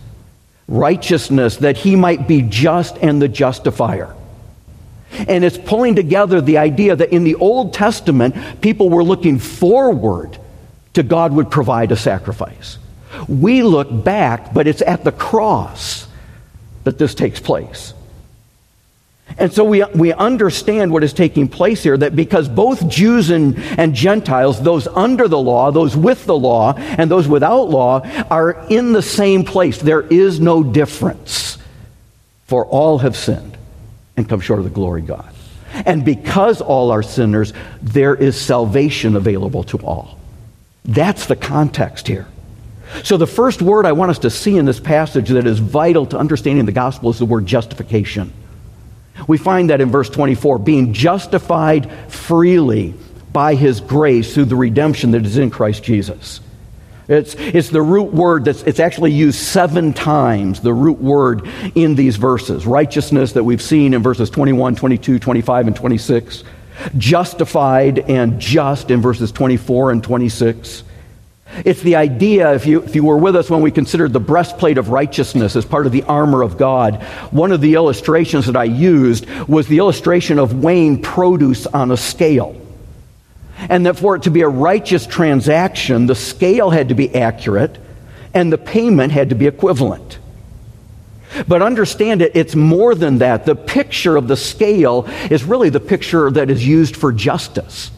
righteousness, 0.70 1.58
that 1.58 1.76
he 1.76 1.96
might 1.96 2.26
be 2.26 2.40
just 2.40 2.96
and 2.98 3.20
the 3.20 3.28
justifier. 3.28 4.14
And 5.12 5.44
it's 5.44 5.58
pulling 5.58 5.96
together 5.96 6.40
the 6.40 6.58
idea 6.58 6.96
that 6.96 7.12
in 7.12 7.24
the 7.24 7.34
Old 7.34 7.74
Testament, 7.74 8.62
people 8.62 8.88
were 8.88 9.02
looking 9.02 9.38
forward 9.38 10.38
to 10.94 11.02
God 11.02 11.32
would 11.34 11.50
provide 11.50 11.92
a 11.92 11.96
sacrifice. 11.96 12.78
We 13.28 13.62
look 13.62 13.88
back, 14.04 14.54
but 14.54 14.66
it's 14.66 14.82
at 14.82 15.04
the 15.04 15.12
cross 15.12 16.06
that 16.84 16.98
this 16.98 17.14
takes 17.14 17.40
place. 17.40 17.92
And 19.38 19.52
so 19.52 19.64
we, 19.64 19.84
we 19.94 20.12
understand 20.12 20.92
what 20.92 21.04
is 21.04 21.12
taking 21.12 21.48
place 21.48 21.82
here 21.82 21.96
that 21.96 22.16
because 22.16 22.48
both 22.48 22.88
Jews 22.88 23.30
and, 23.30 23.58
and 23.78 23.94
Gentiles, 23.94 24.60
those 24.62 24.86
under 24.88 25.28
the 25.28 25.38
law, 25.38 25.70
those 25.70 25.96
with 25.96 26.26
the 26.26 26.36
law, 26.36 26.74
and 26.76 27.10
those 27.10 27.28
without 27.28 27.70
law, 27.70 28.00
are 28.30 28.66
in 28.68 28.92
the 28.92 29.02
same 29.02 29.44
place. 29.44 29.78
There 29.78 30.02
is 30.02 30.40
no 30.40 30.62
difference. 30.62 31.58
For 32.46 32.66
all 32.66 32.98
have 32.98 33.16
sinned 33.16 33.56
and 34.16 34.28
come 34.28 34.40
short 34.40 34.58
of 34.58 34.64
the 34.64 34.70
glory 34.70 35.02
of 35.02 35.06
God. 35.06 35.32
And 35.72 36.04
because 36.04 36.60
all 36.60 36.90
are 36.90 37.02
sinners, 37.02 37.52
there 37.80 38.14
is 38.14 38.38
salvation 38.38 39.14
available 39.14 39.62
to 39.64 39.78
all. 39.78 40.18
That's 40.84 41.26
the 41.26 41.36
context 41.36 42.08
here. 42.08 42.26
So, 43.04 43.16
the 43.16 43.26
first 43.26 43.62
word 43.62 43.86
I 43.86 43.92
want 43.92 44.10
us 44.10 44.18
to 44.20 44.30
see 44.30 44.56
in 44.56 44.64
this 44.64 44.80
passage 44.80 45.28
that 45.28 45.46
is 45.46 45.60
vital 45.60 46.06
to 46.06 46.18
understanding 46.18 46.66
the 46.66 46.72
gospel 46.72 47.10
is 47.10 47.20
the 47.20 47.24
word 47.24 47.46
justification. 47.46 48.32
We 49.26 49.38
find 49.38 49.70
that 49.70 49.80
in 49.80 49.90
verse 49.90 50.08
24 50.08 50.58
being 50.58 50.92
justified 50.92 51.90
freely 52.10 52.94
by 53.32 53.54
his 53.54 53.80
grace 53.80 54.34
through 54.34 54.46
the 54.46 54.56
redemption 54.56 55.12
that 55.12 55.24
is 55.24 55.38
in 55.38 55.50
Christ 55.50 55.82
Jesus. 55.82 56.40
It's, 57.10 57.34
it's 57.34 57.70
the 57.70 57.82
root 57.82 58.12
word 58.12 58.44
that's 58.44 58.62
it's 58.62 58.78
actually 58.78 59.10
used 59.10 59.40
seven 59.40 59.92
times, 59.92 60.60
the 60.60 60.72
root 60.72 61.00
word 61.00 61.48
in 61.74 61.96
these 61.96 62.14
verses. 62.14 62.66
Righteousness 62.66 63.32
that 63.32 63.42
we've 63.42 63.60
seen 63.60 63.94
in 63.94 64.02
verses 64.02 64.30
21, 64.30 64.76
22, 64.76 65.18
25, 65.18 65.66
and 65.66 65.74
26. 65.74 66.44
Justified 66.96 67.98
and 67.98 68.40
just 68.40 68.92
in 68.92 69.02
verses 69.02 69.32
24 69.32 69.90
and 69.90 70.04
26. 70.04 70.84
It's 71.64 71.82
the 71.82 71.96
idea, 71.96 72.54
if 72.54 72.64
you, 72.64 72.82
if 72.82 72.94
you 72.94 73.04
were 73.04 73.16
with 73.16 73.34
us 73.34 73.50
when 73.50 73.60
we 73.60 73.70
considered 73.70 74.12
the 74.12 74.20
breastplate 74.20 74.78
of 74.78 74.90
righteousness 74.90 75.56
as 75.56 75.64
part 75.64 75.86
of 75.86 75.92
the 75.92 76.04
armor 76.04 76.42
of 76.42 76.56
God, 76.56 77.02
one 77.32 77.52
of 77.52 77.60
the 77.60 77.74
illustrations 77.74 78.46
that 78.46 78.56
I 78.56 78.64
used 78.64 79.28
was 79.48 79.66
the 79.66 79.78
illustration 79.78 80.38
of 80.38 80.62
weighing 80.62 81.02
produce 81.02 81.66
on 81.66 81.90
a 81.90 81.96
scale. 81.96 82.56
And 83.68 83.84
that 83.86 83.98
for 83.98 84.16
it 84.16 84.22
to 84.22 84.30
be 84.30 84.42
a 84.42 84.48
righteous 84.48 85.06
transaction, 85.06 86.06
the 86.06 86.14
scale 86.14 86.70
had 86.70 86.88
to 86.88 86.94
be 86.94 87.14
accurate 87.14 87.78
and 88.32 88.52
the 88.52 88.58
payment 88.58 89.12
had 89.12 89.30
to 89.30 89.34
be 89.34 89.46
equivalent. 89.46 90.18
But 91.46 91.62
understand 91.62 92.22
it, 92.22 92.32
it's 92.34 92.54
more 92.54 92.94
than 92.94 93.18
that. 93.18 93.44
The 93.44 93.54
picture 93.54 94.16
of 94.16 94.28
the 94.28 94.36
scale 94.36 95.06
is 95.30 95.44
really 95.44 95.68
the 95.68 95.80
picture 95.80 96.30
that 96.30 96.50
is 96.50 96.66
used 96.66 96.96
for 96.96 97.12
justice. 97.12 97.90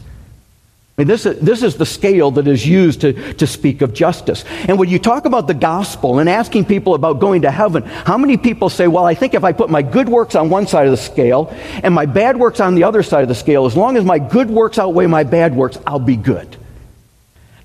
I 0.95 1.01
mean, 1.01 1.07
this, 1.07 1.25
is, 1.25 1.39
this 1.39 1.63
is 1.63 1.75
the 1.75 1.87
scale 1.87 2.29
that 2.31 2.47
is 2.47 2.67
used 2.67 3.01
to, 3.01 3.33
to 3.33 3.47
speak 3.47 3.81
of 3.81 3.95
justice. 3.95 4.45
And 4.67 4.77
when 4.77 4.89
you 4.89 4.99
talk 4.99 5.25
about 5.25 5.47
the 5.47 5.55
gospel 5.55 6.19
and 6.19 6.29
asking 6.29 6.65
people 6.65 6.93
about 6.93 7.19
going 7.19 7.41
to 7.43 7.51
heaven, 7.51 7.81
how 7.81 8.15
many 8.15 8.37
people 8.37 8.69
say, 8.69 8.87
Well, 8.87 9.03
I 9.03 9.15
think 9.15 9.33
if 9.33 9.43
I 9.43 9.53
put 9.53 9.71
my 9.71 9.81
good 9.81 10.07
works 10.07 10.35
on 10.35 10.51
one 10.51 10.67
side 10.67 10.85
of 10.85 10.91
the 10.91 10.97
scale 10.97 11.51
and 11.81 11.95
my 11.95 12.05
bad 12.05 12.37
works 12.37 12.59
on 12.59 12.75
the 12.75 12.83
other 12.83 13.01
side 13.01 13.23
of 13.23 13.27
the 13.27 13.33
scale, 13.33 13.65
as 13.65 13.75
long 13.75 13.97
as 13.97 14.05
my 14.05 14.19
good 14.19 14.51
works 14.51 14.77
outweigh 14.77 15.07
my 15.07 15.23
bad 15.23 15.55
works, 15.55 15.79
I'll 15.87 15.97
be 15.97 16.15
good? 16.15 16.57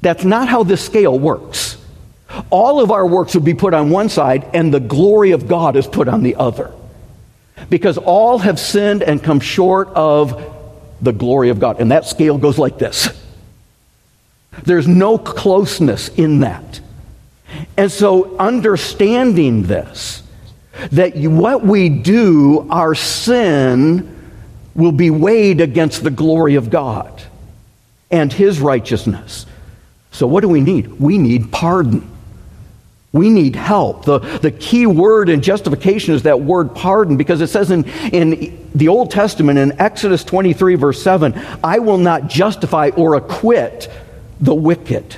That's 0.01 0.25
not 0.25 0.49
how 0.49 0.63
this 0.63 0.83
scale 0.83 1.19
works. 1.19 1.77
All 2.49 2.81
of 2.81 2.91
our 2.91 3.07
works 3.07 3.35
would 3.35 3.45
be 3.45 3.55
put 3.55 3.75
on 3.75 3.91
one 3.91 4.09
side, 4.09 4.49
and 4.55 4.73
the 4.73 4.81
glory 4.81 5.33
of 5.33 5.49
God 5.49 5.77
is 5.77 5.87
put 5.87 6.09
on 6.09 6.23
the 6.23 6.37
other. 6.37 6.73
Because 7.69 7.99
all 7.99 8.39
have 8.39 8.59
sinned 8.59 9.03
and 9.03 9.23
come 9.23 9.41
short 9.41 9.89
of 9.89 10.58
the 11.01 11.13
glory 11.13 11.51
of 11.51 11.61
God. 11.61 11.81
And 11.81 11.91
that 11.91 12.07
scale 12.07 12.39
goes 12.39 12.59
like 12.59 12.79
this. 12.79 13.09
There's 14.65 14.89
no 14.89 15.19
closeness 15.19 16.09
in 16.09 16.41
that. 16.41 16.81
And 17.77 17.91
so, 17.91 18.37
understanding 18.37 19.63
this, 19.63 20.23
that 20.93 21.17
what 21.17 21.65
we 21.65 21.89
do, 21.89 22.67
our 22.71 22.95
sin, 22.95 24.17
will 24.75 24.93
be 24.93 25.11
weighed 25.11 25.61
against 25.61 26.05
the 26.05 26.11
glory 26.11 26.57
of 26.57 26.71
God 26.71 27.23
and 28.11 28.33
His 28.33 28.61
righteousness. 28.61 29.47
So, 30.11 30.27
what 30.27 30.41
do 30.41 30.49
we 30.49 30.61
need? 30.61 31.01
We 31.01 31.19
need 31.19 31.51
pardon. 31.51 32.09
We 33.13 33.31
need 33.31 33.57
help. 33.57 34.05
The, 34.05 34.19
the 34.19 34.51
key 34.51 34.87
word 34.87 35.31
in 35.31 35.41
justification 35.41 36.15
is 36.15 36.25
that 36.25 36.41
word 36.41 36.75
pardon 36.75 37.17
because 37.17 37.41
it 37.41 37.47
says 37.47 37.71
in, 37.71 37.85
in 38.13 38.68
the 38.75 38.89
Old 38.89 39.11
Testament, 39.11 39.59
in 39.59 39.81
Exodus 39.81 40.25
23, 40.25 40.75
verse 40.75 41.03
7, 41.03 41.35
I 41.63 41.79
will 41.79 41.99
not 41.99 42.29
justify 42.29 42.91
or 42.97 43.15
acquit 43.15 43.91
the 44.41 44.55
wicked. 44.55 45.17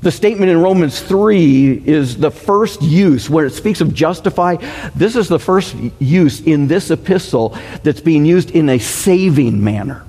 The 0.00 0.12
statement 0.12 0.50
in 0.50 0.60
Romans 0.60 1.00
3 1.00 1.82
is 1.84 2.16
the 2.16 2.30
first 2.30 2.82
use, 2.82 3.28
when 3.28 3.44
it 3.44 3.50
speaks 3.50 3.80
of 3.80 3.92
justify, 3.92 4.56
this 4.94 5.16
is 5.16 5.28
the 5.28 5.40
first 5.40 5.74
use 5.98 6.40
in 6.40 6.68
this 6.68 6.90
epistle 6.90 7.58
that's 7.82 8.00
being 8.00 8.24
used 8.24 8.52
in 8.52 8.68
a 8.68 8.78
saving 8.78 9.62
manner. 9.62 10.04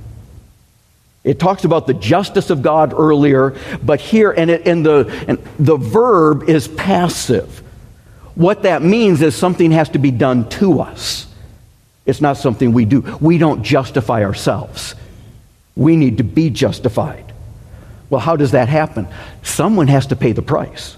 It 1.23 1.39
talks 1.39 1.63
about 1.63 1.87
the 1.87 1.95
justice 1.95 2.49
of 2.49 2.61
God 2.61 2.93
earlier, 2.95 3.57
but 3.83 3.99
here, 3.99 4.31
and, 4.31 4.49
it, 4.49 4.67
and, 4.67 4.85
the, 4.85 5.25
and 5.27 5.39
the 5.57 5.77
verb 5.77 6.49
is 6.49 6.67
passive. 6.67 7.63
What 8.35 8.63
that 8.63 8.81
means 8.81 9.21
is 9.21 9.35
something 9.35 9.71
has 9.71 9.89
to 9.89 9.99
be 9.99 10.11
done 10.11 10.47
to 10.49 10.81
us. 10.81 11.25
It's 12.09 12.21
not 12.21 12.37
something 12.37 12.73
we 12.73 12.85
do. 12.85 13.01
We 13.21 13.37
don't 13.37 13.63
justify 13.63 14.23
ourselves. 14.23 14.95
We 15.75 15.95
need 15.95 16.17
to 16.17 16.23
be 16.23 16.49
justified. 16.49 17.31
Well, 18.09 18.19
how 18.19 18.35
does 18.35 18.51
that 18.51 18.67
happen? 18.67 19.07
Someone 19.43 19.87
has 19.87 20.07
to 20.07 20.15
pay 20.15 20.31
the 20.31 20.41
price. 20.41 20.97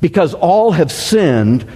Because 0.00 0.32
all 0.34 0.72
have 0.72 0.92
sinned, 0.92 1.66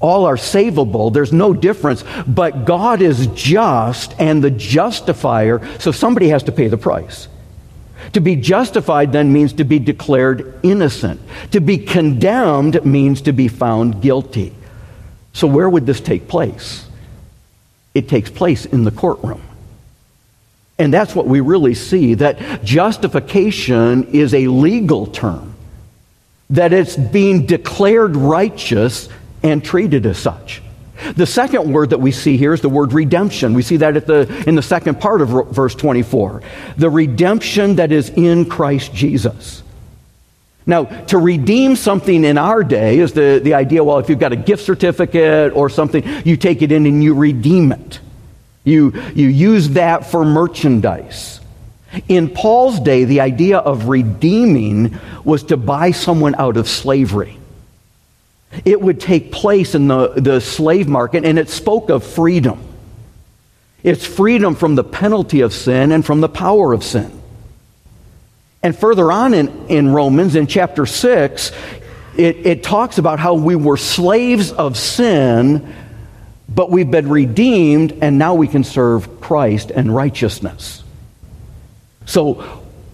all 0.00 0.24
are 0.24 0.36
savable, 0.36 1.12
there's 1.12 1.32
no 1.32 1.52
difference, 1.52 2.04
but 2.26 2.64
God 2.64 3.02
is 3.02 3.26
just 3.28 4.18
and 4.18 4.42
the 4.42 4.50
justifier, 4.50 5.60
so 5.78 5.92
somebody 5.92 6.28
has 6.28 6.42
to 6.44 6.52
pay 6.52 6.68
the 6.68 6.78
price. 6.78 7.28
To 8.14 8.20
be 8.20 8.36
justified 8.36 9.12
then 9.12 9.32
means 9.32 9.52
to 9.54 9.64
be 9.64 9.78
declared 9.78 10.58
innocent. 10.62 11.20
To 11.52 11.60
be 11.60 11.78
condemned 11.78 12.84
means 12.84 13.22
to 13.22 13.32
be 13.32 13.48
found 13.48 14.00
guilty. 14.00 14.54
So, 15.32 15.46
where 15.46 15.68
would 15.68 15.86
this 15.86 16.00
take 16.00 16.28
place? 16.28 16.86
It 17.94 18.08
takes 18.08 18.30
place 18.30 18.64
in 18.64 18.84
the 18.84 18.90
courtroom. 18.90 19.42
And 20.78 20.92
that's 20.92 21.14
what 21.14 21.26
we 21.26 21.40
really 21.40 21.74
see 21.74 22.14
that 22.14 22.64
justification 22.64 24.04
is 24.12 24.34
a 24.34 24.48
legal 24.48 25.06
term, 25.06 25.54
that 26.50 26.72
it's 26.72 26.96
being 26.96 27.46
declared 27.46 28.16
righteous 28.16 29.08
and 29.42 29.64
treated 29.64 30.06
as 30.06 30.18
such. 30.18 30.62
The 31.16 31.26
second 31.26 31.72
word 31.72 31.90
that 31.90 31.98
we 31.98 32.12
see 32.12 32.36
here 32.36 32.54
is 32.54 32.60
the 32.60 32.68
word 32.68 32.92
redemption. 32.92 33.54
We 33.54 33.62
see 33.62 33.76
that 33.78 33.96
at 33.96 34.06
the, 34.06 34.44
in 34.46 34.54
the 34.54 34.62
second 34.62 35.00
part 35.00 35.20
of 35.20 35.28
verse 35.52 35.74
24. 35.74 36.42
The 36.76 36.90
redemption 36.90 37.76
that 37.76 37.90
is 37.90 38.10
in 38.10 38.44
Christ 38.44 38.94
Jesus. 38.94 39.61
Now, 40.64 40.84
to 40.84 41.18
redeem 41.18 41.74
something 41.76 42.24
in 42.24 42.38
our 42.38 42.62
day 42.62 42.98
is 42.98 43.12
the, 43.12 43.40
the 43.42 43.54
idea 43.54 43.82
well, 43.82 43.98
if 43.98 44.08
you've 44.08 44.18
got 44.18 44.32
a 44.32 44.36
gift 44.36 44.64
certificate 44.64 45.52
or 45.54 45.68
something, 45.68 46.04
you 46.24 46.36
take 46.36 46.62
it 46.62 46.70
in 46.70 46.86
and 46.86 47.02
you 47.02 47.14
redeem 47.14 47.72
it. 47.72 48.00
You, 48.64 48.92
you 49.14 49.28
use 49.28 49.70
that 49.70 50.10
for 50.10 50.24
merchandise. 50.24 51.40
In 52.08 52.30
Paul's 52.30 52.80
day, 52.80 53.04
the 53.04 53.20
idea 53.20 53.58
of 53.58 53.88
redeeming 53.88 54.98
was 55.24 55.44
to 55.44 55.56
buy 55.56 55.90
someone 55.90 56.34
out 56.36 56.56
of 56.56 56.68
slavery. 56.68 57.38
It 58.64 58.80
would 58.80 59.00
take 59.00 59.32
place 59.32 59.74
in 59.74 59.88
the, 59.88 60.08
the 60.08 60.40
slave 60.40 60.88
market, 60.88 61.24
and 61.24 61.38
it 61.38 61.48
spoke 61.48 61.90
of 61.90 62.04
freedom. 62.04 62.62
It's 63.82 64.06
freedom 64.06 64.54
from 64.54 64.74
the 64.74 64.84
penalty 64.84 65.40
of 65.40 65.52
sin 65.52 65.90
and 65.90 66.04
from 66.04 66.20
the 66.20 66.28
power 66.28 66.72
of 66.72 66.84
sin. 66.84 67.21
And 68.62 68.76
further 68.76 69.10
on 69.10 69.34
in, 69.34 69.66
in 69.68 69.88
Romans, 69.92 70.36
in 70.36 70.46
chapter 70.46 70.86
6, 70.86 71.52
it, 72.16 72.46
it 72.46 72.62
talks 72.62 72.98
about 72.98 73.18
how 73.18 73.34
we 73.34 73.56
were 73.56 73.76
slaves 73.76 74.52
of 74.52 74.76
sin, 74.76 75.74
but 76.48 76.70
we've 76.70 76.90
been 76.90 77.08
redeemed, 77.08 77.98
and 78.02 78.18
now 78.18 78.34
we 78.34 78.46
can 78.46 78.62
serve 78.62 79.20
Christ 79.20 79.70
and 79.70 79.94
righteousness. 79.94 80.82
So, 82.04 82.34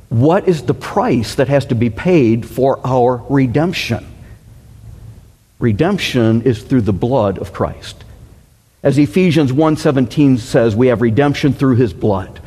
what 0.09 0.49
is 0.49 0.63
the 0.63 0.75
price 0.75 1.35
that 1.35 1.49
has 1.49 1.67
to 1.67 1.75
be 1.75 1.91
paid 1.91 2.49
for 2.49 2.81
our 2.87 3.23
redemption? 3.29 4.07
Redemption 5.59 6.43
is 6.43 6.63
through 6.63 6.83
the 6.83 6.93
blood 6.93 7.39
of 7.39 7.53
Christ. 7.53 8.05
As 8.83 8.97
Ephesians 8.97 9.53
1:17 9.53 10.39
says, 10.39 10.77
we 10.77 10.87
have 10.87 11.03
redemption 11.03 11.53
through 11.53 11.77
his 11.77 11.93
blood. 11.93 12.41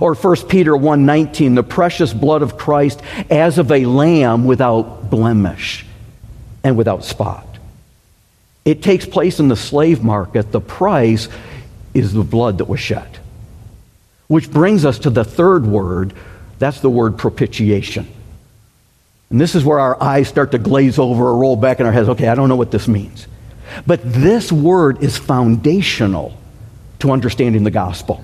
Or 0.00 0.14
1 0.14 0.48
Peter 0.48 0.76
1:19, 0.76 1.54
the 1.54 1.62
precious 1.62 2.12
blood 2.12 2.42
of 2.42 2.56
Christ 2.56 3.00
as 3.30 3.58
of 3.58 3.70
a 3.70 3.84
lamb 3.84 4.44
without 4.44 5.10
blemish 5.10 5.84
and 6.64 6.76
without 6.76 7.04
spot. 7.04 7.46
It 8.64 8.82
takes 8.82 9.04
place 9.04 9.40
in 9.40 9.48
the 9.48 9.56
slave 9.56 10.02
market. 10.02 10.52
The 10.52 10.60
price 10.60 11.28
is 11.94 12.12
the 12.12 12.22
blood 12.22 12.58
that 12.58 12.68
was 12.68 12.80
shed. 12.80 13.18
Which 14.28 14.50
brings 14.50 14.84
us 14.84 15.00
to 15.00 15.10
the 15.10 15.24
third 15.24 15.66
word, 15.66 16.14
that's 16.58 16.80
the 16.80 16.90
word 16.90 17.18
propitiation. 17.18 18.06
And 19.30 19.40
this 19.40 19.54
is 19.54 19.64
where 19.64 19.80
our 19.80 20.00
eyes 20.02 20.28
start 20.28 20.52
to 20.52 20.58
glaze 20.58 20.98
over 20.98 21.24
or 21.24 21.36
roll 21.36 21.56
back 21.56 21.80
in 21.80 21.86
our 21.86 21.92
heads. 21.92 22.08
Okay, 22.10 22.28
I 22.28 22.34
don't 22.34 22.48
know 22.48 22.56
what 22.56 22.70
this 22.70 22.86
means. 22.86 23.26
But 23.86 24.00
this 24.04 24.52
word 24.52 25.02
is 25.02 25.16
foundational 25.16 26.36
to 27.00 27.10
understanding 27.10 27.64
the 27.64 27.70
gospel. 27.70 28.22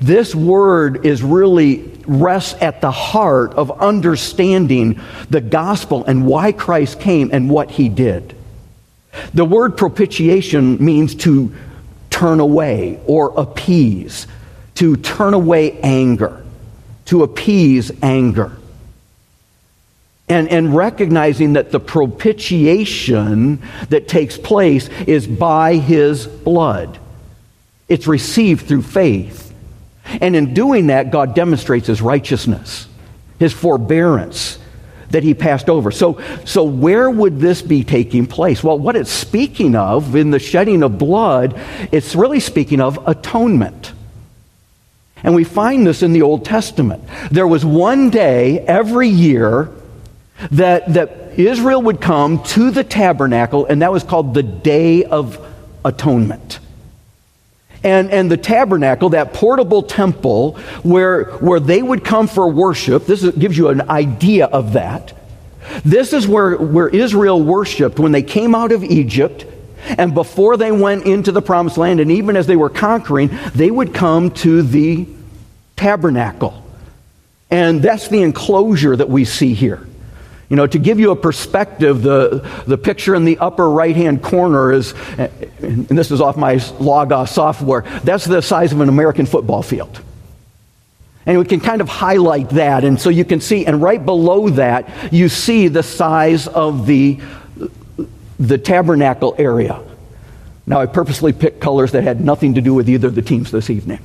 This 0.00 0.34
word 0.34 1.04
is 1.06 1.22
really 1.22 1.92
rests 2.06 2.60
at 2.62 2.80
the 2.80 2.90
heart 2.90 3.54
of 3.54 3.80
understanding 3.80 5.00
the 5.30 5.40
gospel 5.40 6.04
and 6.04 6.26
why 6.26 6.52
Christ 6.52 7.00
came 7.00 7.30
and 7.32 7.50
what 7.50 7.70
he 7.70 7.88
did. 7.88 8.34
The 9.34 9.44
word 9.44 9.76
propitiation 9.76 10.84
means 10.84 11.14
to 11.16 11.54
turn 12.10 12.40
away 12.40 13.00
or 13.06 13.32
appease, 13.38 14.26
to 14.76 14.96
turn 14.96 15.34
away 15.34 15.78
anger, 15.80 16.44
to 17.06 17.22
appease 17.22 17.90
anger 18.02 18.56
and, 20.28 20.48
and 20.48 20.74
recognizing 20.74 21.52
that 21.52 21.70
the 21.70 21.80
propitiation 21.80 23.62
that 23.90 24.08
takes 24.08 24.36
place 24.36 24.88
is 25.06 25.26
by 25.26 25.76
his 25.76 26.26
blood. 26.26 26.98
It's 27.88 28.06
received 28.06 28.66
through 28.66 28.82
faith. 28.82 29.45
And 30.20 30.36
in 30.36 30.54
doing 30.54 30.88
that, 30.88 31.10
God 31.10 31.34
demonstrates 31.34 31.86
his 31.86 32.00
righteousness, 32.00 32.86
his 33.38 33.52
forbearance 33.52 34.58
that 35.10 35.22
he 35.22 35.34
passed 35.34 35.68
over. 35.68 35.90
So, 35.90 36.20
so 36.44 36.64
where 36.64 37.08
would 37.10 37.38
this 37.38 37.62
be 37.62 37.84
taking 37.84 38.26
place? 38.26 38.62
Well, 38.62 38.78
what 38.78 38.96
it's 38.96 39.10
speaking 39.10 39.74
of 39.74 40.16
in 40.16 40.30
the 40.30 40.38
shedding 40.38 40.82
of 40.82 40.98
blood, 40.98 41.58
it's 41.92 42.14
really 42.14 42.40
speaking 42.40 42.80
of 42.80 42.98
atonement. 43.06 43.92
And 45.22 45.34
we 45.34 45.44
find 45.44 45.86
this 45.86 46.02
in 46.02 46.12
the 46.12 46.22
Old 46.22 46.44
Testament. 46.44 47.02
There 47.30 47.46
was 47.46 47.64
one 47.64 48.10
day 48.10 48.60
every 48.60 49.08
year 49.08 49.70
that, 50.52 50.92
that 50.94 51.38
Israel 51.38 51.82
would 51.82 52.00
come 52.00 52.42
to 52.44 52.70
the 52.70 52.84
tabernacle, 52.84 53.66
and 53.66 53.82
that 53.82 53.92
was 53.92 54.02
called 54.02 54.34
the 54.34 54.42
Day 54.42 55.04
of 55.04 55.44
Atonement. 55.84 56.58
And, 57.86 58.10
and 58.10 58.28
the 58.28 58.36
tabernacle, 58.36 59.10
that 59.10 59.32
portable 59.32 59.82
temple 59.82 60.54
where, 60.82 61.24
where 61.36 61.60
they 61.60 61.80
would 61.80 62.04
come 62.04 62.26
for 62.26 62.48
worship, 62.48 63.06
this 63.06 63.22
is, 63.22 63.36
gives 63.36 63.56
you 63.56 63.68
an 63.68 63.88
idea 63.88 64.46
of 64.46 64.72
that. 64.72 65.12
This 65.84 66.12
is 66.12 66.26
where, 66.26 66.56
where 66.56 66.88
Israel 66.88 67.40
worshiped 67.40 68.00
when 68.00 68.10
they 68.10 68.24
came 68.24 68.56
out 68.56 68.72
of 68.72 68.82
Egypt 68.82 69.46
and 69.98 70.14
before 70.14 70.56
they 70.56 70.72
went 70.72 71.06
into 71.06 71.30
the 71.30 71.40
promised 71.40 71.78
land, 71.78 72.00
and 72.00 72.10
even 72.10 72.36
as 72.36 72.48
they 72.48 72.56
were 72.56 72.70
conquering, 72.70 73.30
they 73.54 73.70
would 73.70 73.94
come 73.94 74.32
to 74.32 74.62
the 74.62 75.06
tabernacle. 75.76 76.64
And 77.50 77.80
that's 77.80 78.08
the 78.08 78.22
enclosure 78.22 78.96
that 78.96 79.08
we 79.08 79.24
see 79.24 79.54
here. 79.54 79.86
You 80.48 80.56
know, 80.56 80.66
to 80.66 80.78
give 80.78 81.00
you 81.00 81.10
a 81.10 81.16
perspective, 81.16 82.02
the, 82.02 82.48
the 82.66 82.78
picture 82.78 83.14
in 83.14 83.24
the 83.24 83.38
upper 83.38 83.68
right 83.68 83.96
hand 83.96 84.22
corner 84.22 84.72
is, 84.72 84.94
and 85.18 85.88
this 85.88 86.10
is 86.10 86.20
off 86.20 86.36
my 86.36 86.60
Logos 86.78 87.12
uh, 87.12 87.26
software, 87.26 87.82
that's 88.04 88.24
the 88.24 88.40
size 88.40 88.72
of 88.72 88.80
an 88.80 88.88
American 88.88 89.26
football 89.26 89.62
field. 89.62 90.00
And 91.26 91.36
we 91.38 91.44
can 91.44 91.58
kind 91.58 91.80
of 91.80 91.88
highlight 91.88 92.50
that. 92.50 92.84
And 92.84 93.00
so 93.00 93.10
you 93.10 93.24
can 93.24 93.40
see, 93.40 93.66
and 93.66 93.82
right 93.82 94.04
below 94.04 94.48
that, 94.50 95.12
you 95.12 95.28
see 95.28 95.66
the 95.66 95.82
size 95.82 96.46
of 96.46 96.86
the, 96.86 97.18
the 98.38 98.58
tabernacle 98.58 99.34
area. 99.36 99.82
Now, 100.64 100.80
I 100.80 100.86
purposely 100.86 101.32
picked 101.32 101.60
colors 101.60 101.90
that 101.92 102.04
had 102.04 102.20
nothing 102.20 102.54
to 102.54 102.60
do 102.60 102.72
with 102.72 102.88
either 102.88 103.08
of 103.08 103.16
the 103.16 103.22
teams 103.22 103.50
this 103.50 103.68
evening 103.68 103.98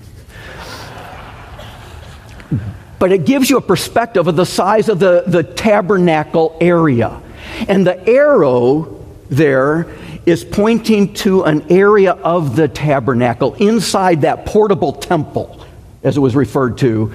but 3.01 3.11
it 3.11 3.25
gives 3.25 3.49
you 3.49 3.57
a 3.57 3.61
perspective 3.61 4.27
of 4.27 4.35
the 4.35 4.45
size 4.45 4.87
of 4.87 4.99
the, 4.99 5.23
the 5.25 5.41
tabernacle 5.41 6.55
area. 6.61 7.19
And 7.67 7.85
the 7.85 8.07
arrow 8.07 9.03
there 9.27 9.91
is 10.27 10.45
pointing 10.45 11.15
to 11.15 11.41
an 11.41 11.65
area 11.71 12.11
of 12.11 12.55
the 12.55 12.67
tabernacle 12.67 13.55
inside 13.55 14.21
that 14.21 14.45
portable 14.45 14.93
temple, 14.93 15.65
as 16.03 16.15
it 16.15 16.19
was 16.19 16.35
referred 16.35 16.77
to, 16.77 17.11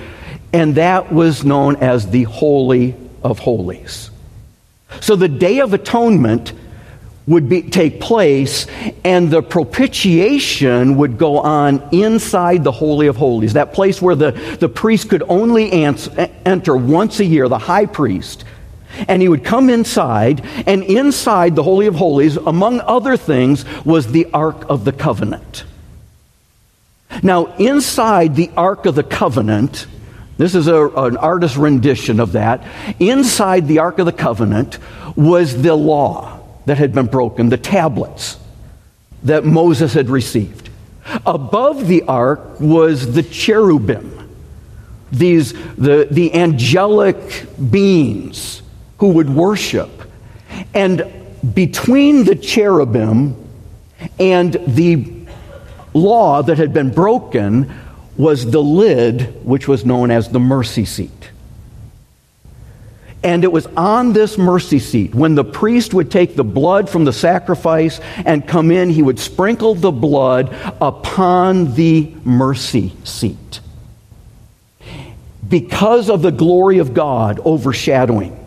and 0.52 0.74
that 0.74 1.12
was 1.12 1.44
known 1.44 1.76
as 1.76 2.10
the 2.10 2.24
Holy 2.24 2.96
of 3.22 3.38
Holies. 3.38 4.10
So 5.00 5.14
the 5.14 5.28
Day 5.28 5.60
of 5.60 5.72
Atonement 5.72 6.52
would 7.26 7.48
be, 7.48 7.62
take 7.62 8.00
place, 8.00 8.66
and 9.04 9.30
the 9.30 9.42
propitiation 9.42 10.96
would 10.96 11.18
go 11.18 11.38
on 11.38 11.88
inside 11.90 12.62
the 12.62 12.72
Holy 12.72 13.08
of 13.08 13.16
Holies, 13.16 13.54
that 13.54 13.72
place 13.72 14.00
where 14.00 14.14
the, 14.14 14.30
the 14.60 14.68
priest 14.68 15.08
could 15.08 15.24
only 15.28 15.72
answer, 15.72 16.30
enter 16.44 16.76
once 16.76 17.18
a 17.18 17.24
year, 17.24 17.48
the 17.48 17.58
high 17.58 17.86
priest. 17.86 18.44
And 19.08 19.20
he 19.20 19.28
would 19.28 19.44
come 19.44 19.68
inside, 19.68 20.46
and 20.66 20.84
inside 20.84 21.56
the 21.56 21.64
Holy 21.64 21.86
of 21.86 21.96
Holies, 21.96 22.36
among 22.36 22.80
other 22.80 23.16
things, 23.16 23.64
was 23.84 24.12
the 24.12 24.26
Ark 24.32 24.64
of 24.68 24.84
the 24.84 24.92
Covenant. 24.92 25.64
Now, 27.22 27.56
inside 27.56 28.36
the 28.36 28.50
Ark 28.56 28.86
of 28.86 28.94
the 28.94 29.02
Covenant, 29.02 29.86
this 30.38 30.54
is 30.54 30.68
a, 30.68 30.86
an 30.88 31.16
artist's 31.16 31.56
rendition 31.56 32.20
of 32.20 32.32
that. 32.32 32.62
Inside 33.00 33.66
the 33.66 33.80
Ark 33.80 33.98
of 33.98 34.06
the 34.06 34.12
Covenant 34.12 34.78
was 35.16 35.60
the 35.60 35.74
law 35.74 36.35
that 36.66 36.78
had 36.78 36.92
been 36.92 37.06
broken, 37.06 37.48
the 37.48 37.56
tablets 37.56 38.38
that 39.22 39.44
Moses 39.44 39.94
had 39.94 40.10
received. 40.10 40.70
Above 41.24 41.86
the 41.86 42.02
ark 42.02 42.60
was 42.60 43.14
the 43.14 43.22
cherubim, 43.22 44.28
these, 45.12 45.52
the, 45.76 46.08
the 46.10 46.34
angelic 46.34 47.46
beings 47.70 48.62
who 48.98 49.10
would 49.10 49.30
worship. 49.30 49.90
And 50.74 51.04
between 51.54 52.24
the 52.24 52.34
cherubim 52.34 53.36
and 54.18 54.54
the 54.66 55.12
law 55.94 56.42
that 56.42 56.58
had 56.58 56.72
been 56.72 56.90
broken 56.90 57.72
was 58.16 58.50
the 58.50 58.62
lid, 58.62 59.44
which 59.44 59.68
was 59.68 59.84
known 59.84 60.10
as 60.10 60.28
the 60.28 60.40
mercy 60.40 60.84
seat. 60.84 61.30
And 63.26 63.42
it 63.42 63.50
was 63.50 63.66
on 63.76 64.12
this 64.12 64.38
mercy 64.38 64.78
seat 64.78 65.12
when 65.12 65.34
the 65.34 65.42
priest 65.42 65.92
would 65.92 66.12
take 66.12 66.36
the 66.36 66.44
blood 66.44 66.88
from 66.88 67.04
the 67.04 67.12
sacrifice 67.12 67.98
and 68.24 68.46
come 68.46 68.70
in, 68.70 68.88
he 68.88 69.02
would 69.02 69.18
sprinkle 69.18 69.74
the 69.74 69.90
blood 69.90 70.54
upon 70.80 71.74
the 71.74 72.14
mercy 72.24 72.92
seat. 73.02 73.58
Because 75.48 76.08
of 76.08 76.22
the 76.22 76.30
glory 76.30 76.78
of 76.78 76.94
God 76.94 77.40
overshadowing. 77.40 78.38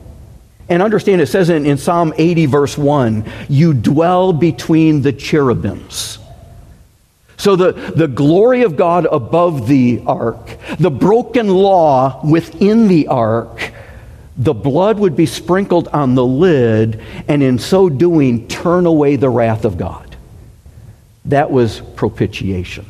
And 0.70 0.82
understand 0.82 1.20
it 1.20 1.28
says 1.28 1.50
in, 1.50 1.66
in 1.66 1.78
Psalm 1.78 2.14
80, 2.18 2.46
verse 2.46 2.78
1, 2.78 3.30
you 3.50 3.74
dwell 3.74 4.32
between 4.32 5.02
the 5.02 5.12
cherubims. 5.12 6.20
So 7.36 7.58
the, 7.58 7.72
the 7.72 8.08
glory 8.08 8.64
of 8.64 8.78
God 8.78 9.08
above 9.12 9.68
the 9.68 10.04
ark, 10.06 10.58
the 10.78 10.92
broken 10.92 11.50
law 11.50 12.22
within 12.26 12.88
the 12.88 13.08
ark, 13.08 13.69
the 14.40 14.54
blood 14.54 14.98
would 14.98 15.16
be 15.16 15.28
sprinkled 15.28 15.88
on 15.90 16.16
the 16.16 16.26
lid, 16.26 17.00
and 17.28 17.44
in 17.44 17.60
so 17.60 17.90
doing, 17.90 18.48
turn 18.48 18.88
away 18.88 19.18
the 19.18 19.30
wrath 19.30 19.66
of 19.66 19.78
God. 19.78 20.16
That 21.26 21.52
was 21.52 21.82
propitiation. 21.96 22.86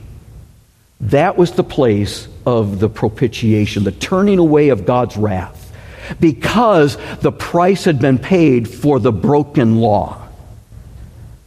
That 1.01 1.37
was 1.37 1.51
the 1.51 1.63
place 1.63 2.27
of 2.45 2.79
the 2.79 2.87
propitiation, 2.87 3.83
the 3.83 3.91
turning 3.91 4.39
away 4.39 4.69
of 4.69 4.85
God's 4.85 5.17
wrath 5.17 5.65
because 6.19 6.97
the 7.19 7.31
price 7.31 7.83
had 7.83 7.99
been 7.99 8.17
paid 8.17 8.67
for 8.67 8.99
the 8.99 9.11
broken 9.11 9.77
law. 9.77 10.27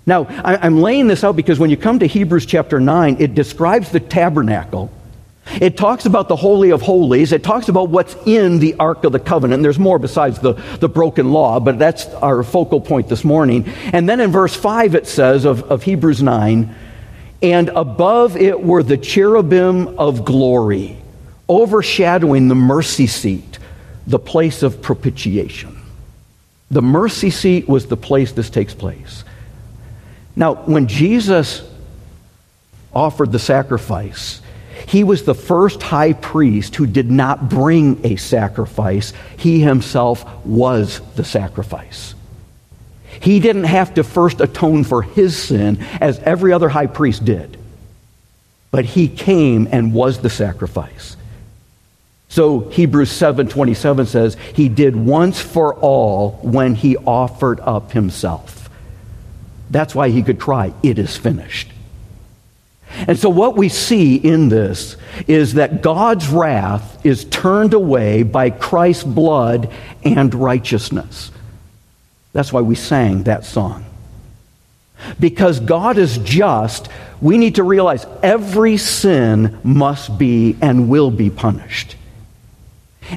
Now, 0.05 0.27
I'm 0.27 0.81
laying 0.81 1.07
this 1.07 1.23
out 1.23 1.37
because 1.37 1.59
when 1.59 1.71
you 1.71 1.77
come 1.77 2.01
to 2.01 2.07
Hebrews 2.07 2.47
chapter 2.47 2.81
9, 2.81 3.17
it 3.21 3.35
describes 3.35 3.91
the 3.91 4.01
tabernacle. 4.01 4.91
It 5.61 5.77
talks 5.77 6.07
about 6.07 6.29
the 6.29 6.37
Holy 6.37 6.71
of 6.71 6.83
Holies. 6.83 7.33
It 7.33 7.43
talks 7.43 7.69
about 7.69 7.89
what's 7.89 8.17
in 8.27 8.59
the 8.59 8.75
Ark 8.79 9.05
of 9.05 9.13
the 9.13 9.19
Covenant. 9.19 9.63
There's 9.63 9.79
more 9.79 9.99
besides 9.99 10.39
the, 10.39 10.55
the 10.79 10.89
broken 10.89 11.33
law, 11.33 11.61
but 11.61 11.79
that's 11.79 12.07
our 12.07 12.43
focal 12.43 12.81
point 12.81 13.09
this 13.09 13.25
morning. 13.25 13.67
And 13.93 14.09
then 14.09 14.21
in 14.21 14.31
verse 14.31 14.55
5, 14.55 14.95
it 14.95 15.07
says 15.07 15.45
of, 15.45 15.65
of 15.65 15.83
Hebrews 15.83 16.23
9, 16.23 16.75
and 17.43 17.69
above 17.71 18.37
it 18.37 18.63
were 18.63 18.83
the 18.83 18.97
cherubim 18.97 19.99
of 19.99 20.25
glory, 20.25 20.97
overshadowing 21.49 22.49
the 22.49 22.55
mercy 22.55 23.09
seat 23.09 23.59
the 24.07 24.19
place 24.19 24.63
of 24.63 24.83
propitiation. 24.83 25.79
The 26.71 26.83
mercy 26.83 27.31
seat 27.31 27.69
was 27.69 27.87
the 27.87 27.97
place 27.97 28.33
this 28.33 28.51
takes 28.51 28.75
place. 28.75 29.25
Now, 30.35 30.55
when 30.55 30.87
Jesus 30.87 31.63
offered 32.95 33.33
the 33.33 33.39
sacrifice, 33.39 34.41
he 34.87 35.05
was 35.05 35.25
the 35.25 35.35
first 35.35 35.83
high 35.83 36.13
priest 36.13 36.77
who 36.77 36.87
did 36.87 37.11
not 37.11 37.49
bring 37.49 38.01
a 38.05 38.17
sacrifice. 38.17 39.13
He 39.37 39.61
himself 39.61 40.25
was 40.45 41.01
the 41.17 41.25
sacrifice. 41.25 42.15
He 43.21 43.41
didn't 43.41 43.65
have 43.65 43.95
to 43.95 44.05
first 44.05 44.41
atone 44.41 44.85
for 44.85 45.03
his 45.03 45.37
sin 45.37 45.79
as 46.01 46.19
every 46.21 46.53
other 46.53 46.69
high 46.69 46.87
priest 46.87 47.25
did. 47.25 47.57
But 48.71 48.85
he 48.85 49.09
came 49.09 49.69
and 49.71 49.93
was 49.93 50.19
the 50.19 50.31
sacrifice. 50.31 51.17
So 52.29 52.61
Hebrews 52.71 53.11
7:27 53.11 54.07
says, 54.07 54.39
"He 54.55 54.71
did 54.71 54.97
once 54.97 55.39
for 55.39 55.75
all 55.75 56.39
when 56.43 56.75
he 56.75 56.97
offered 56.97 57.61
up 57.61 57.93
himself." 57.93 58.71
That's 59.71 59.95
why 59.95 60.09
he 60.09 60.23
could 60.23 60.39
cry, 60.39 60.73
"It 60.83 60.99
is 60.99 61.17
finished." 61.17 61.72
And 62.95 63.19
so 63.19 63.29
what 63.29 63.57
we 63.57 63.69
see 63.69 64.17
in 64.17 64.49
this 64.49 64.97
is 65.27 65.55
that 65.55 65.83
God's 65.83 66.29
wrath 66.29 67.05
is 67.05 67.25
turned 67.25 67.75
away 67.75 68.23
by 68.23 68.51
Christ's 68.51 69.05
blood 69.05 69.71
and 70.05 70.33
righteousness. 70.35 71.31
That's 72.33 72.53
why 72.53 72.61
we 72.61 72.75
sang 72.75 73.25
that 73.25 73.45
song. 73.45 73.85
Because 75.19 75.59
God 75.59 75.99
is 75.99 76.19
just, 76.19 76.89
we 77.21 77.39
need 77.39 77.57
to 77.57 77.63
realize 77.63 78.07
every 78.23 78.77
sin 78.77 79.59
must 79.65 80.17
be 80.19 80.57
and 80.61 80.89
will 80.89 81.11
be 81.11 81.31
punished. 81.31 81.97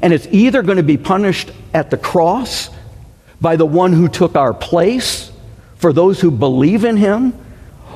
And 0.01 0.11
it's 0.13 0.27
either 0.31 0.63
going 0.63 0.77
to 0.77 0.83
be 0.83 0.97
punished 0.97 1.51
at 1.73 1.91
the 1.91 1.97
cross 1.97 2.69
by 3.39 3.55
the 3.55 3.65
one 3.65 3.93
who 3.93 4.07
took 4.07 4.35
our 4.35 4.53
place 4.53 5.31
for 5.75 5.93
those 5.93 6.19
who 6.19 6.31
believe 6.31 6.83
in 6.83 6.97
him, 6.97 7.33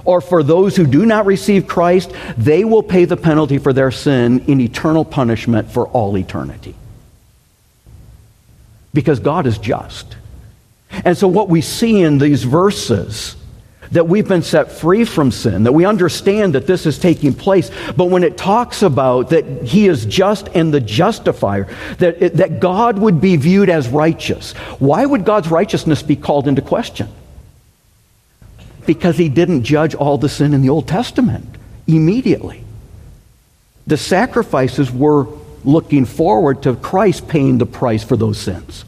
or 0.09 0.21
for 0.21 0.41
those 0.41 0.75
who 0.75 0.87
do 0.87 1.05
not 1.05 1.27
receive 1.27 1.67
Christ, 1.67 2.11
they 2.35 2.63
will 2.63 2.81
pay 2.81 3.05
the 3.05 3.15
penalty 3.15 3.59
for 3.59 3.73
their 3.73 3.91
sin 3.91 4.39
in 4.47 4.59
eternal 4.59 5.05
punishment 5.05 5.71
for 5.71 5.87
all 5.89 6.17
eternity. 6.17 6.73
Because 8.91 9.19
God 9.19 9.45
is 9.45 9.59
just. 9.59 10.15
And 11.05 11.15
so, 11.15 11.27
what 11.27 11.47
we 11.47 11.61
see 11.61 12.01
in 12.01 12.17
these 12.17 12.43
verses 12.43 13.35
that 13.91 14.07
we've 14.07 14.27
been 14.27 14.41
set 14.41 14.71
free 14.71 15.05
from 15.05 15.29
sin, 15.29 15.61
that 15.65 15.73
we 15.73 15.85
understand 15.85 16.55
that 16.55 16.65
this 16.65 16.87
is 16.87 16.97
taking 16.97 17.31
place. 17.31 17.69
But 17.95 18.05
when 18.05 18.23
it 18.23 18.35
talks 18.35 18.81
about 18.81 19.29
that 19.29 19.61
He 19.61 19.87
is 19.87 20.07
just 20.07 20.47
and 20.55 20.73
the 20.73 20.79
justifier, 20.79 21.67
that, 21.99 22.37
that 22.37 22.59
God 22.59 22.97
would 22.97 23.21
be 23.21 23.35
viewed 23.35 23.69
as 23.69 23.87
righteous, 23.87 24.53
why 24.79 25.05
would 25.05 25.23
God's 25.23 25.49
righteousness 25.49 26.01
be 26.01 26.15
called 26.15 26.47
into 26.47 26.63
question? 26.63 27.09
Because 28.89 29.17
He 29.17 29.29
didn't 29.29 29.65
judge 29.65 29.93
all 29.93 30.17
the 30.17 30.27
sin 30.27 30.51
in 30.51 30.63
the 30.63 30.69
Old 30.69 30.87
Testament 30.87 31.45
immediately. 31.85 32.63
The 33.85 33.97
sacrifices 33.97 34.91
were 34.91 35.27
looking 35.63 36.05
forward 36.05 36.63
to 36.63 36.75
Christ 36.75 37.27
paying 37.27 37.59
the 37.59 37.67
price 37.67 38.03
for 38.03 38.17
those 38.17 38.39
sins, 38.39 38.85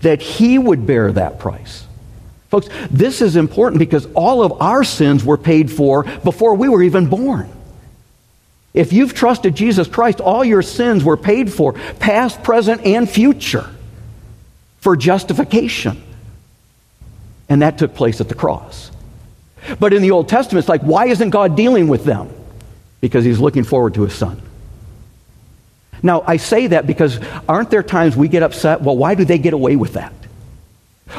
that 0.00 0.22
He 0.22 0.56
would 0.56 0.86
bear 0.86 1.12
that 1.12 1.38
price. 1.38 1.86
Folks, 2.48 2.70
this 2.90 3.20
is 3.20 3.36
important 3.36 3.80
because 3.80 4.06
all 4.14 4.42
of 4.42 4.62
our 4.62 4.82
sins 4.82 5.22
were 5.22 5.36
paid 5.36 5.70
for 5.70 6.04
before 6.24 6.54
we 6.54 6.70
were 6.70 6.82
even 6.82 7.06
born. 7.06 7.52
If 8.72 8.94
you've 8.94 9.12
trusted 9.12 9.54
Jesus 9.54 9.88
Christ, 9.88 10.20
all 10.20 10.42
your 10.42 10.62
sins 10.62 11.04
were 11.04 11.18
paid 11.18 11.52
for, 11.52 11.74
past, 11.74 12.42
present, 12.42 12.80
and 12.86 13.10
future, 13.10 13.68
for 14.80 14.96
justification. 14.96 16.02
And 17.50 17.60
that 17.60 17.76
took 17.76 17.94
place 17.94 18.18
at 18.22 18.30
the 18.30 18.34
cross. 18.34 18.90
But 19.78 19.92
in 19.92 20.02
the 20.02 20.10
Old 20.10 20.28
Testament, 20.28 20.62
it's 20.62 20.68
like, 20.68 20.82
why 20.82 21.06
isn't 21.06 21.30
God 21.30 21.56
dealing 21.56 21.88
with 21.88 22.04
them? 22.04 22.28
Because 23.00 23.24
he's 23.24 23.38
looking 23.38 23.64
forward 23.64 23.94
to 23.94 24.02
his 24.02 24.14
son. 24.14 24.40
Now, 26.02 26.24
I 26.26 26.36
say 26.36 26.68
that 26.68 26.86
because 26.86 27.20
aren't 27.48 27.70
there 27.70 27.82
times 27.82 28.16
we 28.16 28.28
get 28.28 28.42
upset? 28.42 28.82
Well, 28.82 28.96
why 28.96 29.14
do 29.14 29.24
they 29.24 29.38
get 29.38 29.52
away 29.54 29.76
with 29.76 29.94
that? 29.94 30.12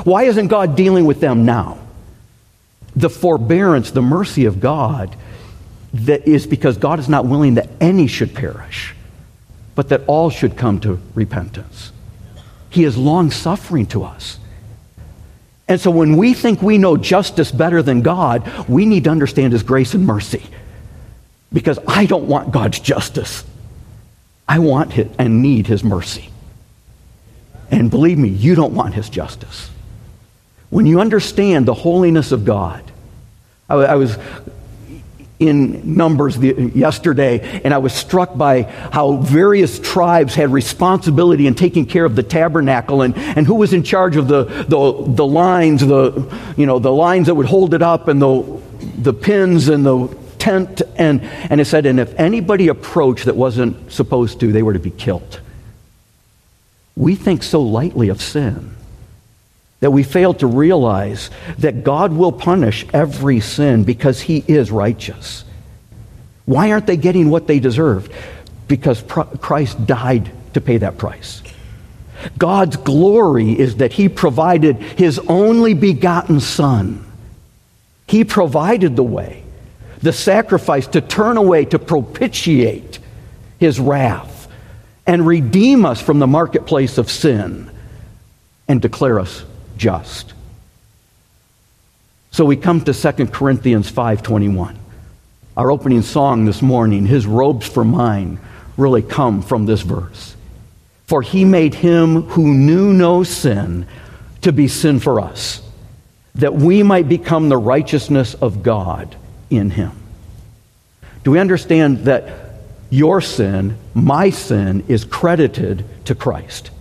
Why 0.03 0.23
isn't 0.23 0.47
God 0.47 0.75
dealing 0.75 1.05
with 1.05 1.19
them 1.19 1.45
now? 1.45 1.77
The 2.95 3.09
forbearance, 3.09 3.91
the 3.91 4.01
mercy 4.01 4.45
of 4.45 4.59
God 4.59 5.15
that 5.93 6.27
is 6.27 6.47
because 6.47 6.77
God 6.77 6.99
is 6.99 7.07
not 7.07 7.25
willing 7.25 7.55
that 7.55 7.69
any 7.79 8.07
should 8.07 8.33
perish, 8.33 8.95
but 9.75 9.89
that 9.89 10.01
all 10.07 10.29
should 10.29 10.57
come 10.57 10.79
to 10.81 10.99
repentance. 11.13 11.91
He 12.69 12.83
is 12.83 12.97
long 12.97 13.31
suffering 13.31 13.85
to 13.87 14.03
us. 14.03 14.39
And 15.73 15.81
so 15.81 15.89
when 15.89 16.17
we 16.17 16.35
think 16.35 16.61
we 16.61 16.77
know 16.77 16.97
justice 16.97 17.51
better 17.51 17.81
than 17.81 18.03
God, 18.03 18.47
we 18.69 18.85
need 18.85 19.05
to 19.05 19.09
understand 19.09 19.53
His 19.53 19.63
grace 19.63 19.95
and 19.95 20.05
mercy. 20.05 20.45
Because 21.51 21.79
I 21.87 22.05
don't 22.05 22.27
want 22.27 22.51
God's 22.51 22.79
justice. 22.79 23.43
I 24.47 24.59
want 24.59 24.99
it 24.99 25.09
and 25.17 25.41
need 25.41 25.65
His 25.65 25.83
mercy. 25.83 26.29
And 27.71 27.89
believe 27.89 28.19
me, 28.19 28.29
you 28.29 28.53
don't 28.53 28.75
want 28.75 28.93
His 28.93 29.09
justice. 29.09 29.71
When 30.69 30.85
you 30.85 31.01
understand 31.01 31.65
the 31.65 31.73
holiness 31.73 32.31
of 32.31 32.45
God, 32.45 32.83
I, 33.67 33.73
I 33.73 33.95
was 33.95 34.15
in 35.47 35.95
Numbers 35.95 36.37
the, 36.37 36.71
yesterday, 36.73 37.61
and 37.63 37.73
I 37.73 37.77
was 37.77 37.93
struck 37.93 38.37
by 38.37 38.63
how 38.63 39.17
various 39.17 39.79
tribes 39.79 40.35
had 40.35 40.51
responsibility 40.51 41.47
in 41.47 41.55
taking 41.55 41.85
care 41.85 42.05
of 42.05 42.15
the 42.15 42.23
tabernacle 42.23 43.01
and, 43.01 43.15
and 43.15 43.45
who 43.45 43.55
was 43.55 43.73
in 43.73 43.83
charge 43.83 44.15
of 44.15 44.27
the, 44.27 44.43
the, 44.43 45.05
the 45.07 45.25
lines, 45.25 45.85
the, 45.85 46.53
you 46.57 46.65
know, 46.65 46.79
the 46.79 46.91
lines 46.91 47.27
that 47.27 47.35
would 47.35 47.45
hold 47.45 47.73
it 47.73 47.81
up 47.81 48.07
and 48.07 48.21
the, 48.21 48.61
the 48.97 49.13
pins 49.13 49.69
and 49.69 49.85
the 49.85 50.07
tent. 50.39 50.81
And, 50.95 51.21
and 51.21 51.61
it 51.61 51.65
said, 51.65 51.85
and 51.85 51.99
if 51.99 52.17
anybody 52.19 52.67
approached 52.67 53.25
that 53.25 53.35
wasn't 53.35 53.91
supposed 53.91 54.39
to, 54.41 54.51
they 54.51 54.63
were 54.63 54.73
to 54.73 54.79
be 54.79 54.91
killed. 54.91 55.39
We 56.95 57.15
think 57.15 57.43
so 57.43 57.61
lightly 57.61 58.09
of 58.09 58.21
sin 58.21 58.75
that 59.83 59.91
we 59.91 60.01
fail 60.01 60.33
to 60.33 60.47
realize 60.47 61.29
that 61.57 61.83
God 61.83 62.13
will 62.13 62.31
punish 62.31 62.85
every 62.93 63.41
sin 63.41 63.83
because 63.83 64.21
he 64.21 64.41
is 64.47 64.71
righteous. 64.71 65.43
Why 66.45 66.71
aren't 66.71 66.87
they 66.87 66.95
getting 66.95 67.29
what 67.29 67.47
they 67.47 67.59
deserved? 67.59 68.09
Because 68.69 69.03
Christ 69.41 69.85
died 69.85 70.31
to 70.53 70.61
pay 70.61 70.77
that 70.77 70.97
price. 70.97 71.43
God's 72.37 72.77
glory 72.77 73.59
is 73.59 73.75
that 73.75 73.91
he 73.91 74.07
provided 74.07 74.77
his 74.77 75.19
only 75.27 75.73
begotten 75.73 76.39
Son. 76.39 77.05
He 78.07 78.23
provided 78.23 78.95
the 78.95 79.03
way, 79.03 79.43
the 80.01 80.13
sacrifice 80.13 80.87
to 80.87 81.01
turn 81.01 81.35
away, 81.35 81.65
to 81.65 81.77
propitiate 81.77 82.99
his 83.59 83.81
wrath 83.81 84.47
and 85.05 85.27
redeem 85.27 85.85
us 85.85 86.01
from 86.01 86.19
the 86.19 86.27
marketplace 86.27 86.97
of 86.97 87.11
sin 87.11 87.69
and 88.69 88.81
declare 88.81 89.19
us 89.19 89.43
just. 89.77 90.33
So 92.31 92.45
we 92.45 92.55
come 92.55 92.81
to 92.81 92.93
2 92.93 93.31
Corinthians 93.31 93.89
5:21. 93.91 94.75
Our 95.55 95.69
opening 95.69 96.01
song 96.01 96.45
this 96.45 96.61
morning, 96.61 97.05
his 97.05 97.27
robes 97.27 97.67
for 97.67 97.85
mine, 97.85 98.39
really 98.75 99.03
come 99.03 99.41
from 99.43 99.65
this 99.65 99.81
verse. 99.81 100.35
For 101.05 101.21
he 101.21 101.45
made 101.45 101.75
him 101.75 102.23
who 102.23 102.53
knew 102.53 102.91
no 102.91 103.23
sin 103.23 103.85
to 104.41 104.51
be 104.51 104.67
sin 104.67 104.99
for 104.99 105.19
us, 105.19 105.61
that 106.35 106.55
we 106.55 106.81
might 106.81 107.07
become 107.07 107.49
the 107.49 107.57
righteousness 107.57 108.33
of 108.33 108.63
God 108.63 109.15
in 109.51 109.69
him. 109.69 109.91
Do 111.23 111.31
we 111.31 111.39
understand 111.39 112.05
that 112.05 112.31
your 112.89 113.21
sin, 113.21 113.77
my 113.93 114.31
sin, 114.31 114.83
is 114.87 115.05
credited 115.05 115.85
to 116.05 116.15
Christ? 116.15 116.71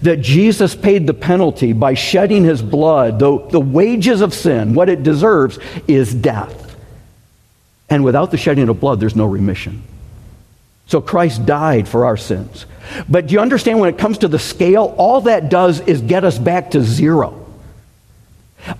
That 0.00 0.22
Jesus 0.22 0.74
paid 0.74 1.06
the 1.06 1.14
penalty 1.14 1.72
by 1.72 1.94
shedding 1.94 2.44
his 2.44 2.62
blood. 2.62 3.18
The, 3.18 3.38
the 3.48 3.60
wages 3.60 4.20
of 4.22 4.32
sin, 4.32 4.74
what 4.74 4.88
it 4.88 5.02
deserves, 5.02 5.58
is 5.86 6.14
death. 6.14 6.76
And 7.90 8.04
without 8.04 8.30
the 8.30 8.38
shedding 8.38 8.68
of 8.68 8.80
blood, 8.80 9.00
there's 9.00 9.16
no 9.16 9.26
remission. 9.26 9.82
So 10.86 11.00
Christ 11.00 11.46
died 11.46 11.88
for 11.88 12.06
our 12.06 12.16
sins. 12.16 12.66
But 13.08 13.26
do 13.26 13.34
you 13.34 13.40
understand 13.40 13.80
when 13.80 13.88
it 13.92 13.98
comes 13.98 14.18
to 14.18 14.28
the 14.28 14.38
scale, 14.38 14.94
all 14.98 15.22
that 15.22 15.48
does 15.48 15.80
is 15.80 16.00
get 16.00 16.24
us 16.24 16.38
back 16.38 16.72
to 16.72 16.82
zero. 16.82 17.38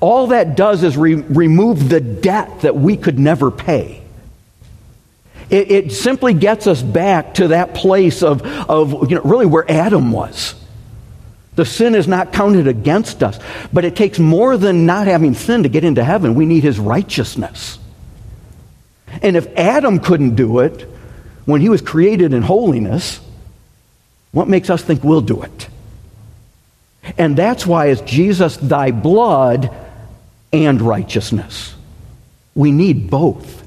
All 0.00 0.28
that 0.28 0.56
does 0.56 0.82
is 0.82 0.96
re- 0.96 1.14
remove 1.14 1.88
the 1.88 2.00
debt 2.00 2.60
that 2.60 2.76
we 2.76 2.96
could 2.96 3.18
never 3.18 3.50
pay. 3.50 4.02
It, 5.50 5.70
it, 5.70 5.92
simply 5.92 6.34
gets 6.34 6.66
us 6.66 6.80
back 6.80 7.34
to 7.34 7.48
that 7.48 7.74
place 7.74 8.22
of, 8.22 8.42
of 8.42 9.10
you 9.10 9.16
know, 9.16 9.22
really 9.22 9.44
where 9.44 9.70
Adam 9.70 10.12
was. 10.12 10.54
The 11.54 11.64
sin 11.66 11.94
is 11.94 12.08
not 12.08 12.32
counted 12.32 12.66
against 12.66 13.22
us, 13.22 13.38
but 13.72 13.84
it 13.84 13.94
takes 13.94 14.18
more 14.18 14.56
than 14.56 14.86
not 14.86 15.06
having 15.06 15.34
sin 15.34 15.64
to 15.64 15.68
get 15.68 15.84
into 15.84 16.02
heaven. 16.02 16.34
We 16.34 16.46
need 16.46 16.62
his 16.62 16.78
righteousness. 16.78 17.78
And 19.20 19.36
if 19.36 19.46
Adam 19.56 19.98
couldn't 19.98 20.34
do 20.34 20.60
it 20.60 20.88
when 21.44 21.60
he 21.60 21.68
was 21.68 21.82
created 21.82 22.32
in 22.32 22.42
holiness, 22.42 23.20
what 24.30 24.48
makes 24.48 24.70
us 24.70 24.82
think 24.82 25.04
we'll 25.04 25.20
do 25.20 25.42
it? 25.42 25.68
And 27.18 27.36
that's 27.36 27.66
why 27.66 27.86
it's 27.86 28.00
Jesus, 28.02 28.56
thy 28.56 28.90
blood, 28.90 29.70
and 30.52 30.80
righteousness. 30.80 31.74
We 32.54 32.70
need 32.70 33.10
both. 33.10 33.62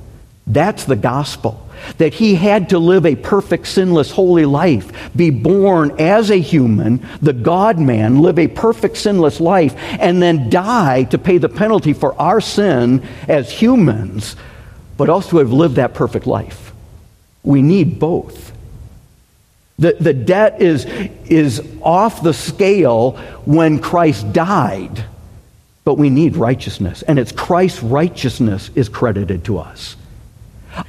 That's 0.47 0.85
the 0.85 0.95
gospel. 0.95 1.64
That 1.97 2.13
he 2.13 2.35
had 2.35 2.69
to 2.69 2.79
live 2.79 3.05
a 3.05 3.15
perfect, 3.15 3.67
sinless, 3.67 4.11
holy 4.11 4.45
life, 4.45 5.11
be 5.15 5.29
born 5.29 5.99
as 5.99 6.29
a 6.31 6.39
human, 6.39 7.05
the 7.21 7.33
God 7.33 7.79
man, 7.79 8.21
live 8.21 8.39
a 8.39 8.47
perfect, 8.47 8.97
sinless 8.97 9.39
life, 9.39 9.75
and 9.99 10.21
then 10.21 10.49
die 10.49 11.03
to 11.05 11.17
pay 11.17 11.37
the 11.37 11.49
penalty 11.49 11.93
for 11.93 12.19
our 12.19 12.41
sin 12.41 13.05
as 13.27 13.51
humans, 13.51 14.35
but 14.97 15.09
also 15.09 15.39
have 15.39 15.51
lived 15.51 15.75
that 15.75 15.93
perfect 15.93 16.27
life. 16.27 16.73
We 17.43 17.61
need 17.61 17.99
both. 17.99 18.53
The, 19.77 19.97
the 19.99 20.13
debt 20.13 20.61
is, 20.61 20.85
is 21.25 21.61
off 21.81 22.23
the 22.23 22.33
scale 22.33 23.11
when 23.45 23.79
Christ 23.79 24.31
died, 24.31 25.03
but 25.83 25.95
we 25.95 26.09
need 26.09 26.37
righteousness. 26.37 27.01
And 27.03 27.19
it's 27.19 27.31
Christ's 27.31 27.83
righteousness 27.83 28.69
is 28.75 28.87
credited 28.87 29.43
to 29.45 29.57
us. 29.59 29.97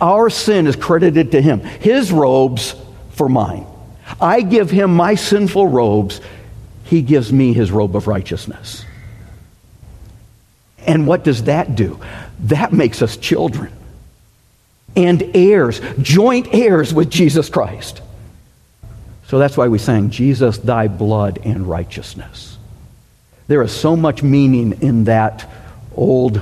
Our 0.01 0.30
sin 0.30 0.66
is 0.66 0.76
credited 0.76 1.32
to 1.32 1.41
him. 1.41 1.61
His 1.61 2.12
robes 2.12 2.74
for 3.11 3.28
mine. 3.28 3.66
I 4.20 4.43
give 4.43 4.70
him 4.70 4.95
my 4.95 5.14
sinful 5.14 5.68
robes. 5.68 6.20
He 6.84 7.03
gives 7.03 7.32
me 7.32 7.53
his 7.53 7.70
robe 7.70 7.97
of 7.97 8.07
righteousness. 8.07 8.84
And 10.87 11.07
what 11.07 11.24
does 11.24 11.45
that 11.45 11.74
do? 11.74 12.01
That 12.41 12.72
makes 12.72 13.03
us 13.03 13.16
children 13.16 13.72
and 14.95 15.37
heirs, 15.37 15.80
joint 16.01 16.49
heirs 16.53 16.95
with 16.95 17.11
Jesus 17.11 17.49
Christ. 17.51 18.01
So 19.26 19.39
that's 19.39 19.57
why 19.57 19.68
we 19.68 19.78
sang, 19.78 20.11
Jesus, 20.11 20.59
thy 20.59 20.89
blood 20.89 21.41
and 21.45 21.68
righteousness. 21.68 22.57
There 23.49 23.62
is 23.62 23.72
so 23.72 23.97
much 23.97 24.22
meaning 24.22 24.80
in 24.80 25.05
that 25.05 25.51
old 25.95 26.41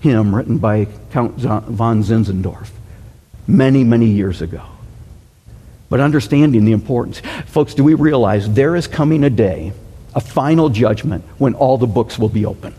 hymn 0.00 0.34
written 0.34 0.58
by 0.58 0.88
Count 1.12 1.36
von 1.36 2.02
Zinzendorf 2.02 2.70
many, 3.46 3.84
many 3.84 4.06
years 4.06 4.42
ago. 4.42 4.62
But 5.88 6.00
understanding 6.00 6.64
the 6.64 6.72
importance. 6.72 7.20
Folks, 7.46 7.74
do 7.74 7.84
we 7.84 7.94
realize 7.94 8.52
there 8.52 8.74
is 8.74 8.86
coming 8.86 9.24
a 9.24 9.30
day, 9.30 9.72
a 10.14 10.20
final 10.20 10.68
judgment, 10.68 11.24
when 11.38 11.54
all 11.54 11.78
the 11.78 11.86
books 11.86 12.18
will 12.18 12.28
be 12.28 12.46
open? 12.46 12.74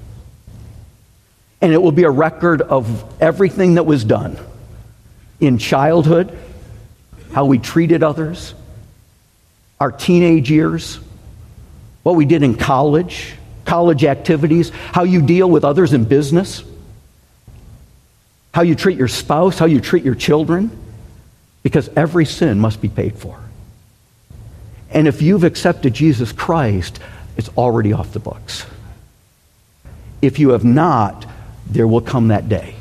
And 1.62 1.72
it 1.72 1.82
will 1.82 1.92
be 1.92 2.04
a 2.04 2.10
record 2.10 2.62
of 2.62 3.22
everything 3.22 3.76
that 3.76 3.84
was 3.84 4.04
done 4.04 4.38
in 5.40 5.58
childhood, 5.58 6.38
how 7.32 7.46
we 7.46 7.58
treated 7.58 8.04
others, 8.04 8.54
our 9.80 9.92
teenage 9.92 10.50
years, 10.50 11.00
what 12.04 12.16
we 12.16 12.26
did 12.26 12.44
in 12.44 12.56
college, 12.56 13.36
college 13.66 14.04
activities, 14.04 14.70
how 14.70 15.04
you 15.04 15.22
deal 15.22 15.50
with 15.50 15.64
others 15.64 15.94
in 15.94 16.06
business, 16.06 16.64
how 18.56 18.62
you 18.62 18.74
treat 18.74 18.98
your 18.98 19.10
spouse, 19.10 19.60
how 19.60 19.66
you 19.66 19.82
treat 19.82 20.06
your 20.06 20.16
children, 20.16 20.72
because 21.62 21.90
every 21.98 22.24
sin 22.24 22.58
must 22.58 22.80
be 22.80 22.88
paid 22.88 23.14
for. 23.14 23.38
And 24.90 25.10
if 25.10 25.22
you've 25.22 25.44
accepted 25.44 25.94
Jesus 25.94 26.32
Christ, 26.32 27.02
it's 27.36 27.50
already 27.58 27.92
off 27.92 28.14
the 28.14 28.20
books. 28.20 28.66
If 30.22 30.40
you 30.40 30.52
have 30.52 30.64
not, 30.64 31.26
there 31.70 31.86
will 31.86 32.00
come 32.00 32.30
that 32.30 32.48
day. 32.48 32.76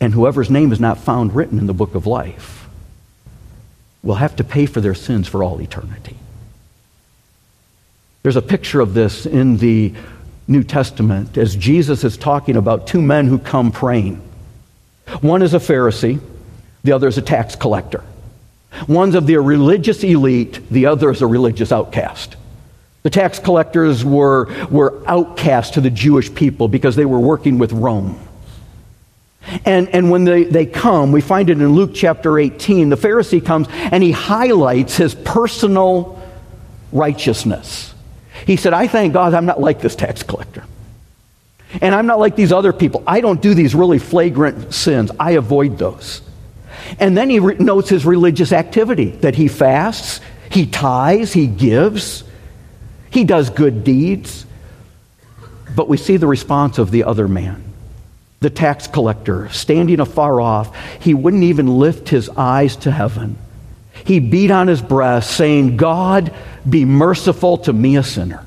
And 0.00 0.12
whoever's 0.12 0.50
name 0.50 0.72
is 0.72 0.80
not 0.80 0.98
found 0.98 1.32
written 1.32 1.60
in 1.60 1.68
the 1.68 1.72
book 1.72 1.94
of 1.94 2.04
life 2.04 2.68
will 4.02 4.16
have 4.16 4.34
to 4.34 4.42
pay 4.42 4.66
for 4.66 4.80
their 4.80 4.96
sins 4.96 5.28
for 5.28 5.44
all 5.44 5.60
eternity. 5.60 6.16
There's 8.24 8.34
a 8.34 8.42
picture 8.42 8.80
of 8.80 8.94
this 8.94 9.26
in 9.26 9.58
the 9.58 9.94
New 10.48 10.64
Testament 10.64 11.36
as 11.36 11.54
Jesus 11.54 12.02
is 12.02 12.16
talking 12.16 12.56
about 12.56 12.86
two 12.86 13.02
men 13.02 13.28
who 13.28 13.38
come 13.38 13.70
praying. 13.70 14.16
One 15.20 15.42
is 15.42 15.54
a 15.54 15.58
Pharisee, 15.58 16.20
the 16.82 16.92
other 16.92 17.06
is 17.06 17.18
a 17.18 17.22
tax 17.22 17.54
collector. 17.54 18.02
One's 18.86 19.14
of 19.14 19.26
the 19.26 19.36
religious 19.36 20.02
elite, 20.04 20.68
the 20.70 20.86
other 20.86 21.10
is 21.10 21.22
a 21.22 21.26
religious 21.26 21.72
outcast. 21.72 22.36
The 23.02 23.10
tax 23.10 23.38
collectors 23.38 24.04
were, 24.04 24.46
were 24.70 25.02
outcast 25.06 25.74
to 25.74 25.80
the 25.80 25.90
Jewish 25.90 26.34
people 26.34 26.68
because 26.68 26.96
they 26.96 27.04
were 27.04 27.20
working 27.20 27.58
with 27.58 27.72
Rome. 27.72 28.18
And, 29.64 29.88
and 29.90 30.10
when 30.10 30.24
they, 30.24 30.44
they 30.44 30.66
come, 30.66 31.12
we 31.12 31.20
find 31.20 31.48
it 31.48 31.58
in 31.58 31.72
Luke 31.72 31.92
chapter 31.94 32.38
18, 32.38 32.90
the 32.90 32.96
Pharisee 32.96 33.44
comes 33.44 33.66
and 33.70 34.02
he 34.02 34.12
highlights 34.12 34.96
his 34.96 35.14
personal 35.14 36.20
righteousness. 36.92 37.94
He 38.46 38.56
said, 38.56 38.72
I 38.72 38.86
thank 38.86 39.12
God 39.12 39.34
I'm 39.34 39.46
not 39.46 39.60
like 39.60 39.80
this 39.80 39.96
tax 39.96 40.22
collector. 40.22 40.64
And 41.80 41.94
I'm 41.94 42.06
not 42.06 42.18
like 42.18 42.36
these 42.36 42.52
other 42.52 42.72
people. 42.72 43.02
I 43.06 43.20
don't 43.20 43.42
do 43.42 43.54
these 43.54 43.74
really 43.74 43.98
flagrant 43.98 44.72
sins, 44.74 45.10
I 45.18 45.32
avoid 45.32 45.78
those. 45.78 46.22
And 46.98 47.16
then 47.16 47.28
he 47.28 47.40
re- 47.40 47.56
notes 47.58 47.90
his 47.90 48.06
religious 48.06 48.52
activity 48.52 49.10
that 49.10 49.34
he 49.34 49.48
fasts, 49.48 50.20
he 50.50 50.66
tithes, 50.66 51.32
he 51.32 51.46
gives, 51.46 52.24
he 53.10 53.24
does 53.24 53.50
good 53.50 53.84
deeds. 53.84 54.46
But 55.76 55.88
we 55.88 55.96
see 55.96 56.16
the 56.16 56.26
response 56.26 56.78
of 56.78 56.90
the 56.90 57.04
other 57.04 57.28
man 57.28 57.68
the 58.40 58.50
tax 58.50 58.86
collector, 58.86 59.48
standing 59.48 60.00
afar 60.00 60.40
off, 60.40 60.76
he 61.00 61.12
wouldn't 61.12 61.42
even 61.42 61.66
lift 61.66 62.08
his 62.08 62.28
eyes 62.30 62.76
to 62.76 62.90
heaven. 62.90 63.36
He 64.08 64.20
beat 64.20 64.50
on 64.50 64.68
his 64.68 64.80
breast, 64.80 65.30
saying, 65.36 65.76
God, 65.76 66.34
be 66.68 66.86
merciful 66.86 67.58
to 67.58 67.72
me, 67.74 67.96
a 67.96 68.02
sinner. 68.02 68.42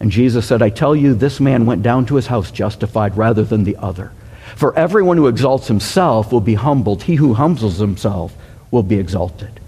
And 0.00 0.10
Jesus 0.10 0.44
said, 0.44 0.60
I 0.60 0.70
tell 0.70 0.96
you, 0.96 1.14
this 1.14 1.38
man 1.38 1.66
went 1.66 1.84
down 1.84 2.04
to 2.06 2.16
his 2.16 2.26
house 2.26 2.50
justified 2.50 3.16
rather 3.16 3.44
than 3.44 3.62
the 3.62 3.76
other. 3.76 4.10
For 4.56 4.76
everyone 4.76 5.18
who 5.18 5.28
exalts 5.28 5.68
himself 5.68 6.32
will 6.32 6.40
be 6.40 6.54
humbled, 6.54 7.04
he 7.04 7.14
who 7.14 7.32
humbles 7.32 7.78
himself 7.78 8.34
will 8.72 8.82
be 8.82 8.98
exalted. 8.98 9.60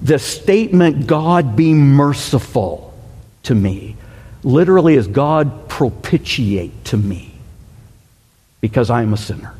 The 0.00 0.20
statement, 0.20 1.08
God 1.08 1.56
be 1.56 1.74
merciful 1.74 2.94
to 3.42 3.56
me, 3.56 3.96
literally 4.44 4.94
is 4.94 5.08
God 5.08 5.68
propitiate 5.68 6.84
to 6.84 6.96
me 6.96 7.34
because 8.60 8.88
I 8.88 9.02
am 9.02 9.12
a 9.14 9.16
sinner. 9.16 9.52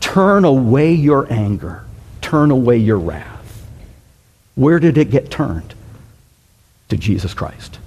Turn 0.00 0.44
away 0.44 0.92
your 0.92 1.32
anger, 1.32 1.82
turn 2.24 2.50
away 2.50 2.78
your 2.78 2.98
wrath. 2.98 3.68
Where 4.54 4.80
did 4.80 4.96
it 4.96 5.10
get 5.10 5.30
turned? 5.30 5.74
To 6.88 6.96
Jesus 6.96 7.34
Christ. 7.34 7.78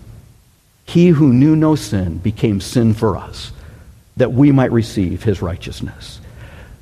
He 0.86 1.08
who 1.08 1.34
knew 1.34 1.56
no 1.56 1.76
sin 1.76 2.20
became 2.20 2.62
sin 2.62 2.94
for 2.94 3.18
us, 3.18 3.52
that 4.16 4.32
we 4.32 4.52
might 4.52 4.72
receive 4.72 5.24
his 5.24 5.42
righteousness. 5.42 6.22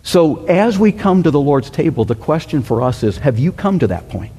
So, 0.03 0.45
as 0.45 0.77
we 0.77 0.91
come 0.91 1.23
to 1.23 1.31
the 1.31 1.39
Lord's 1.39 1.69
table, 1.69 2.03
the 2.03 2.13
question 2.13 2.61
for 2.61 2.81
us 2.81 3.03
is 3.03 3.17
have 3.19 3.39
you 3.39 3.53
come 3.53 3.79
to 3.79 3.87
that 3.87 4.09
point? 4.09 4.33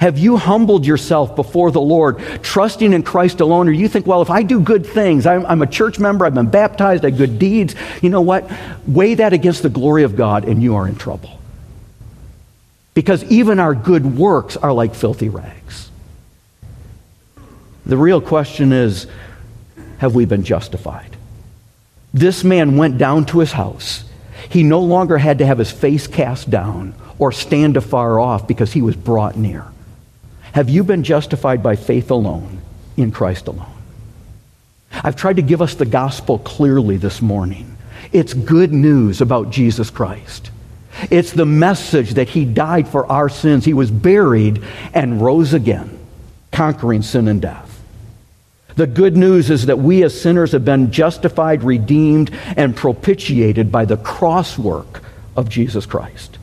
Have 0.00 0.18
you 0.18 0.36
humbled 0.36 0.86
yourself 0.86 1.34
before 1.34 1.70
the 1.70 1.80
Lord, 1.80 2.18
trusting 2.42 2.92
in 2.92 3.02
Christ 3.02 3.40
alone? 3.40 3.68
Or 3.68 3.72
you 3.72 3.88
think, 3.88 4.06
well, 4.06 4.22
if 4.22 4.30
I 4.30 4.42
do 4.42 4.60
good 4.60 4.86
things, 4.86 5.26
I'm, 5.26 5.44
I'm, 5.46 5.62
a 5.62 5.66
church 5.66 5.98
member, 5.98 6.24
I've 6.24 6.34
been 6.34 6.50
baptized, 6.50 7.04
I 7.04 7.10
have 7.10 7.18
good 7.18 7.38
deeds, 7.38 7.74
you 8.00 8.10
know 8.10 8.20
what? 8.20 8.50
Weigh 8.86 9.14
that 9.14 9.32
against 9.32 9.62
the 9.62 9.68
glory 9.68 10.02
of 10.02 10.16
God, 10.16 10.44
and 10.44 10.62
you 10.62 10.76
are 10.76 10.88
in 10.88 10.96
trouble. 10.96 11.36
Because 12.96 13.22
even 13.24 13.60
our 13.60 13.74
good 13.74 14.16
works 14.16 14.56
are 14.56 14.72
like 14.72 14.94
filthy 14.94 15.28
rags. 15.28 15.90
The 17.84 17.98
real 17.98 18.22
question 18.22 18.72
is 18.72 19.06
have 19.98 20.14
we 20.14 20.24
been 20.24 20.44
justified? 20.44 21.14
This 22.14 22.42
man 22.42 22.78
went 22.78 22.96
down 22.96 23.26
to 23.26 23.40
his 23.40 23.52
house. 23.52 24.04
He 24.48 24.62
no 24.62 24.80
longer 24.80 25.18
had 25.18 25.38
to 25.38 25.46
have 25.46 25.58
his 25.58 25.70
face 25.70 26.06
cast 26.06 26.48
down 26.48 26.94
or 27.18 27.32
stand 27.32 27.76
afar 27.76 28.18
off 28.18 28.48
because 28.48 28.72
he 28.72 28.80
was 28.80 28.96
brought 28.96 29.36
near. 29.36 29.66
Have 30.52 30.70
you 30.70 30.82
been 30.82 31.04
justified 31.04 31.62
by 31.62 31.76
faith 31.76 32.10
alone 32.10 32.62
in 32.96 33.12
Christ 33.12 33.46
alone? 33.46 33.76
I've 34.90 35.16
tried 35.16 35.36
to 35.36 35.42
give 35.42 35.60
us 35.60 35.74
the 35.74 35.84
gospel 35.84 36.38
clearly 36.38 36.96
this 36.96 37.20
morning. 37.20 37.76
It's 38.10 38.32
good 38.32 38.72
news 38.72 39.20
about 39.20 39.50
Jesus 39.50 39.90
Christ. 39.90 40.50
It's 41.10 41.32
the 41.32 41.46
message 41.46 42.14
that 42.14 42.28
he 42.28 42.44
died 42.44 42.88
for 42.88 43.06
our 43.10 43.28
sins. 43.28 43.64
He 43.64 43.74
was 43.74 43.90
buried 43.90 44.62
and 44.94 45.20
rose 45.20 45.52
again, 45.52 45.98
conquering 46.52 47.02
sin 47.02 47.28
and 47.28 47.40
death. 47.42 47.82
The 48.76 48.86
good 48.86 49.16
news 49.16 49.50
is 49.50 49.66
that 49.66 49.78
we 49.78 50.02
as 50.04 50.18
sinners 50.18 50.52
have 50.52 50.64
been 50.64 50.92
justified, 50.92 51.62
redeemed, 51.62 52.30
and 52.56 52.76
propitiated 52.76 53.72
by 53.72 53.86
the 53.86 53.96
cross 53.96 54.58
work 54.58 55.02
of 55.34 55.48
Jesus 55.48 55.86
Christ. 55.86 56.38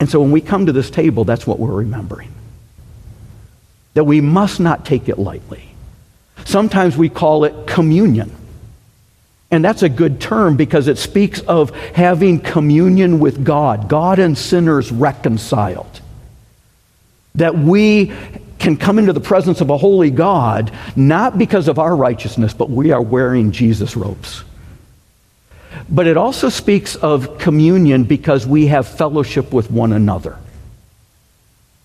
And 0.00 0.08
so 0.08 0.20
when 0.20 0.32
we 0.32 0.40
come 0.40 0.66
to 0.66 0.72
this 0.72 0.90
table, 0.90 1.24
that's 1.24 1.46
what 1.46 1.58
we're 1.58 1.74
remembering. 1.74 2.32
That 3.94 4.04
we 4.04 4.20
must 4.20 4.60
not 4.60 4.84
take 4.86 5.08
it 5.08 5.18
lightly. 5.18 5.68
Sometimes 6.44 6.96
we 6.96 7.08
call 7.08 7.44
it 7.44 7.66
communion. 7.66 8.34
And 9.52 9.62
that's 9.62 9.82
a 9.82 9.88
good 9.90 10.18
term 10.18 10.56
because 10.56 10.88
it 10.88 10.96
speaks 10.96 11.40
of 11.40 11.70
having 11.94 12.40
communion 12.40 13.20
with 13.20 13.44
God, 13.44 13.86
God 13.86 14.18
and 14.18 14.36
sinners 14.36 14.90
reconciled. 14.90 16.00
That 17.34 17.56
we 17.56 18.12
can 18.58 18.78
come 18.78 18.98
into 18.98 19.12
the 19.12 19.20
presence 19.20 19.60
of 19.60 19.68
a 19.68 19.76
holy 19.76 20.10
God 20.10 20.72
not 20.96 21.36
because 21.36 21.68
of 21.68 21.78
our 21.78 21.94
righteousness, 21.94 22.54
but 22.54 22.70
we 22.70 22.92
are 22.92 23.02
wearing 23.02 23.52
Jesus' 23.52 23.94
robes. 23.94 24.42
But 25.88 26.06
it 26.06 26.16
also 26.16 26.48
speaks 26.48 26.96
of 26.96 27.38
communion 27.38 28.04
because 28.04 28.46
we 28.46 28.68
have 28.68 28.88
fellowship 28.88 29.52
with 29.52 29.70
one 29.70 29.92
another. 29.92 30.38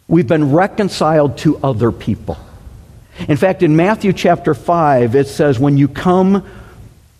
We've 0.07 0.28
been 0.28 0.53
reconciled 0.53 1.38
to 1.39 1.57
other 1.57 1.91
people. 1.91 2.38
In 3.28 3.36
fact, 3.36 3.61
in 3.61 3.76
Matthew 3.76 4.13
chapter 4.13 4.53
5, 4.53 5.15
it 5.15 5.28
says, 5.28 5.59
When 5.59 5.78
you 5.78 5.89
come 5.89 6.45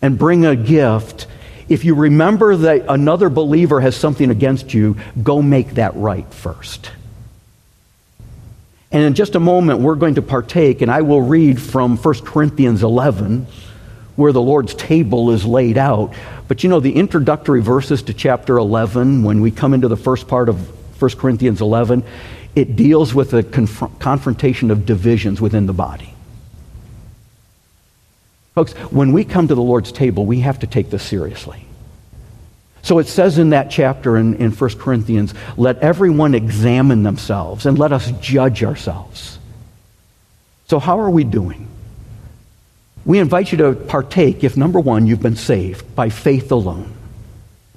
and 0.00 0.18
bring 0.18 0.44
a 0.44 0.56
gift, 0.56 1.26
if 1.68 1.84
you 1.84 1.94
remember 1.94 2.56
that 2.56 2.86
another 2.88 3.28
believer 3.28 3.80
has 3.80 3.96
something 3.96 4.30
against 4.30 4.72
you, 4.72 4.96
go 5.22 5.42
make 5.42 5.74
that 5.74 5.94
right 5.96 6.32
first. 6.32 6.90
And 8.90 9.02
in 9.02 9.14
just 9.14 9.34
a 9.34 9.40
moment, 9.40 9.80
we're 9.80 9.96
going 9.96 10.14
to 10.14 10.22
partake, 10.22 10.80
and 10.80 10.90
I 10.90 11.02
will 11.02 11.20
read 11.20 11.60
from 11.60 11.98
1 11.98 12.14
Corinthians 12.24 12.82
11, 12.82 13.46
where 14.16 14.32
the 14.32 14.40
Lord's 14.40 14.74
table 14.74 15.30
is 15.30 15.44
laid 15.44 15.76
out. 15.76 16.14
But 16.48 16.64
you 16.64 16.70
know, 16.70 16.80
the 16.80 16.96
introductory 16.96 17.60
verses 17.60 18.02
to 18.04 18.14
chapter 18.14 18.56
11, 18.56 19.22
when 19.24 19.42
we 19.42 19.50
come 19.50 19.74
into 19.74 19.88
the 19.88 19.96
first 19.96 20.26
part 20.26 20.48
of 20.48 21.02
1 21.02 21.10
Corinthians 21.12 21.60
11, 21.60 22.02
it 22.56 22.76
deals 22.76 23.14
with 23.14 23.30
the 23.30 23.42
conf- 23.42 23.98
confrontation 23.98 24.70
of 24.70 24.86
divisions 24.86 25.38
within 25.38 25.66
the 25.66 25.74
body. 25.74 26.14
Folks, 28.58 28.72
when 28.90 29.12
we 29.12 29.24
come 29.24 29.46
to 29.46 29.54
the 29.54 29.62
Lord's 29.62 29.92
table, 29.92 30.26
we 30.26 30.40
have 30.40 30.58
to 30.58 30.66
take 30.66 30.90
this 30.90 31.04
seriously. 31.04 31.64
So 32.82 32.98
it 32.98 33.06
says 33.06 33.38
in 33.38 33.50
that 33.50 33.70
chapter 33.70 34.16
in, 34.16 34.34
in 34.34 34.50
1 34.50 34.70
Corinthians, 34.80 35.32
let 35.56 35.78
everyone 35.78 36.34
examine 36.34 37.04
themselves 37.04 37.66
and 37.66 37.78
let 37.78 37.92
us 37.92 38.10
judge 38.20 38.64
ourselves. 38.64 39.38
So, 40.66 40.80
how 40.80 40.98
are 40.98 41.08
we 41.08 41.22
doing? 41.22 41.68
We 43.04 43.20
invite 43.20 43.52
you 43.52 43.58
to 43.58 43.74
partake 43.74 44.42
if, 44.42 44.56
number 44.56 44.80
one, 44.80 45.06
you've 45.06 45.22
been 45.22 45.36
saved 45.36 45.94
by 45.94 46.08
faith 46.08 46.50
alone. 46.50 46.92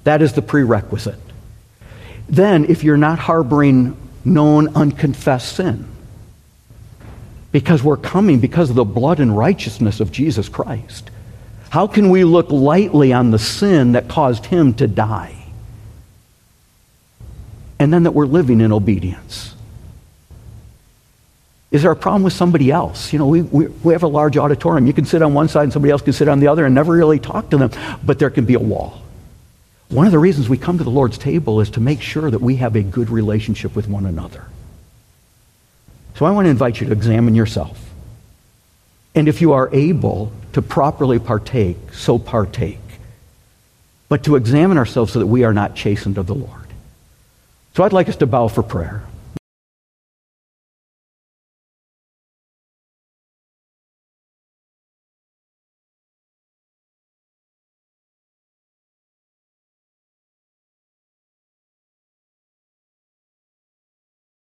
That 0.02 0.20
is 0.20 0.32
the 0.32 0.42
prerequisite. 0.42 1.20
Then, 2.28 2.64
if 2.64 2.82
you're 2.82 2.96
not 2.96 3.20
harboring 3.20 3.96
known 4.24 4.74
unconfessed 4.74 5.54
sin, 5.54 5.86
because 7.52 7.82
we're 7.82 7.98
coming 7.98 8.40
because 8.40 8.70
of 8.70 8.76
the 8.76 8.84
blood 8.84 9.20
and 9.20 9.36
righteousness 9.36 10.00
of 10.00 10.10
Jesus 10.10 10.48
Christ. 10.48 11.10
How 11.70 11.86
can 11.86 12.10
we 12.10 12.24
look 12.24 12.50
lightly 12.50 13.12
on 13.12 13.30
the 13.30 13.38
sin 13.38 13.92
that 13.92 14.08
caused 14.08 14.46
him 14.46 14.74
to 14.74 14.86
die? 14.86 15.36
And 17.78 17.92
then 17.92 18.04
that 18.04 18.12
we're 18.12 18.26
living 18.26 18.60
in 18.60 18.72
obedience. 18.72 19.54
Is 21.70 21.82
there 21.82 21.90
a 21.90 21.96
problem 21.96 22.22
with 22.22 22.34
somebody 22.34 22.70
else? 22.70 23.12
You 23.12 23.18
know, 23.18 23.26
we, 23.26 23.42
we, 23.42 23.66
we 23.66 23.94
have 23.94 24.02
a 24.02 24.08
large 24.08 24.36
auditorium. 24.36 24.86
You 24.86 24.92
can 24.92 25.06
sit 25.06 25.22
on 25.22 25.32
one 25.32 25.48
side 25.48 25.64
and 25.64 25.72
somebody 25.72 25.90
else 25.90 26.02
can 26.02 26.12
sit 26.12 26.28
on 26.28 26.38
the 26.38 26.48
other 26.48 26.66
and 26.66 26.74
never 26.74 26.92
really 26.92 27.18
talk 27.18 27.48
to 27.50 27.56
them, 27.56 27.70
but 28.04 28.18
there 28.18 28.28
can 28.28 28.44
be 28.44 28.54
a 28.54 28.60
wall. 28.60 29.00
One 29.88 30.06
of 30.06 30.12
the 30.12 30.18
reasons 30.18 30.48
we 30.48 30.58
come 30.58 30.78
to 30.78 30.84
the 30.84 30.90
Lord's 30.90 31.18
table 31.18 31.60
is 31.60 31.70
to 31.70 31.80
make 31.80 32.02
sure 32.02 32.30
that 32.30 32.40
we 32.40 32.56
have 32.56 32.76
a 32.76 32.82
good 32.82 33.08
relationship 33.08 33.74
with 33.74 33.88
one 33.88 34.04
another. 34.04 34.46
So 36.16 36.26
I 36.26 36.30
want 36.30 36.46
to 36.46 36.50
invite 36.50 36.80
you 36.80 36.86
to 36.86 36.92
examine 36.92 37.34
yourself. 37.34 37.78
And 39.14 39.28
if 39.28 39.40
you 39.40 39.52
are 39.52 39.68
able 39.72 40.32
to 40.52 40.62
properly 40.62 41.18
partake, 41.18 41.92
so 41.92 42.18
partake. 42.18 42.78
But 44.08 44.24
to 44.24 44.36
examine 44.36 44.78
ourselves 44.78 45.12
so 45.12 45.18
that 45.18 45.26
we 45.26 45.44
are 45.44 45.54
not 45.54 45.74
chastened 45.74 46.18
of 46.18 46.26
the 46.26 46.34
Lord. 46.34 46.66
So 47.74 47.84
I'd 47.84 47.92
like 47.92 48.08
us 48.08 48.16
to 48.16 48.26
bow 48.26 48.48
for 48.48 48.62
prayer. 48.62 49.02